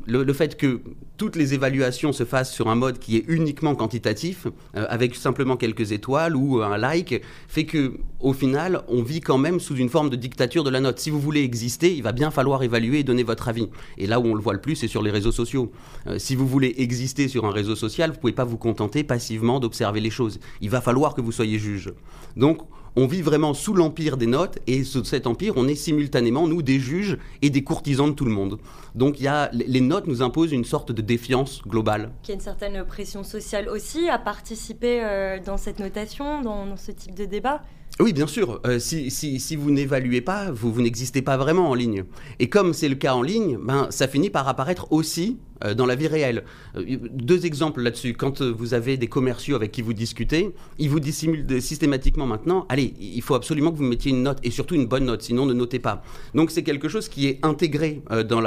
le, 0.06 0.32
fait 0.32 0.56
que 0.56 0.80
toutes 1.16 1.36
les 1.36 1.54
évaluations 1.54 2.12
se 2.12 2.24
fassent 2.24 2.52
sur 2.52 2.68
un 2.68 2.74
mode 2.74 2.98
qui 2.98 3.16
est 3.16 3.24
uniquement 3.28 3.74
quantitatif, 3.74 4.46
euh, 4.76 4.86
avec 4.88 5.14
simplement 5.14 5.56
quelques 5.56 5.92
étoiles 5.92 6.34
ou 6.34 6.62
un 6.62 6.76
like, 6.76 7.22
fait 7.48 7.64
que 7.64 7.98
au 8.20 8.32
final, 8.32 8.82
on 8.88 9.02
vit 9.02 9.20
quand 9.20 9.38
même 9.38 9.60
sous 9.60 9.76
une 9.76 9.88
forme 9.88 10.10
de 10.10 10.16
dictature 10.16 10.64
de 10.64 10.70
la 10.70 10.80
note. 10.80 10.98
Si 10.98 11.10
vous 11.10 11.20
voulez 11.20 11.42
exister, 11.42 11.94
il 11.94 12.02
va 12.02 12.12
bien 12.12 12.30
falloir 12.30 12.62
évaluer 12.62 13.00
et 13.00 13.04
donner 13.04 13.22
votre 13.22 13.48
avis. 13.48 13.68
Et 13.98 14.06
là 14.06 14.20
où 14.20 14.26
on 14.26 14.34
le 14.34 14.40
voit 14.40 14.54
le 14.54 14.60
plus, 14.60 14.76
c'est 14.76 14.88
sur 14.88 15.02
les 15.02 15.10
réseaux 15.10 15.32
sociaux. 15.32 15.72
Euh, 16.06 16.18
si 16.18 16.34
vous 16.34 16.46
voulez 16.46 16.74
exister 16.78 17.28
sur 17.28 17.44
un 17.44 17.50
réseau 17.50 17.76
social, 17.76 18.10
vous 18.10 18.18
pouvez 18.18 18.32
pas 18.32 18.44
vous 18.44 18.58
contenter 18.58 19.04
passivement 19.04 19.60
d'observer 19.60 20.00
les 20.00 20.10
choses. 20.10 20.40
Il 20.60 20.70
va 20.70 20.80
falloir 20.80 21.14
que 21.14 21.20
vous 21.20 21.32
soyez 21.32 21.58
juge. 21.58 21.92
Donc, 22.36 22.62
on 22.96 23.06
vit 23.06 23.22
vraiment 23.22 23.54
sous 23.54 23.74
l'empire 23.74 24.16
des 24.16 24.26
notes 24.26 24.58
et 24.66 24.84
sous 24.84 25.04
cet 25.04 25.26
empire, 25.26 25.54
on 25.56 25.66
est 25.68 25.74
simultanément, 25.74 26.46
nous, 26.46 26.62
des 26.62 26.78
juges 26.78 27.18
et 27.40 27.50
des 27.50 27.64
courtisans 27.64 28.08
de 28.08 28.14
tout 28.14 28.24
le 28.24 28.30
monde. 28.30 28.58
Donc 28.94 29.18
il 29.18 29.24
y 29.24 29.28
a, 29.28 29.50
les 29.52 29.80
notes 29.80 30.06
nous 30.06 30.22
imposent 30.22 30.52
une 30.52 30.64
sorte 30.64 30.92
de 30.92 31.00
défiance 31.00 31.62
globale. 31.66 32.12
Qu'il 32.22 32.32
y 32.32 32.32
a 32.32 32.36
une 32.36 32.40
certaine 32.40 32.84
pression 32.84 33.24
sociale 33.24 33.68
aussi 33.68 34.08
à 34.08 34.18
participer 34.18 35.02
euh, 35.02 35.38
dans 35.44 35.56
cette 35.56 35.78
notation, 35.78 36.42
dans 36.42 36.76
ce 36.76 36.92
type 36.92 37.14
de 37.14 37.24
débat 37.24 37.62
oui, 38.00 38.12
bien 38.12 38.26
sûr. 38.26 38.60
Euh, 38.66 38.78
si, 38.78 39.56
vous 39.56 39.70
n'évaluez 39.70 40.22
pas, 40.22 40.50
vous, 40.50 40.80
n'existez 40.80 41.20
pas 41.20 41.36
vraiment 41.36 41.70
en 41.70 41.74
ligne. 41.74 42.04
Et 42.38 42.48
comme 42.48 42.72
c'est 42.72 42.88
le 42.88 42.94
cas 42.94 43.14
en 43.14 43.22
ligne, 43.22 43.58
ben, 43.62 43.86
ça 43.90 44.08
finit 44.08 44.30
par 44.30 44.48
apparaître 44.48 44.90
aussi 44.92 45.38
euh, 45.62 45.74
dans 45.74 45.84
la 45.84 45.94
vie 45.94 46.06
réelle. 46.06 46.44
Euh, 46.76 46.96
deux 47.12 47.44
exemples 47.44 47.82
là-dessus. 47.82 48.14
Quand 48.14 48.40
vous 48.40 48.72
avez 48.72 48.96
des 48.96 49.08
commerciaux 49.08 49.56
avec 49.56 49.72
qui 49.72 49.82
vous 49.82 49.92
discutez, 49.92 50.54
ils 50.78 50.88
vous 50.88 51.00
dissimulent 51.00 51.60
systématiquement 51.60 52.26
maintenant, 52.26 52.66
allez, 52.70 52.94
il 52.98 53.20
faut 53.20 53.34
absolument 53.34 53.70
que 53.70 53.76
vous 53.76 53.84
mettiez 53.84 54.10
une 54.10 54.22
note, 54.22 54.38
et 54.42 54.50
surtout 54.50 54.74
une 54.74 54.86
bonne 54.86 55.04
note, 55.04 55.20
sinon 55.20 55.44
ne 55.44 55.52
notez 55.52 55.78
pas. 55.78 56.02
Donc 56.34 56.50
c'est 56.50 56.62
quelque 56.62 56.88
chose 56.88 57.08
qui 57.08 57.28
est 57.28 57.38
intégré 57.42 58.02
dans 58.24 58.40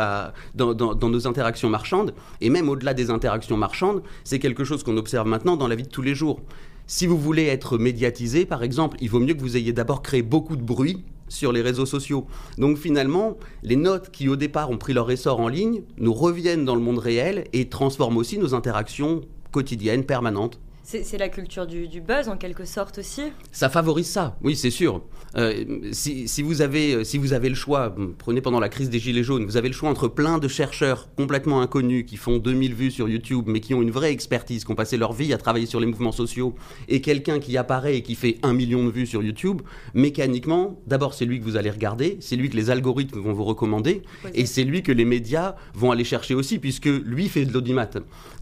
nos 0.56 1.28
interactions 1.28 1.70
marchandes, 1.70 2.14
et 2.42 2.50
même 2.50 2.68
au-delà 2.68 2.94
des 2.96 3.12
interactions 3.12 3.58
marchandes, 3.58 4.02
c'est 4.24 4.40
quelque 4.40 4.64
chose 4.64 4.84
qu'on 4.84 4.98
observe 4.98 5.28
maintenant 5.28 5.56
dans 5.56 5.68
la 5.68 5.76
vie 5.76 5.84
de 5.84 5.90
tous 5.90 6.02
les 6.02 6.16
jours. 6.16 6.42
Si 6.88 7.08
vous 7.08 7.18
voulez 7.18 7.46
être 7.46 7.80
médiatisé, 7.80 8.46
par 8.46 8.62
exemple, 8.62 8.98
il 9.02 9.10
vaut 9.10 9.20
mieux 9.20 9.34
que 9.34 9.42
vous 9.42 9.58
ayez 9.58 9.74
d'abord 9.74 10.04
créé 10.04 10.22
beaucoup 10.22 10.56
de 10.56 10.62
bruit 10.62 11.04
sur 11.28 11.52
les 11.52 11.62
réseaux 11.62 11.88
sociaux. 11.88 12.28
Donc 12.60 12.78
finalement, 12.78 13.38
les 13.64 13.76
notes 13.76 14.12
qui 14.12 14.30
au 14.30 14.36
départ 14.36 14.70
ont 14.70 14.78
pris 14.78 14.94
leur 14.94 15.10
essor 15.10 15.40
en 15.40 15.48
ligne 15.48 15.82
nous 15.98 16.14
reviennent 16.14 16.64
dans 16.64 16.76
le 16.76 16.82
monde 16.82 17.00
réel 17.00 17.46
et 17.54 17.70
transforment 17.70 18.18
aussi 18.18 18.38
nos 18.38 18.54
interactions 18.54 19.22
quotidiennes, 19.52 20.06
permanentes. 20.06 20.60
C'est 20.88 21.18
la 21.18 21.30
culture 21.30 21.66
du, 21.66 22.00
buzz 22.00 22.30
en 22.30 22.38
quelque 22.38 22.64
sorte 22.64 23.00
aussi 23.00 23.24
Ça 23.52 23.70
favorise 23.70 24.08
ça, 24.08 24.38
oui 24.44 24.56
c'est 24.56 24.70
sûr. 24.70 25.02
Euh, 25.36 25.90
si, 25.92 26.28
vous 26.44 26.62
avez, 26.62 26.94
euh, 26.94 27.04
si 27.04 27.18
vous 27.18 27.34
avez 27.34 27.50
le 27.50 27.56
choix, 27.56 27.96
prenez 28.20 28.40
pendant 28.40 28.60
la 28.60 28.70
crise 28.70 28.92
des 28.92 29.00
Gilets 29.00 29.24
jaunes, 29.24 29.46
vous 29.46 29.58
avez 29.58 29.68
le 29.68 29.74
choix 29.74 29.90
entre 29.90 30.08
plein 30.08 30.38
de 30.38 30.48
chercheurs 30.48 31.10
complètement 31.16 31.62
inconnus 31.62 32.06
qui 32.06 32.18
font 32.18 32.38
2000 32.38 32.76
vues 32.76 32.92
sur 32.92 33.10
YouTube 33.10 33.46
mais 33.48 33.62
qui 33.62 33.74
ont 33.74 33.82
une 33.82 33.90
vraie 33.90 34.12
expertise, 34.12 34.64
qui 34.64 34.72
ont 34.72 34.76
passé 34.76 34.96
leur 34.96 35.12
vie 35.12 35.34
à 35.34 35.40
travailler 35.40 35.66
sur 35.66 35.80
les 35.80 35.88
mouvements 35.88 36.12
sociaux, 36.12 36.54
et 36.88 37.02
quelqu'un 37.02 37.40
qui 37.40 37.58
apparaît 37.58 37.98
et 37.98 38.02
qui 38.04 38.14
fait 38.14 38.38
un 38.44 38.54
million 38.54 38.86
de 38.86 38.92
vues 38.92 39.08
sur 39.08 39.24
YouTube, 39.24 39.64
mécaniquement, 39.96 40.80
d'abord 40.86 41.16
c'est 41.16 41.26
lui 41.26 41.40
que 41.40 41.46
vous 41.46 41.58
allez 41.58 41.72
regarder, 41.72 42.18
c'est 42.22 42.36
lui 42.36 42.52
que 42.52 42.56
les 42.56 42.70
algorithmes 42.70 43.20
vont 43.20 43.34
vous 43.34 43.44
recommander, 43.44 44.04
et 44.36 44.46
c'est 44.46 44.64
lui 44.64 44.84
que 44.84 44.92
les 44.92 45.06
médias 45.06 45.56
vont 45.74 45.92
aller 45.92 46.04
chercher 46.04 46.36
aussi 46.36 46.60
puisque 46.60 46.86
lui 46.86 47.28
fait 47.28 47.46
de 47.46 47.54
l'audimat. 47.54 47.90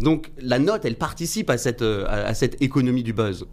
Donc 0.02 0.32
la 0.38 0.60
note, 0.60 0.84
elle 0.84 0.98
participe 0.98 1.50
à 1.50 1.58
cette... 1.58 1.82
Euh, 2.34 2.44
cette 2.44 2.62
économie 2.62 3.04
du 3.04 3.14
buzz. 3.14 3.46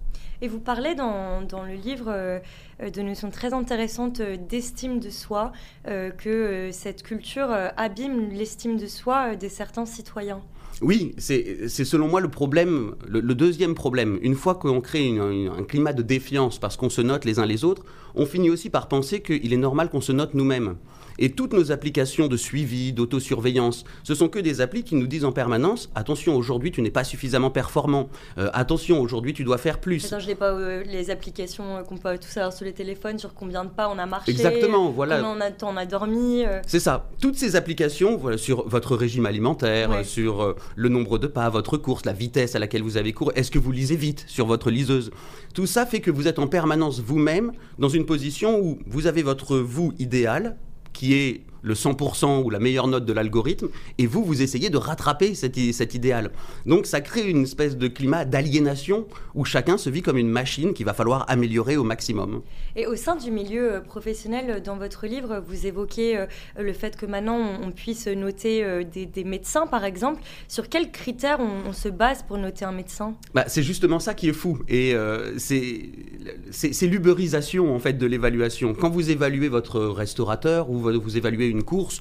Et 0.43 0.49
vous 0.49 0.59
parlez 0.59 0.95
dans, 0.95 1.43
dans 1.43 1.65
le 1.65 1.75
livre 1.75 2.07
euh, 2.09 2.41
de 2.81 3.03
notions 3.03 3.31
très 3.31 3.53
intéressantes 3.53 4.21
euh, 4.21 4.37
d'estime 4.37 4.99
de 4.99 5.11
soi, 5.11 5.53
euh, 5.87 6.11
que 6.11 6.71
cette 6.73 7.03
culture 7.03 7.51
abîme 7.77 8.31
l'estime 8.31 8.77
de 8.77 8.87
soi 8.87 9.37
de 9.37 9.49
certains 9.49 9.87
citoyens. 9.87 10.41
Oui, 10.81 11.15
c'est 11.19 11.69
selon 11.69 12.09
moi 12.09 12.21
le 12.21 12.29
problème, 12.29 12.95
le, 13.07 13.35
deuxième 13.35 13.75
problème. 13.75 14.19
Une 14.23 14.35
fois 14.35 14.55
qu'on 14.55 14.81
crée 14.81 15.19
un 15.19 15.63
climat 15.65 15.93
de 15.93 16.01
défiance 16.01 16.59
parce 16.59 16.79
qu'on 16.79 16.89
se 16.89 17.03
note 17.03 17.27
les 17.27 17.39
uns 17.39 17.45
les 17.45 17.65
autres, 17.65 17.85
on 18.15 18.25
finit 18.25 18.49
aussi 18.49 18.71
par 18.71 18.89
penser 18.89 19.21
qu'il 19.21 19.53
est 19.53 19.59
normal 19.59 19.91
qu'on 19.91 20.01
se 20.01 20.13
note 20.13 20.33
nous-mêmes. 20.33 20.77
Et 21.21 21.33
toutes 21.33 21.53
nos 21.53 21.71
applications 21.71 22.29
de 22.29 22.37
suivi, 22.37 22.95
d'autosurveillance, 22.95 23.85
ce 24.03 24.15
sont 24.15 24.29
que 24.29 24.39
des 24.39 24.63
applis 24.63 24.83
qui 24.83 24.95
nous 24.97 25.07
disent 25.07 25.27
en 25.27 25.33
permanence 25.33 25.91
attention, 25.95 26.35
aujourd'hui 26.35 26.73
tu 26.73 26.81
n'es 26.81 26.91
pas 26.91 27.05
suffisamment 27.05 27.51
performant. 27.51 28.09
Euh, 28.39 28.49
attention, 28.55 29.01
aujourd'hui 29.01 29.35
tu 29.35 29.45
dois 29.45 29.59
faire 29.59 29.81
plus. 29.81 30.07
Attends, 30.07 30.19
je 30.19 30.29
n'ai 30.29 30.35
pas 30.35 30.53
euh, 30.53 30.83
les 30.85 31.11
applications 31.11 31.77
euh, 31.77 31.83
qu'on 31.83 31.99
peut 31.99 32.17
tous 32.19 32.35
avoir 32.39 32.55
sur 32.55 32.65
les 32.65 32.73
téléphones, 32.73 33.19
sur 33.19 33.35
combien 33.35 33.65
de 33.65 33.69
pas 33.69 33.91
on 33.91 33.99
a 33.99 34.07
marché. 34.07 34.31
Exactement, 34.31 34.91
voilà. 34.91 35.21
Combien 35.21 35.37
on 35.37 35.69
a, 35.69 35.73
on 35.73 35.77
a 35.77 35.85
dormi. 35.85 36.45
C'est 36.67 36.81
ça. 36.81 37.11
Toutes 37.21 37.37
ces 37.37 37.55
applications, 37.55 38.17
voilà, 38.17 38.39
sur 38.39 38.67
votre 38.67 38.97
régime 38.97 39.27
alimentaire, 39.27 40.05
sur 40.05 40.57
le 40.75 40.89
nombre 40.89 41.19
de 41.19 41.27
pas, 41.27 41.51
votre 41.51 41.77
course, 41.77 42.07
la 42.07 42.15
vitesse 42.15 42.55
à 42.55 42.59
laquelle 42.59 42.83
vous 42.83 42.97
avez 42.97 43.13
couru, 43.13 43.33
est-ce 43.35 43.51
que 43.51 43.59
vous 43.59 43.73
lisez 43.73 43.97
vite 43.97 44.25
sur 44.27 44.47
votre 44.47 44.71
liseuse? 44.71 45.11
Tout 45.53 45.67
ça 45.67 45.85
fait 45.85 46.01
que 46.01 46.11
vous 46.11 46.29
êtes 46.29 46.39
en 46.39 46.47
permanence 46.47 47.01
vous-même 47.01 47.53
dans 47.79 47.89
une 47.89 48.07
position 48.07 48.59
où 48.59 48.79
vous 48.87 49.07
avez 49.07 49.23
votre 49.23 49.59
vous 49.59 49.93
idéal 49.99 50.57
qui 51.01 51.15
est 51.15 51.41
le 51.63 51.75
100% 51.75 52.43
ou 52.43 52.51
la 52.51 52.59
meilleure 52.59 52.89
note 52.89 53.05
de 53.05 53.13
l'algorithme, 53.13 53.69
et 53.99 54.07
vous, 54.07 54.25
vous 54.25 54.43
essayez 54.43 54.71
de 54.71 54.77
rattraper 54.77 55.35
cet, 55.35 55.59
cet, 55.73 55.95
idéal. 55.95 56.31
Donc 56.67 56.87
ça 56.87 57.01
crée 57.01 57.29
une 57.29 57.43
espèce 57.43 57.77
de 57.77 57.89
climat 57.89 58.25
d'aliénation 58.25 59.07
où 59.35 59.45
chacun 59.45 59.79
se 59.79 59.91
vit 59.91 60.03
comme 60.03 60.19
une 60.19 60.29
machine 60.29 60.73
qu'il 60.73 60.87
va 60.87 60.95
falloir 60.95 61.25
améliorer 61.29 61.77
au 61.77 61.85
maximum. 61.85 62.43
Et 62.77 62.87
au 62.87 62.97
sein 62.97 63.17
du 63.17 63.31
milieu 63.31 63.75
euh, 63.75 63.81
professionnel, 63.81 64.47
euh, 64.49 64.61
dans 64.61 64.77
votre 64.77 65.07
livre, 65.07 65.43
vous 65.47 65.67
évoquez 65.67 66.17
euh, 66.17 66.27
le 66.59 66.73
fait 66.73 66.97
que 66.97 67.07
maintenant 67.07 67.39
on 67.63 67.71
puisse 67.73 68.07
noter 68.07 68.85
des, 68.85 69.25
médecins, 69.25 69.67
par 69.67 69.85
exemple. 69.85 70.23
Sur 70.49 70.69
quels 70.69 70.91
critères 70.91 71.39
on, 71.41 71.73
se 71.73 71.89
base 71.89 72.23
pour 72.23 72.39
noter 72.39 72.65
un 72.65 72.73
médecin? 72.73 73.15
Bah, 73.35 73.45
C'est 73.47 73.63
justement 73.63 74.01
ça 74.01 74.15
qui 74.15 74.29
est 74.29 74.33
fou, 74.33 74.59
et 74.69 74.95
c'est 75.39 76.87
l'uberisation 76.87 77.75
en 77.75 77.79
fait 77.79 77.95
de 77.95 78.07
l'évaluation. 78.07 78.75
Quand 78.75 78.91
vous 78.91 79.11
évaluez 79.11 79.49
votre 79.49 79.81
restaurateur 79.81 80.71
ou 80.71 80.79
vous 80.79 81.17
évaluez 81.17 81.50
une 81.51 81.63
course, 81.63 82.01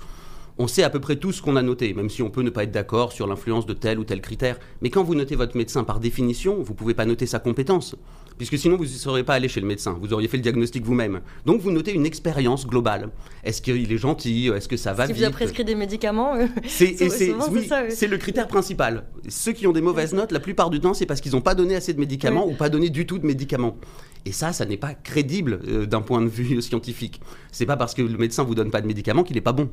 on 0.60 0.68
sait 0.68 0.84
à 0.84 0.90
peu 0.90 1.00
près 1.00 1.16
tout 1.16 1.32
ce 1.32 1.42
qu'on 1.42 1.56
a 1.56 1.62
noté, 1.62 1.94
même 1.94 2.10
si 2.10 2.22
on 2.22 2.30
peut 2.30 2.42
ne 2.42 2.50
pas 2.50 2.64
être 2.64 2.72
d'accord 2.72 3.14
sur 3.14 3.26
l'influence 3.26 3.66
de 3.66 3.74
tel 3.74 3.98
ou 3.98 4.04
tel 4.04 4.20
critère. 4.20 4.60
Mais 4.82 4.90
quand 4.90 5.04
vous 5.04 5.16
notez 5.16 5.38
votre 5.38 5.56
médecin 5.56 5.86
par 5.86 6.02
définition, 6.02 6.56
vous 6.56 6.74
ne 6.74 6.78
pouvez 6.78 6.94
pas 6.94 7.06
noter 7.06 7.26
sa 7.26 7.40
compétence, 7.40 7.96
puisque 8.38 8.58
sinon 8.58 8.76
vous 8.76 8.84
ne 8.84 8.90
seriez 8.90 9.24
pas 9.24 9.36
allé 9.36 9.48
chez 9.48 9.62
le 9.62 9.68
médecin, 9.68 9.98
vous 10.02 10.12
auriez 10.12 10.28
fait 10.28 10.36
le 10.36 10.44
diagnostic 10.44 10.84
vous-même. 10.84 11.22
Donc 11.46 11.62
vous 11.62 11.72
notez 11.72 11.94
une 11.94 12.06
expérience 12.06 12.68
globale. 12.68 13.10
Est-ce 13.46 13.62
qu'il 13.62 13.90
est 13.90 13.98
gentil? 13.98 14.50
Est-ce 14.54 14.68
que 14.68 14.76
ça 14.76 14.92
va 14.92 15.06
vite 15.06 15.16
Si 15.16 15.22
vous 15.22 15.28
a 15.28 15.32
prescrit 15.32 15.64
des 15.64 15.76
médicaments, 15.76 16.34
c'est 16.68 16.98
c'est 17.90 18.08
le 18.08 18.18
critère 18.18 18.50
principal. 18.50 19.06
Ceux 19.30 19.54
qui 19.54 19.66
ont 19.66 19.72
des 19.72 19.82
mauvaises 19.82 20.14
notes, 20.14 20.34
la 20.34 20.42
plupart 20.42 20.70
du 20.70 20.82
temps, 20.82 20.94
c'est 20.94 21.06
parce 21.06 21.22
qu'ils 21.22 21.32
n'ont 21.32 21.42
pas 21.42 21.56
donné 21.56 21.76
assez 21.76 21.94
de 21.94 22.00
médicaments 22.02 22.46
ou 22.46 22.54
pas 22.54 22.68
donné 22.68 22.90
du 22.90 23.06
tout 23.06 23.18
de 23.18 23.26
médicaments. 23.26 23.78
Et 24.26 24.32
ça, 24.32 24.54
ça 24.54 24.66
n'est 24.66 24.78
pas 24.78 24.94
crédible 24.94 25.60
euh, 25.68 25.86
d'un 25.86 26.02
point 26.02 26.22
de 26.22 26.28
vue 26.28 26.62
scientifique. 26.62 27.22
C'est 27.52 27.66
pas 27.66 27.78
parce 27.78 27.94
que 27.94 28.02
le 28.02 28.18
médecin 28.18 28.44
vous 28.44 28.56
donne 28.56 28.72
pas 28.72 28.82
de 28.82 28.88
médicaments 28.88 29.24
qu'il 29.24 29.36
n'est 29.36 29.42
pas 29.42 29.54
bon. 29.54 29.70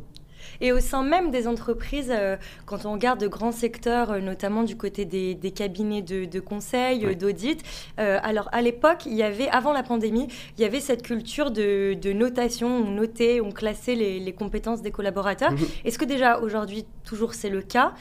Et 0.63 0.73
au 0.73 0.81
sein 0.81 1.03
même 1.03 1.31
des 1.31 1.49
entreprises, 1.49 2.11
euh, 2.11 2.37
quand 2.65 2.87
on 2.87 2.93
regarde 2.93 3.21
de 3.21 3.29
grands 3.29 3.53
secteurs, 3.53 4.11
euh, 4.13 4.21
notamment 4.21 4.63
du 4.63 4.75
côté 4.75 5.05
des, 5.05 5.37
cabinets 5.55 6.01
de, 6.01 6.41
conseil, 6.41 7.15
d'audit, 7.17 7.63
alors 7.99 8.49
à 8.53 8.63
l'époque, 8.63 9.05
il 9.05 9.15
y 9.15 9.23
avait, 9.23 9.49
avant 9.49 9.73
la 9.73 9.83
pandémie, 9.83 10.29
il 10.57 10.63
y 10.63 10.65
avait 10.65 10.81
cette 10.81 11.03
culture 11.03 11.51
de, 11.51 12.13
notation, 12.13 12.69
on 12.69 12.91
notait, 12.91 13.41
on 13.41 13.51
classait 13.51 13.95
les, 13.95 14.33
compétences 14.33 14.81
des 14.81 14.91
collaborateurs. 14.91 15.53
Mhm. 15.53 15.59
Est-ce 15.85 15.99
que 15.99 16.05
déjà 16.05 16.39
aujourd'hui, 16.39 16.87
toujours 17.05 17.35
c'est 17.35 17.51
le 17.51 17.63
cas? 17.63 17.93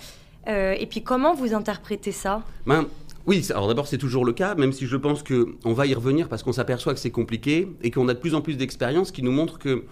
Et 0.48 0.86
puis 0.86 1.02
comment 1.02 1.34
vous 1.34 1.54
interprétez 1.54 2.12
ça? 2.12 2.44
Ben, 2.66 2.86
oui, 3.28 3.46
alors 3.50 3.68
d'abord 3.68 3.88
c'est 3.88 3.98
toujours 3.98 4.24
le 4.24 4.34
cas, 4.34 4.54
même 4.56 4.72
si 4.72 4.86
je 4.86 4.98
pense 4.98 5.24
qu'on 5.24 5.74
va 5.74 5.88
y 5.88 5.94
revenir 5.94 6.30
parce 6.30 6.44
qu'on 6.44 6.54
s'aperçoit 6.54 6.94
que 6.94 7.00
c'est 7.00 7.12
compliqué 7.12 7.68
et 7.82 7.90
qu'on 7.90 8.08
a 8.08 8.14
de 8.14 8.20
plus 8.20 8.36
en 8.36 8.42
plus 8.42 8.56
d'expériences 8.56 9.12
qui 9.12 9.24
nous 9.24 9.32
montrent 9.32 9.58
que 9.58 9.84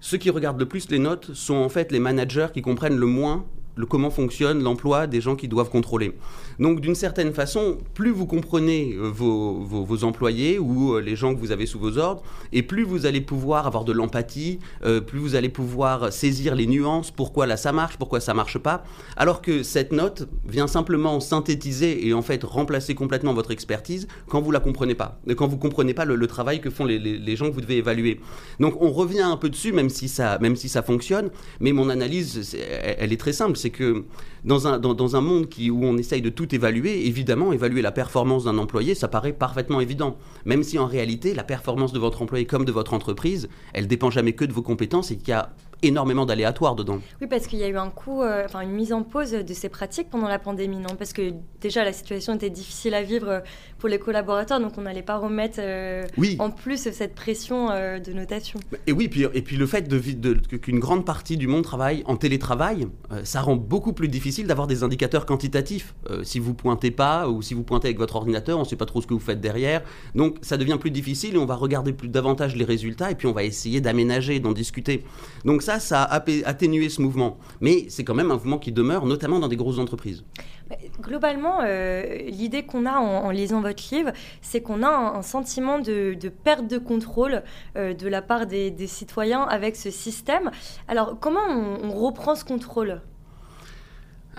ceux 0.00 0.18
qui 0.18 0.30
regardent 0.30 0.60
le 0.60 0.66
plus 0.66 0.90
les 0.90 0.98
notes 0.98 1.32
sont 1.34 1.56
en 1.56 1.68
fait 1.68 1.90
les 1.92 1.98
managers 1.98 2.48
qui 2.52 2.62
comprennent 2.62 2.98
le 2.98 3.06
moins 3.06 3.46
comment 3.86 4.10
fonctionne 4.10 4.62
l'emploi 4.62 5.06
des 5.06 5.20
gens 5.20 5.36
qui 5.36 5.48
doivent 5.48 5.70
contrôler. 5.70 6.12
Donc 6.58 6.80
d'une 6.80 6.94
certaine 6.94 7.32
façon, 7.32 7.78
plus 7.94 8.10
vous 8.10 8.26
comprenez 8.26 8.94
euh, 8.94 9.08
vos, 9.08 10.04
employés 10.04 10.58
ou 10.58 10.94
euh, 10.94 11.00
les 11.00 11.16
gens 11.16 11.34
que 11.34 11.38
vous 11.38 11.52
avez 11.52 11.66
sous 11.66 11.78
vos 11.78 11.98
ordres, 11.98 12.22
et 12.52 12.62
plus 12.62 12.82
vous 12.82 13.06
allez 13.06 13.20
pouvoir 13.20 13.66
avoir 13.66 13.84
de 13.84 13.92
l'empathie, 13.92 14.58
euh, 14.84 15.00
plus 15.00 15.18
vous 15.18 15.34
allez 15.34 15.48
pouvoir 15.48 16.12
saisir 16.12 16.54
les 16.54 16.66
nuances, 16.66 17.10
pourquoi 17.10 17.46
là 17.46 17.56
ça 17.56 17.72
marche, 17.72 17.96
pourquoi 17.96 18.20
ça 18.20 18.34
marche 18.34 18.58
pas, 18.58 18.84
alors 19.16 19.40
que 19.40 19.62
cette 19.62 19.92
note 19.92 20.28
vient 20.46 20.66
simplement 20.66 21.20
synthétiser 21.20 22.06
et 22.06 22.12
en 22.12 22.22
fait 22.22 22.42
remplacer 22.42 22.94
complètement 22.94 23.34
votre 23.34 23.50
expertise 23.50 24.08
quand 24.28 24.40
vous 24.40 24.50
la 24.50 24.60
comprenez 24.60 24.94
pas, 24.94 25.20
quand 25.36 25.46
vous 25.46 25.58
comprenez 25.58 25.94
pas 25.94 26.04
le, 26.04 26.26
travail 26.26 26.60
que 26.60 26.68
font 26.68 26.84
les, 26.84 27.36
gens 27.36 27.48
que 27.48 27.54
vous 27.54 27.60
devez 27.60 27.78
évaluer. 27.78 28.20
Donc 28.60 28.82
on 28.82 28.90
revient 28.90 29.22
un 29.22 29.36
peu 29.36 29.48
dessus, 29.48 29.72
même 29.72 29.88
si 29.88 30.08
ça, 30.08 30.38
même 30.40 30.56
si 30.56 30.68
ça 30.68 30.82
fonctionne, 30.82 31.30
mais 31.60 31.72
mon 31.72 31.88
analyse, 31.88 32.56
elle 32.98 33.12
est 33.12 33.20
très 33.20 33.32
simple, 33.32 33.56
que 33.70 34.04
dans 34.44 34.66
un, 34.66 34.78
dans, 34.78 35.16
un 35.16 35.20
monde 35.20 35.48
qui, 35.48 35.70
où 35.70 35.84
on 35.84 35.96
essaye 35.96 36.22
de 36.22 36.30
tout 36.30 36.54
évaluer, 36.54 37.06
évidemment, 37.06 37.52
évaluer 37.52 37.82
la 37.82 37.92
performance 37.92 38.44
d'un 38.44 38.58
employé, 38.58 38.94
ça 38.94 39.08
paraît 39.08 39.32
parfaitement 39.32 39.80
évident. 39.80 40.16
Même 40.44 40.62
si 40.62 40.78
en 40.78 40.86
réalité, 40.86 41.34
la 41.34 41.44
performance 41.44 41.92
de 41.92 41.98
votre 41.98 42.22
employé 42.22 42.46
comme 42.46 42.64
de 42.64 42.72
votre 42.72 42.94
entreprise, 42.94 43.48
elle 43.72 43.86
dépend 43.86 44.10
jamais 44.10 44.32
que 44.32 44.44
de 44.44 44.52
vos 44.52 44.62
compétences 44.62 45.10
et 45.10 45.16
qu'il 45.16 45.28
y 45.28 45.32
a 45.32 45.50
énormément 45.82 46.26
d'aléatoires 46.26 46.74
dedans. 46.74 46.98
Oui, 47.20 47.26
parce 47.28 47.46
qu'il 47.46 47.58
y 47.58 47.64
a 47.64 47.68
eu 47.68 47.76
un 47.76 47.90
coup, 47.90 48.22
euh, 48.22 48.44
enfin 48.44 48.60
une 48.60 48.72
mise 48.72 48.92
en 48.92 49.02
pause 49.02 49.30
de 49.30 49.54
ces 49.54 49.68
pratiques 49.68 50.10
pendant 50.10 50.28
la 50.28 50.38
pandémie, 50.38 50.78
non? 50.78 50.96
Parce 50.98 51.12
que 51.12 51.32
déjà 51.60 51.84
la 51.84 51.92
situation 51.92 52.34
était 52.34 52.50
difficile 52.50 52.94
à 52.94 53.02
vivre 53.02 53.28
euh, 53.28 53.40
pour 53.78 53.88
les 53.88 53.98
collaborateurs, 53.98 54.60
donc 54.60 54.72
on 54.76 54.82
n'allait 54.82 55.02
pas 55.02 55.16
remettre 55.18 55.58
euh, 55.60 56.04
Oui. 56.16 56.36
en 56.40 56.50
plus 56.50 56.90
cette 56.92 57.14
pression 57.14 57.70
euh, 57.70 57.98
de 58.00 58.12
notation. 58.12 58.58
Et 58.86 58.92
oui, 58.92 59.08
puis, 59.08 59.22
et 59.32 59.42
puis 59.42 59.56
le 59.56 59.66
fait 59.66 59.82
de, 59.88 60.32
qu'une 60.58 60.80
grande 60.80 61.04
partie 61.04 61.36
du 61.36 61.46
monde 61.46 61.62
travaille 61.62 62.02
en 62.06 62.16
télétravail, 62.16 62.88
euh, 63.12 63.20
ça 63.24 63.40
rend 63.40 63.56
beaucoup 63.56 63.92
plus 63.92 64.08
difficile 64.08 64.46
d'avoir 64.46 64.66
des 64.66 64.82
indicateurs 64.82 65.26
quantitatifs. 65.26 65.94
Si 66.22 66.38
vous 66.38 66.54
pointez 66.54 66.90
pas 66.90 67.28
ou 67.28 67.42
si 67.42 67.54
vous 67.54 67.62
pointez 67.62 67.88
avec 67.88 67.98
votre 67.98 68.16
ordinateur, 68.16 68.58
on 68.58 68.62
ne 68.62 68.66
sait 68.66 68.76
pas 68.76 68.86
trop 68.86 69.00
ce 69.00 69.06
que 69.06 69.14
vous 69.14 69.20
faites 69.20 69.40
derrière. 69.40 69.82
Donc 70.14 70.36
ça 70.42 70.56
devient 70.56 70.78
plus 70.80 70.90
difficile 70.90 71.34
et 71.34 71.38
on 71.38 71.46
va 71.46 71.54
regarder 71.54 71.92
plus 71.92 72.08
davantage 72.08 72.56
les 72.56 72.64
résultats 72.64 73.10
et 73.10 73.14
puis 73.14 73.26
on 73.28 73.32
va 73.32 73.44
essayer 73.44 73.80
d'aménager, 73.80 74.40
d'en 74.40 74.52
discuter. 74.52 75.04
Donc 75.44 75.62
ça, 75.62 75.78
ça 75.78 76.02
a 76.02 76.24
atténué 76.46 76.88
ce 76.88 77.00
mouvement. 77.02 77.38
Mais 77.60 77.86
c'est 77.88 78.04
quand 78.04 78.14
même 78.14 78.30
un 78.30 78.34
mouvement 78.34 78.58
qui 78.58 78.72
demeure, 78.72 79.06
notamment 79.06 79.38
dans 79.38 79.48
des 79.48 79.56
grosses 79.56 79.78
entreprises. 79.78 80.24
Mais 80.70 80.78
Globalement, 81.00 81.60
euh, 81.62 82.04
l'idée 82.26 82.64
qu'on 82.64 82.84
a 82.86 82.98
en, 82.98 83.24
en 83.26 83.30
lisant 83.30 83.60
votre 83.68 83.94
livre, 83.94 84.12
c'est 84.42 84.60
qu'on 84.60 84.82
a 84.82 84.88
un, 84.88 85.22
sentiment 85.22 85.78
de, 85.78 86.16
perte 86.44 86.66
de 86.66 86.78
contrôle 86.78 87.42
euh, 87.76 87.94
de 87.94 88.08
la 88.08 88.22
part 88.22 88.46
des, 88.46 88.86
citoyens 88.86 89.42
avec 89.42 89.76
ce 89.76 89.90
système. 89.90 90.50
Alors, 90.88 91.18
comment 91.20 91.46
on, 91.48 91.92
reprend 91.92 92.34
ce 92.34 92.44
contrôle? 92.44 93.00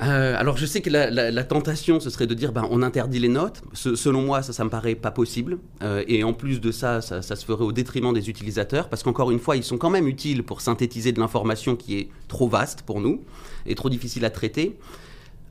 Euh, 0.02 0.34
alors 0.38 0.56
je 0.56 0.66
sais 0.66 0.80
que 0.80 0.90
la, 0.90 1.44
tentation 1.44 2.00
ce 2.00 2.10
serait 2.10 2.26
de 2.26 2.34
dire 2.34 2.54
ben, 2.54 2.66
on 2.72 2.82
interdit 2.84 3.20
les 3.20 3.28
notes. 3.28 3.62
Selon 3.74 4.22
moi 4.22 4.42
ça 4.42 4.54
ça 4.54 4.64
me 4.64 4.70
paraît 4.70 4.96
pas 4.96 5.12
possible 5.12 5.58
Euh, 5.82 6.06
et 6.08 6.24
en 6.24 6.32
plus 6.32 6.62
de 6.62 6.72
ça 6.72 7.02
ça 7.02 7.22
se 7.22 7.46
ferait 7.46 7.66
au 7.66 7.74
détriment 7.74 8.14
des 8.14 8.30
utilisateurs 8.30 8.88
parce 8.88 9.04
qu'encore 9.04 9.30
une 9.30 9.40
fois 9.40 9.58
ils 9.58 9.64
sont 9.64 9.78
quand 9.78 9.90
même 9.90 10.08
utiles 10.08 10.44
pour 10.44 10.62
synthétiser 10.62 11.12
de 11.12 11.20
l'information 11.20 11.76
qui 11.76 11.98
est 12.00 12.10
trop 12.30 12.48
vaste 12.48 12.84
pour 12.84 13.02
nous 13.02 13.26
et 13.66 13.76
trop 13.76 13.90
difficile 13.90 14.24
à 14.24 14.30
traiter. 14.30 14.78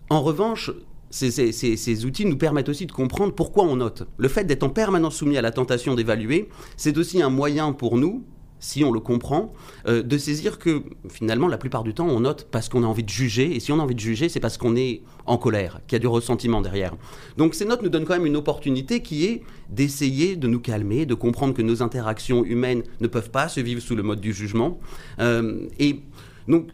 En 0.08 0.22
revanche, 0.22 0.70
ces, 1.10 2.04
outils 2.04 2.26
nous 2.26 2.36
permettent 2.36 2.68
aussi 2.68 2.86
de 2.86 2.92
comprendre 2.92 3.34
pourquoi 3.34 3.64
on 3.64 3.76
note. 3.76 4.06
Le 4.16 4.28
fait 4.28 4.44
d'être 4.44 4.62
en 4.62 4.70
permanence 4.70 5.16
soumis 5.16 5.38
à 5.38 5.42
la 5.42 5.50
tentation 5.50 5.94
d'évaluer, 5.94 6.48
c'est 6.76 6.96
aussi 6.98 7.22
un 7.22 7.30
moyen 7.30 7.72
pour 7.72 7.96
nous, 7.96 8.24
si 8.60 8.84
on 8.84 8.90
le 8.90 9.00
comprend, 9.00 9.52
euh, 9.86 10.02
de 10.02 10.18
saisir 10.18 10.58
que 10.58 10.82
finalement, 11.08 11.46
la 11.46 11.58
plupart 11.58 11.84
du 11.84 11.94
temps, 11.94 12.08
on 12.08 12.20
note 12.20 12.48
parce 12.50 12.68
qu'on 12.68 12.82
a 12.82 12.86
envie 12.86 13.04
de 13.04 13.08
juger. 13.08 13.54
Et 13.54 13.60
si 13.60 13.70
on 13.72 13.78
a 13.78 13.82
envie 13.82 13.94
de 13.94 14.00
juger, 14.00 14.28
c'est 14.28 14.40
parce 14.40 14.58
qu'on 14.58 14.74
est 14.74 15.02
en 15.26 15.38
colère, 15.38 15.80
qu'il 15.86 15.94
y 15.94 15.96
a 15.96 16.00
du 16.00 16.06
ressentiment 16.06 16.60
derrière. 16.60 16.94
Donc 17.36 17.54
ces 17.54 17.64
notes 17.64 17.82
nous 17.82 17.88
donnent 17.88 18.04
quand 18.04 18.14
même 18.14 18.26
une 18.26 18.36
opportunité 18.36 19.00
qui 19.00 19.26
est 19.26 19.42
d'essayer 19.70 20.36
de 20.36 20.48
nous 20.48 20.60
calmer, 20.60 21.06
de 21.06 21.14
comprendre 21.14 21.54
que 21.54 21.62
nos 21.62 21.82
interactions 21.82 22.44
humaines 22.44 22.82
ne 23.00 23.06
peuvent 23.06 23.30
pas 23.30 23.48
se 23.48 23.60
vivre 23.60 23.80
sous 23.80 23.94
le 23.94 24.02
mode 24.02 24.20
du 24.20 24.32
jugement. 24.32 24.80
Euh, 25.20 25.68
et 25.78 26.00
donc, 26.48 26.70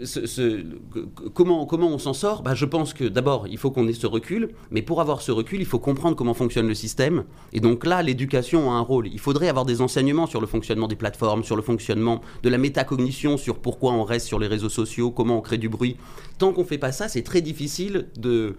comment, 1.34 1.66
comment 1.66 1.88
on 1.88 1.98
s'en 1.98 2.12
sort? 2.12 2.42
Bah, 2.42 2.54
Je 2.54 2.64
pense 2.64 2.94
que 2.94 3.04
d'abord, 3.04 3.48
il 3.48 3.58
faut 3.58 3.72
qu'on 3.72 3.88
ait 3.88 3.92
ce 3.92 4.06
recul, 4.06 4.50
mais 4.70 4.82
pour 4.82 5.00
avoir 5.00 5.20
ce 5.20 5.32
recul, 5.32 5.60
il 5.60 5.66
faut 5.66 5.80
comprendre 5.80 6.16
comment 6.16 6.32
fonctionne 6.32 6.68
le 6.68 6.74
système. 6.74 7.24
Et 7.52 7.58
donc 7.58 7.84
là, 7.84 8.00
l'éducation 8.00 8.70
a 8.70 8.74
un 8.74 8.80
rôle. 8.80 9.08
Il 9.08 9.18
faudrait 9.18 9.48
avoir 9.48 9.64
des 9.64 9.80
enseignements 9.80 10.26
sur 10.26 10.40
le 10.40 10.46
fonctionnement 10.46 10.86
des 10.86 10.94
plateformes, 10.94 11.42
sur 11.42 11.56
le 11.56 11.62
fonctionnement 11.62 12.20
de 12.44 12.48
la 12.48 12.58
métacognition, 12.58 13.36
sur 13.36 13.58
pourquoi 13.58 13.92
on 13.92 14.04
reste 14.04 14.28
sur 14.28 14.38
les 14.38 14.46
réseaux 14.46 14.68
sociaux, 14.68 15.10
comment 15.10 15.38
on 15.38 15.40
crée 15.40 15.58
du 15.58 15.68
bruit. 15.68 15.96
Tant 16.38 16.52
qu'on 16.52 16.62
ne 16.62 16.66
fait 16.66 16.78
pas 16.78 16.92
ça, 16.92 17.08
c'est 17.08 17.22
très 17.22 17.42
difficile 17.42 18.06
de... 18.16 18.54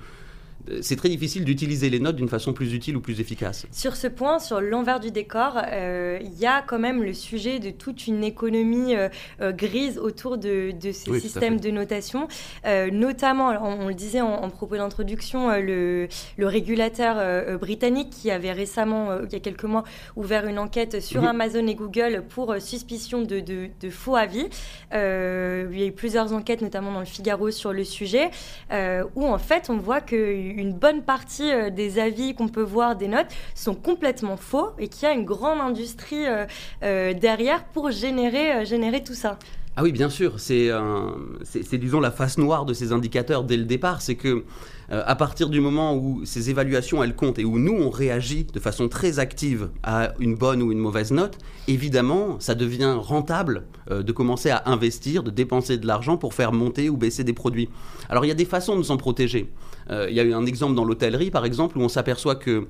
C'est 0.82 0.96
très 0.96 1.10
difficile 1.10 1.44
d'utiliser 1.46 1.90
les 1.90 2.00
notes 2.00 2.16
d'une 2.16 2.30
façon 2.30 2.54
plus 2.54 2.74
utile 2.74 2.98
ou 2.98 3.02
plus 3.02 3.20
efficace. 3.20 3.66
Sur 3.72 3.96
ce 3.96 4.08
point, 4.08 4.40
sur 4.40 4.62
l'envers 4.62 5.00
du 5.00 5.12
décor, 5.12 5.58
euh, 5.72 6.18
il 6.22 6.34
y 6.40 6.46
a 6.46 6.62
quand 6.62 6.80
même 6.80 7.04
le 7.04 7.14
sujet 7.14 7.60
de 7.60 7.70
toute 7.70 8.08
une 8.08 8.24
économie 8.24 8.96
euh, 8.96 9.10
euh, 9.42 9.52
grise 9.52 10.00
autour 10.00 10.38
de, 10.38 10.72
de 10.72 10.92
ces 10.92 11.12
Oui, 11.12 11.22
systèmes 11.22 11.60
de 11.60 11.70
notation. 11.70 12.28
Notamment, 12.92 13.50
alors, 13.50 13.64
on, 13.64 13.86
on 13.86 13.88
le 13.88 13.94
disait 13.94 14.22
en, 14.22 14.34
en 14.44 14.50
propos 14.50 14.78
d'introduction, 14.78 15.50
le, 15.60 16.08
le 16.38 16.48
régulateur 16.48 17.58
britannique 17.60 18.10
qui 18.10 18.32
avait 18.32 18.52
récemment, 18.52 19.20
il 19.24 19.32
y 19.32 19.36
a 19.36 19.40
quelques 19.40 19.64
mois, 19.66 19.84
ouvert 20.16 20.48
une 20.48 20.60
enquête 20.60 21.02
sur. 21.02 21.24
Amazon 21.26 21.66
et 21.68 21.76
Google 21.76 22.24
pour 22.30 22.56
suspicion 22.60 23.22
de, 23.24 23.40
de- 23.40 23.70
de 23.82 23.90
faux 23.90 24.16
avis. 24.16 24.48
Il 24.94 24.98
y 25.80 25.84
a 25.84 25.86
eu 25.88 25.92
plusieurs 25.92 26.34
enquêtes, 26.34 26.62
notamment 26.62 26.92
dans 26.92 27.00
le 27.00 27.06
Figaro, 27.06 27.50
sur 27.52 27.74
le 27.74 27.84
sujet, 27.84 28.30
où 29.16 29.26
en 29.26 29.38
fait 29.40 29.70
on 29.70 29.78
voit 29.78 30.02
qu'une 30.56 30.74
bonne 30.74 31.04
partie 31.04 31.52
euh, 31.52 31.70
des 31.70 32.00
avis 32.00 32.34
qu'on 32.34 32.48
peut 32.48 32.64
voir 32.64 32.96
des 32.96 33.10
notes 33.10 33.28
sont 33.54 33.76
complètement 33.76 34.38
faux 34.38 34.70
et 34.80 34.88
qu'il 34.88 35.04
y 35.04 35.12
a 35.12 35.14
une 35.14 35.26
grande 35.26 35.60
industrie 35.60 36.26
euh, 36.26 36.46
euh, 36.84 37.14
derrière 37.14 37.66
pour 37.66 37.92
générer, 37.92 38.66
générer 38.66 39.04
tout 39.04 39.14
ça. 39.14 39.38
Ah 39.78 39.84
oui, 39.84 39.92
bien 39.92 40.10
sûr. 40.10 40.40
C'est, 40.40 40.72
disons, 41.74 42.00
la 42.00 42.12
face 42.12 42.38
noire 42.38 42.64
de 42.64 42.74
ces 42.74 42.94
indicateurs 42.94 43.44
dès 43.44 43.58
le 43.58 43.66
départ. 43.66 44.02
C'est 44.02 44.16
que, 44.16 44.46
à 44.88 45.16
partir 45.16 45.50
du 45.50 45.60
moment 45.60 45.98
où 45.98 46.24
ces 46.24 46.50
évaluations, 46.50 47.04
elles 47.04 47.14
comptent 47.14 47.40
et 47.40 47.44
où 47.44 47.60
nous, 47.60 47.74
on 47.74 47.90
réagit 47.90 48.46
de 48.46 48.60
façon 48.62 48.88
très 48.88 49.20
active 49.20 49.68
à 49.84 50.14
une 50.20 50.36
bonne 50.36 50.62
ou 50.62 50.72
une 50.72 50.80
mauvaise 50.80 51.12
note, 51.12 51.38
évidemment, 51.68 52.40
ça 52.40 52.56
devient 52.56 52.96
rentable 52.98 53.66
de 53.92 54.12
commencer 54.14 54.50
à 54.50 54.64
investir, 54.66 55.24
de 55.24 55.30
dépenser 55.30 55.78
de 55.78 55.86
l'argent 55.86 56.16
pour 56.16 56.34
faire 56.34 56.54
monter 56.54 56.90
ou 56.90 56.96
baisser 56.96 57.26
des 57.26 57.34
produits. 57.34 57.68
Alors, 58.08 58.24
il 58.24 58.30
y 58.30 58.32
a 58.32 58.36
des 58.36 58.46
façons 58.46 58.78
de 58.78 58.84
s'en 58.84 58.96
protéger. 58.96 59.52
Euh, 59.90 60.08
il 60.10 60.16
y 60.16 60.20
a 60.20 60.24
eu 60.24 60.34
un 60.34 60.46
exemple 60.46 60.76
dans 60.76 60.86
l'hôtellerie, 60.86 61.32
par 61.32 61.46
exemple, 61.46 61.78
où 61.78 61.82
on 61.82 61.90
s'aperçoit 61.90 62.36
que 62.36 62.68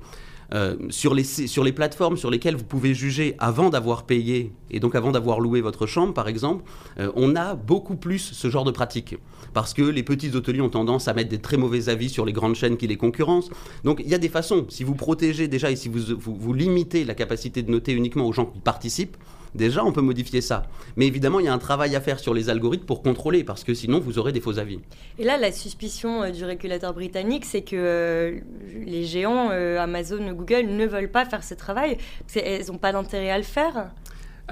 euh, 0.54 0.76
sur, 0.90 1.12
les, 1.12 1.24
sur 1.24 1.64
les 1.64 1.72
plateformes 1.72 2.16
sur 2.16 2.30
lesquelles 2.30 2.54
vous 2.54 2.64
pouvez 2.64 2.94
juger 2.94 3.34
avant 3.40 3.68
d'avoir 3.68 4.04
payé 4.04 4.52
et 4.70 4.78
donc 4.78 4.94
avant 4.94 5.10
d'avoir 5.10 5.40
loué 5.40 5.60
votre 5.60 5.86
chambre, 5.86 6.14
par 6.14 6.28
exemple, 6.28 6.62
euh, 7.00 7.10
on 7.16 7.34
a 7.34 7.56
beaucoup 7.56 7.96
plus 7.96 8.18
ce 8.18 8.48
genre 8.48 8.64
de 8.64 8.70
pratique. 8.70 9.16
Parce 9.54 9.74
que 9.74 9.82
les 9.82 10.02
petits 10.02 10.36
hôteliers 10.36 10.60
ont 10.60 10.68
tendance 10.68 11.08
à 11.08 11.14
mettre 11.14 11.30
des 11.30 11.38
très 11.40 11.56
mauvais 11.56 11.88
avis 11.88 12.08
sur 12.08 12.24
les 12.24 12.32
grandes 12.32 12.54
chaînes 12.54 12.76
qui 12.76 12.86
les 12.86 12.96
concurrencent. 12.96 13.50
Donc 13.82 14.00
il 14.04 14.08
y 14.08 14.14
a 14.14 14.18
des 14.18 14.28
façons. 14.28 14.66
Si 14.68 14.84
vous 14.84 14.94
protégez 14.94 15.48
déjà 15.48 15.70
et 15.70 15.76
si 15.76 15.88
vous, 15.88 16.14
vous, 16.16 16.36
vous 16.36 16.52
limitez 16.52 17.04
la 17.04 17.14
capacité 17.14 17.62
de 17.62 17.70
noter 17.70 17.92
uniquement 17.92 18.26
aux 18.26 18.32
gens 18.32 18.46
qui 18.46 18.60
participent, 18.60 19.16
déjà 19.56 19.84
on 19.84 19.92
peut 19.92 20.00
modifier 20.00 20.40
ça. 20.40 20.64
Mais 20.96 21.06
évidemment, 21.06 21.40
il 21.40 21.46
y 21.46 21.48
a 21.48 21.52
un 21.52 21.58
travail 21.58 21.96
à 21.96 22.00
faire 22.00 22.18
sur 22.18 22.34
les 22.34 22.48
algorithmes 22.48 22.84
pour 22.84 23.02
contrôler, 23.02 23.44
parce 23.44 23.64
que 23.64 23.74
sinon 23.74 23.98
vous 23.98 24.18
aurez 24.18 24.32
des 24.32 24.40
faux 24.40 24.58
avis. 24.58 24.80
Et 25.18 25.24
là, 25.24 25.36
la 25.36 25.52
suspicion 25.52 26.22
euh, 26.22 26.30
du 26.30 26.44
régulateur 26.44 26.94
britannique, 26.94 27.44
c'est 27.44 27.62
que 27.62 27.76
euh, 27.76 28.40
les 28.84 29.04
géants, 29.04 29.48
euh, 29.50 29.80
Amazon, 29.80 30.32
Google, 30.32 30.66
ne 30.66 30.86
veulent 30.86 31.10
pas 31.10 31.24
faire 31.24 31.42
ce 31.42 31.54
travail, 31.54 31.98
parce 32.20 32.34
qu'elles 32.34 32.66
n'ont 32.66 32.78
pas 32.78 32.92
d'intérêt 32.92 33.30
à 33.30 33.38
le 33.38 33.44
faire. 33.44 33.90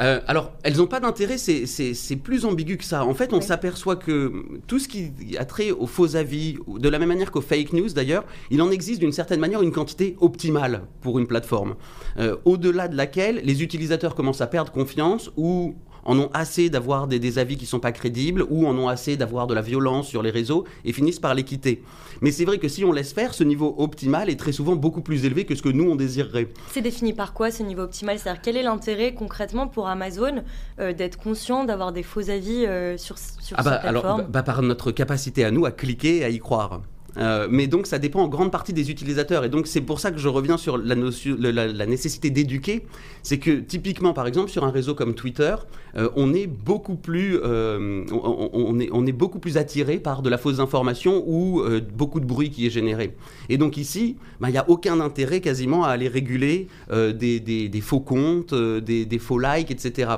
Euh, 0.01 0.21
alors, 0.27 0.53
elles 0.65 0.77
n'ont 0.77 0.87
pas 0.89 0.99
d'intérêt, 0.99 1.39
c'est- 1.39 2.17
plus 2.17 2.45
ambigu 2.45 2.77
que 2.77 2.85
ça. 2.85 3.05
En 3.05 3.15
fait, 3.15 3.33
on 3.33 3.41
s'aperçoit 3.41 3.97
que 3.97 4.33
tout 4.67 4.79
ce 4.79 4.89
qui 4.89 5.13
a 5.39 5.45
trait 5.45 5.71
aux 5.71 5.87
faux 5.87 6.17
avis, 6.17 6.57
de 6.79 6.89
la 6.89 6.99
même 6.99 7.09
manière 7.09 7.31
qu'aux 7.31 7.41
fake 7.41 7.73
news 7.73 7.89
d'ailleurs, 7.91 8.25
il 8.51 8.61
en 8.63 8.71
existe 8.71 9.01
d'une 9.01 9.13
certaine 9.13 9.41
manière 9.41 9.63
une 9.63 9.73
quantité 9.73 10.17
optimale 10.21 10.83
pour 11.01 11.19
une 11.19 11.27
plateforme, 11.27 11.75
euh, 12.19 12.37
au-delà 12.45 12.89
de 12.89 12.97
laquelle 12.97 13.41
les 13.45 13.63
utilisateurs 13.63 14.15
commencent 14.15 14.41
à 14.41 14.47
perdre 14.49 14.73
confiance 14.73 15.31
ou 15.37 15.75
en 16.05 16.19
ont 16.19 16.31
assez 16.33 16.71
d'avoir 16.71 17.07
des, 17.07 17.19
des 17.19 17.39
avis 17.39 17.57
qui 17.57 17.67
sont 17.67 17.81
pas 17.81 17.93
crédibles 17.93 18.45
ou 18.51 18.67
en 18.67 18.77
ont 18.77 18.89
assez 18.89 19.17
d'avoir 19.17 19.47
de 19.47 19.55
la 19.55 19.63
violence 19.63 20.09
sur 20.09 20.23
les 20.23 20.31
réseaux 20.31 20.65
et 20.85 20.93
finissent 20.93 21.21
par 21.21 21.35
les 21.35 21.45
quitter. 21.45 21.83
Mais 22.21 22.31
c'est 22.31 22.45
vrai 22.45 22.59
que 22.59 22.69
si 22.69 22.85
on 22.85 22.93
laisse 22.93 23.13
faire, 23.13 23.35
ce 23.35 23.45
niveau 23.45 23.75
optimal 23.79 24.31
est 24.31 24.39
très 24.39 24.53
souvent 24.53 24.77
beaucoup 24.77 25.03
plus 25.03 25.25
élevé 25.25 25.45
que 25.45 25.55
ce 25.55 25.63
que 25.63 25.69
nous 25.69 25.91
on 25.91 25.97
désirerait. 25.97 26.49
C'est 26.71 26.83
défini 26.83 27.13
par 27.13 27.33
quoi 27.33 27.51
ce 27.51 27.63
niveau 27.63 27.83
optimal? 27.83 28.19
C'est-à-dire 28.19 28.43
quel 28.43 28.57
est 28.57 28.63
l'intérêt 28.63 29.15
concrètement 29.15 29.67
pour 29.67 29.89
Amazon 29.89 30.43
euh, 30.81 30.93
d'être 30.93 31.19
conscient 31.19 31.65
d'avoir 31.65 31.93
des 31.93 32.03
faux 32.03 32.31
avis 32.31 32.67
euh, 32.67 32.97
sur, 32.97 33.19
sur 33.19 33.57
Ah 33.59 33.63
bah, 33.63 33.75
alors, 33.75 34.03
plateforme 34.03 34.23
bah, 34.23 34.29
bah, 34.31 34.43
par 34.43 34.63
notre 34.63 34.91
capacité 34.93 35.45
à 35.45 35.51
nous 35.51 35.67
à 35.67 35.71
cliquer 35.71 36.19
et 36.19 36.25
à 36.25 36.29
y 36.29 36.39
croire. 36.39 36.83
Euh, 37.17 37.47
mais 37.51 37.67
donc 37.67 37.87
ça 37.87 37.99
dépend 37.99 38.23
en 38.23 38.29
grande 38.29 38.51
partie 38.51 38.73
des 38.73 38.91
utilisateurs 38.91 39.45
et 39.45 39.49
donc 39.49 39.67
c'est 39.67 39.81
pour 39.81 40.01
ça 40.01 40.11
que 40.11 40.19
je 40.19 40.29
reviens 40.29 40.57
sur 40.57 40.79
la, 40.79 41.87
nécessité 41.87 42.31
d'éduquer. 42.31 42.85
C'est 43.23 43.39
que 43.39 43.61
typiquement 43.61 44.12
par 44.12 44.27
exemple 44.27 44.51
sur 44.51 44.65
un 44.65 44.71
réseau 44.71 44.95
comme 44.95 45.15
Twitter, 45.15 45.55
euh, 45.97 46.09
on 46.17 46.35
est 46.35 46.47
beaucoup 46.47 46.97
plus, 46.97 47.39
euh, 47.43 48.05
on, 48.12 49.07
est, 49.07 49.12
beaucoup 49.12 49.39
plus 49.39 49.57
attiré 49.57 49.99
par 49.99 50.23
de 50.23 50.31
la 50.31 50.39
fausse 50.39 50.59
information 50.59 51.23
ou 51.27 51.62
beaucoup 51.97 52.21
de 52.21 52.27
bruit 52.27 52.51
qui 52.51 52.67
est 52.67 52.71
généré. 52.71 53.15
Et 53.49 53.59
donc 53.59 53.77
ici, 53.77 54.17
bah, 54.41 54.49
il 54.49 54.53
n'y 54.53 54.59
a 54.59 54.69
aucun 54.69 55.01
intérêt 55.01 55.41
quasiment 55.41 55.85
à 55.85 55.89
aller 55.91 56.09
réguler 56.09 56.69
des, 56.91 57.81
faux 57.81 58.01
comptes, 58.01 58.55
des, 58.55 59.07
des 59.07 59.19
faux 59.19 59.39
likes, 59.39 59.71
etc. 59.71 60.11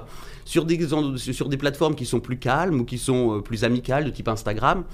Sur 0.45 0.65
des, 0.65 0.79
sur 1.17 1.49
des 1.49 1.57
plateformes 1.57 1.95
qui 1.95 2.07
sont 2.07 2.21
plus 2.21 2.39
calmes 2.39 2.81
ou 2.81 2.85
qui 2.85 2.99
sont 2.99 3.43
plus 3.43 3.65
amicales, 3.65 4.05
de 4.05 4.11
type 4.11 4.29
Instagram, 4.29 4.85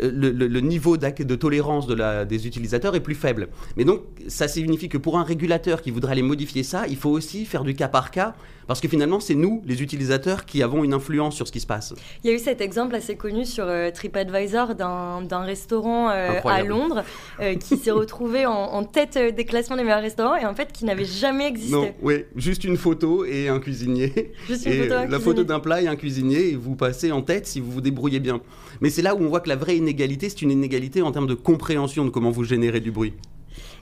le, 0.00 0.60
niveau 0.60 0.96
de 0.96 1.34
tolérance 1.34 1.86
de 1.86 1.94
la- 1.94 2.24
des 2.24 2.46
utilisateurs 2.46 2.94
est 2.94 3.00
plus 3.00 3.14
faible. 3.14 3.48
Mais 3.76 3.84
donc, 3.84 4.02
ça 4.28 4.48
signifie 4.48 4.88
que 4.88 4.98
pour 4.98 5.18
un 5.18 5.24
régulateur 5.24 5.82
qui 5.82 5.90
voudrait 5.90 6.12
aller 6.12 6.22
modifier 6.22 6.62
ça, 6.62 6.86
il 6.88 6.96
faut 6.96 7.10
aussi 7.10 7.44
faire 7.44 7.64
du 7.64 7.74
cas 7.74 7.88
par 7.88 8.10
cas 8.10 8.34
Parce 8.68 8.82
que 8.82 8.86
finalement, 8.86 9.18
c'est 9.18 9.34
nous, 9.34 9.62
les 9.64 9.82
utilisateurs, 9.82 10.44
qui 10.44 10.62
avons 10.62 10.84
une 10.84 10.92
influence 10.92 11.34
sur 11.34 11.46
ce 11.46 11.52
qui 11.52 11.58
se 11.58 11.66
passe. 11.66 11.94
Il 12.22 12.30
y 12.30 12.32
a 12.32 12.36
eu 12.36 12.38
cet 12.38 12.60
exemple 12.60 12.94
assez 12.94 13.16
connu 13.16 13.46
sur 13.46 13.64
euh, 13.66 13.90
TripAdvisor 13.90 14.74
d'un 14.74 15.40
restaurant 15.40 16.10
euh, 16.10 16.38
à 16.44 16.62
Londres 16.62 17.02
euh, 17.40 17.54
qui 17.54 17.78
s'est 17.78 17.90
retrouvé 17.90 18.44
en, 18.44 18.84
tête 18.84 19.18
des 19.18 19.44
classements 19.46 19.76
des 19.76 19.84
meilleurs 19.84 20.02
restaurants 20.02 20.36
et 20.36 20.44
en 20.44 20.54
fait 20.54 20.70
qui 20.70 20.84
n'avait 20.84 21.06
jamais 21.06 21.48
existé. 21.48 21.74
Non, 21.74 21.94
oui, 22.02 22.26
juste 22.36 22.62
une 22.64 22.76
photo 22.76 23.24
et 23.24 23.48
un 23.48 23.58
cuisinier. 23.58 24.32
Juste 24.46 24.66
une 24.66 24.84
photo, 24.84 24.94
la 25.08 25.18
photo 25.18 25.44
d'un 25.44 25.60
plat 25.60 25.80
et 25.80 25.88
un 25.88 25.96
cuisinier 25.96 26.50
et 26.50 26.54
vous 26.54 26.76
passez 26.76 27.10
en 27.10 27.22
tête 27.22 27.46
si 27.46 27.60
vous 27.60 27.70
vous 27.70 27.80
débrouillez 27.80 28.20
bien. 28.20 28.40
Mais 28.82 28.90
c'est 28.90 29.02
là 29.02 29.14
où 29.14 29.22
on 29.22 29.28
voit 29.28 29.40
que 29.40 29.48
la 29.48 29.56
vraie 29.56 29.78
inégalité, 29.78 30.28
c'est 30.28 30.42
une 30.42 30.50
inégalité 30.50 31.00
en 31.00 31.10
termes 31.10 31.26
de 31.26 31.34
compréhension 31.34 32.04
de 32.04 32.10
comment 32.10 32.30
vous 32.30 32.44
générez 32.44 32.80
du 32.80 32.90
bruit. 32.90 33.14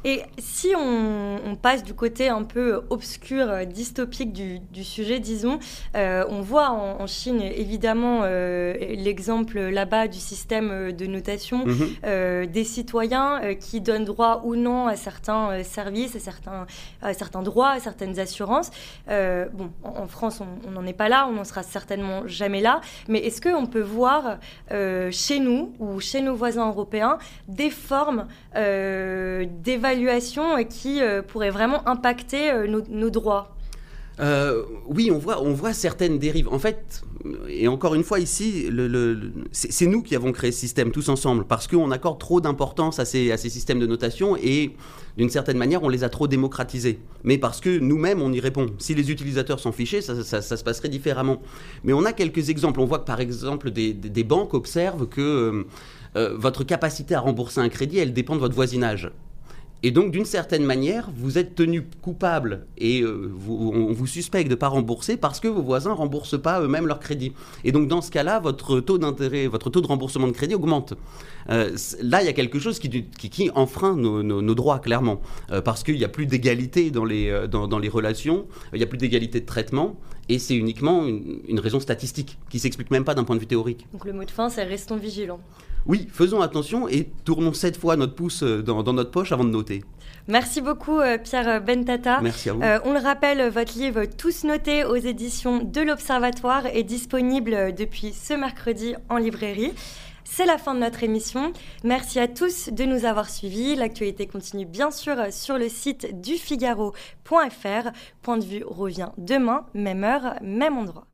Et 0.05 0.23
si 0.39 0.73
on, 0.77 1.57
passe 1.61 1.83
du 1.83 1.95
côté 1.95 2.29
un 2.29 2.43
peu 2.43 2.83
obscur, 2.91 3.49
euh, 3.49 3.65
dystopique 3.65 4.33
du, 4.33 4.85
sujet, 4.85 5.21
disons, 5.21 5.59
euh, 5.97 6.25
on 6.29 6.43
voit 6.43 6.71
en, 6.71 7.07
Chine 7.07 7.41
évidemment 7.41 8.23
euh, 8.25 8.75
l'exemple 8.79 9.59
là-bas 9.59 10.09
du 10.09 10.19
système 10.19 10.93
de 10.93 11.07
notation 11.07 11.65
mhm. 11.65 12.47
des 12.47 12.65
citoyens 12.65 13.41
qui 13.55 13.81
donnent 13.81 14.05
droit 14.05 14.43
ou 14.45 14.57
non 14.57 14.89
à 14.89 14.97
certains 14.97 15.63
services, 15.63 16.17
à 16.17 16.19
certains, 16.19 16.67
à 17.01 17.15
certains 17.15 17.43
droits, 17.43 17.71
à 17.71 17.81
certaines 17.81 18.19
assurances. 18.19 18.71
bon, 19.09 19.71
en, 19.85 20.07
France, 20.09 20.43
on 20.67 20.71
n'en 20.71 20.85
est 20.85 20.93
pas 20.93 21.09
là, 21.09 21.29
on 21.29 21.33
n'en 21.33 21.45
sera 21.45 21.63
certainement 21.63 22.27
jamais 22.27 22.61
là, 22.61 22.81
mais 23.09 23.21
est-ce 23.21 23.41
qu'on 23.41 23.67
peut 23.67 23.81
voir 23.81 24.39
chez 25.11 25.39
nous 25.39 25.73
ou 25.79 26.01
chez 26.01 26.21
nos 26.21 26.35
voisins 26.35 26.69
européens 26.69 27.19
des 27.49 27.71
formes 27.71 28.27
d'évaluation 28.55 29.86
évaluation 29.87 30.65
qui 30.65 31.01
euh, 31.01 31.23
pourrait 31.23 31.51
vraiment 31.51 31.87
impacter 31.89 32.51
euh, 32.51 32.83
nos, 32.89 33.11
droits 33.11 33.53
euh, 34.19 34.63
oui, 34.87 35.11
on 35.13 35.19
voit, 35.19 35.43
on 35.43 35.53
voit 35.53 35.75
certaines 35.75 36.19
dérives. 36.19 36.49
En 36.49 36.59
fait, 36.59 37.03
et 37.51 37.69
encore 37.69 37.95
une 37.95 38.03
fois 38.03 38.19
ici, 38.19 38.71
c'est 39.53 39.87
nous 39.87 40.01
qui 40.03 40.17
avons 40.17 40.33
créé 40.33 40.53
ce 40.53 40.59
système 40.59 40.91
tous 40.91 41.11
ensemble 41.11 41.45
parce 41.45 41.67
qu'on 41.69 41.91
accorde 41.91 42.19
trop 42.19 42.41
d'importance 42.41 42.99
à 42.99 43.05
ces, 43.05 43.37
systèmes 43.37 43.79
de 43.79 43.87
notation 43.87 44.35
et 44.43 44.75
d'une 45.19 45.29
certaine 45.29 45.59
manière, 45.59 45.83
on 45.83 45.91
les 45.91 46.03
a 46.03 46.09
trop 46.09 46.29
démocratisés. 46.29 46.99
Mais 47.25 47.37
parce 47.37 47.61
que 47.61 47.79
nous-mêmes, 47.79 48.23
on 48.23 48.33
y 48.33 48.41
répond. 48.41 48.69
Si 48.79 48.95
les 48.95 49.11
utilisateurs 49.11 49.61
sont 49.61 49.73
fichés, 49.73 50.01
ça, 50.01 50.41
se 50.41 50.65
passerait 50.65 50.89
différemment. 50.89 51.43
Mais 51.85 51.93
on 51.93 52.07
a 52.07 52.15
quelques 52.15 52.49
exemples. 52.49 52.81
On 52.81 52.87
voit 52.87 53.01
que 53.01 53.07
par 53.07 53.21
exemple, 53.21 53.71
des 53.71 54.25
banques 54.25 54.55
observent 54.55 55.07
que 55.07 55.67
votre 56.15 56.65
capacité 56.65 57.15
à 57.15 57.21
rembourser 57.21 57.61
un 57.61 57.69
crédit, 57.69 57.99
elle 57.99 58.15
dépend 58.15 58.35
de 58.35 58.41
votre 58.41 58.55
voisinage. 58.55 59.11
Et 59.87 59.93
donc, 59.93 60.11
d'une 60.11 60.25
certaine 60.25 60.65
manière, 60.65 61.13
vous 61.15 61.39
êtes 61.39 61.55
tenu 61.55 61.87
coupable 62.03 62.67
et 62.77 63.03
euh, 63.03 63.33
on 63.49 63.93
vous 63.93 64.09
suspecte 64.09 64.49
de 64.49 64.55
ne 64.55 64.59
pas 64.59 64.67
rembourser 64.67 65.17
parce 65.17 65.39
que 65.39 65.47
vos 65.47 65.63
voisins 65.63 65.91
ne 65.91 65.95
remboursent 65.95 66.43
pas 66.43 66.61
eux-mêmes 66.61 66.89
leur 66.89 66.99
crédit. 66.99 67.35
Et 67.63 67.71
donc, 67.71 67.87
dans 67.87 68.03
ce 68.03 68.11
cas-là, 68.11 68.41
votre 68.41 68.81
taux 68.81 68.99
d'intérêt, 68.99 69.47
votre 69.47 69.71
taux 69.71 69.81
de 69.81 69.87
remboursement 69.87 70.27
de 70.27 70.33
crédit 70.33 70.57
augmente. 70.57 70.95
Euh, 71.51 71.71
là, 72.03 72.21
il 72.21 72.27
y 72.27 72.29
a 72.29 72.33
quelque 72.33 72.59
chose 72.59 72.81
qui, 72.81 73.05
qui, 73.05 73.49
enfreint 73.55 73.95
nos, 73.95 74.55
droits, 74.57 74.81
clairement, 74.81 75.21
euh, 75.53 75.61
parce 75.61 75.85
qu'il 75.85 75.95
n'y 75.95 76.05
a 76.05 76.09
plus 76.09 76.27
d'égalité 76.27 76.91
dans 76.91 77.05
les, 77.05 77.47
dans, 77.49 77.79
les 77.79 77.89
relations, 77.89 78.47
il 78.73 78.79
n'y 78.79 78.83
a 78.85 78.89
plus 78.89 78.99
d'égalité 78.99 79.41
de 79.41 79.47
traitement, 79.47 79.95
et 80.29 80.41
c'est 80.41 80.57
uniquement 80.57 81.07
une, 81.07 81.43
une 81.47 81.61
raison 81.61 81.79
statistique 81.79 82.39
qui 82.51 82.59
s'explique 82.59 82.91
même 82.91 83.05
pas 83.05 83.15
d'un 83.15 83.23
point 83.23 83.37
de 83.37 83.41
vue 83.41 83.47
théorique. 83.47 83.87
Donc, 83.93 84.05
le 84.05 84.13
mot 84.13 84.25
de 84.25 84.33
fin, 84.33 84.51
c'est 84.51 84.65
restons 84.65 84.97
vigilants. 84.97 85.39
Oui, 85.89 86.09
faisons 86.13 86.41
attention 86.41 86.89
et 86.89 87.11
tournons 87.25 87.53
cette 87.53 87.77
fois 87.77 87.97
notre 87.97 88.15
pouce 88.15 88.43
euh, 88.43 88.63
dans, 88.63 88.83
notre 88.93 89.11
poche 89.11 89.31
avant 89.31 89.45
de 89.45 89.51
noter. 89.51 89.85
Merci 90.27 90.61
beaucoup 90.61 90.99
euh, 90.99 91.17
Pierre 91.17 91.63
Bentata. 91.63 92.21
Merci 92.21 92.51
à 92.51 92.53
vous. 92.55 92.63
Euh, 92.63 92.81
on 92.85 92.93
le 92.93 92.99
rappelle, 92.99 93.49
votre 93.51 93.79
livre 93.79 94.05
Tous 94.05 94.43
notés 94.43 94.85
aux 94.85 94.97
éditions 94.97 95.63
de 95.63 95.81
l'Observatoire 95.81 96.67
est 96.67 96.83
disponible 96.83 97.73
depuis 97.73 98.13
ce 98.13 98.35
mercredi 98.35 98.95
en 99.09 99.19
librairie. 99.19 99.73
C'est 100.25 100.45
la 100.45 100.59
fin 100.59 100.75
de 100.75 100.81
notre 100.81 101.05
émission. 101.05 101.53
Merci 101.85 102.19
à 102.19 102.27
tous 102.27 102.69
de 102.73 102.85
nous 102.85 103.05
avoir 103.05 103.31
suivis. 103.31 103.77
L'actualité 103.77 104.27
continue 104.27 104.67
bien 104.67 104.91
sûr 104.91 105.15
sur 105.31 105.57
le 105.57 105.69
site 105.69 106.21
du 106.21 106.35
Figaro.fr. 106.35 107.91
Point 108.23 108.39
de 108.39 108.45
vue 108.45 108.65
revient 108.67 109.11
demain, 109.19 109.67
même 109.73 110.03
heure, 110.03 110.35
même 110.43 110.77
endroit. 110.79 111.05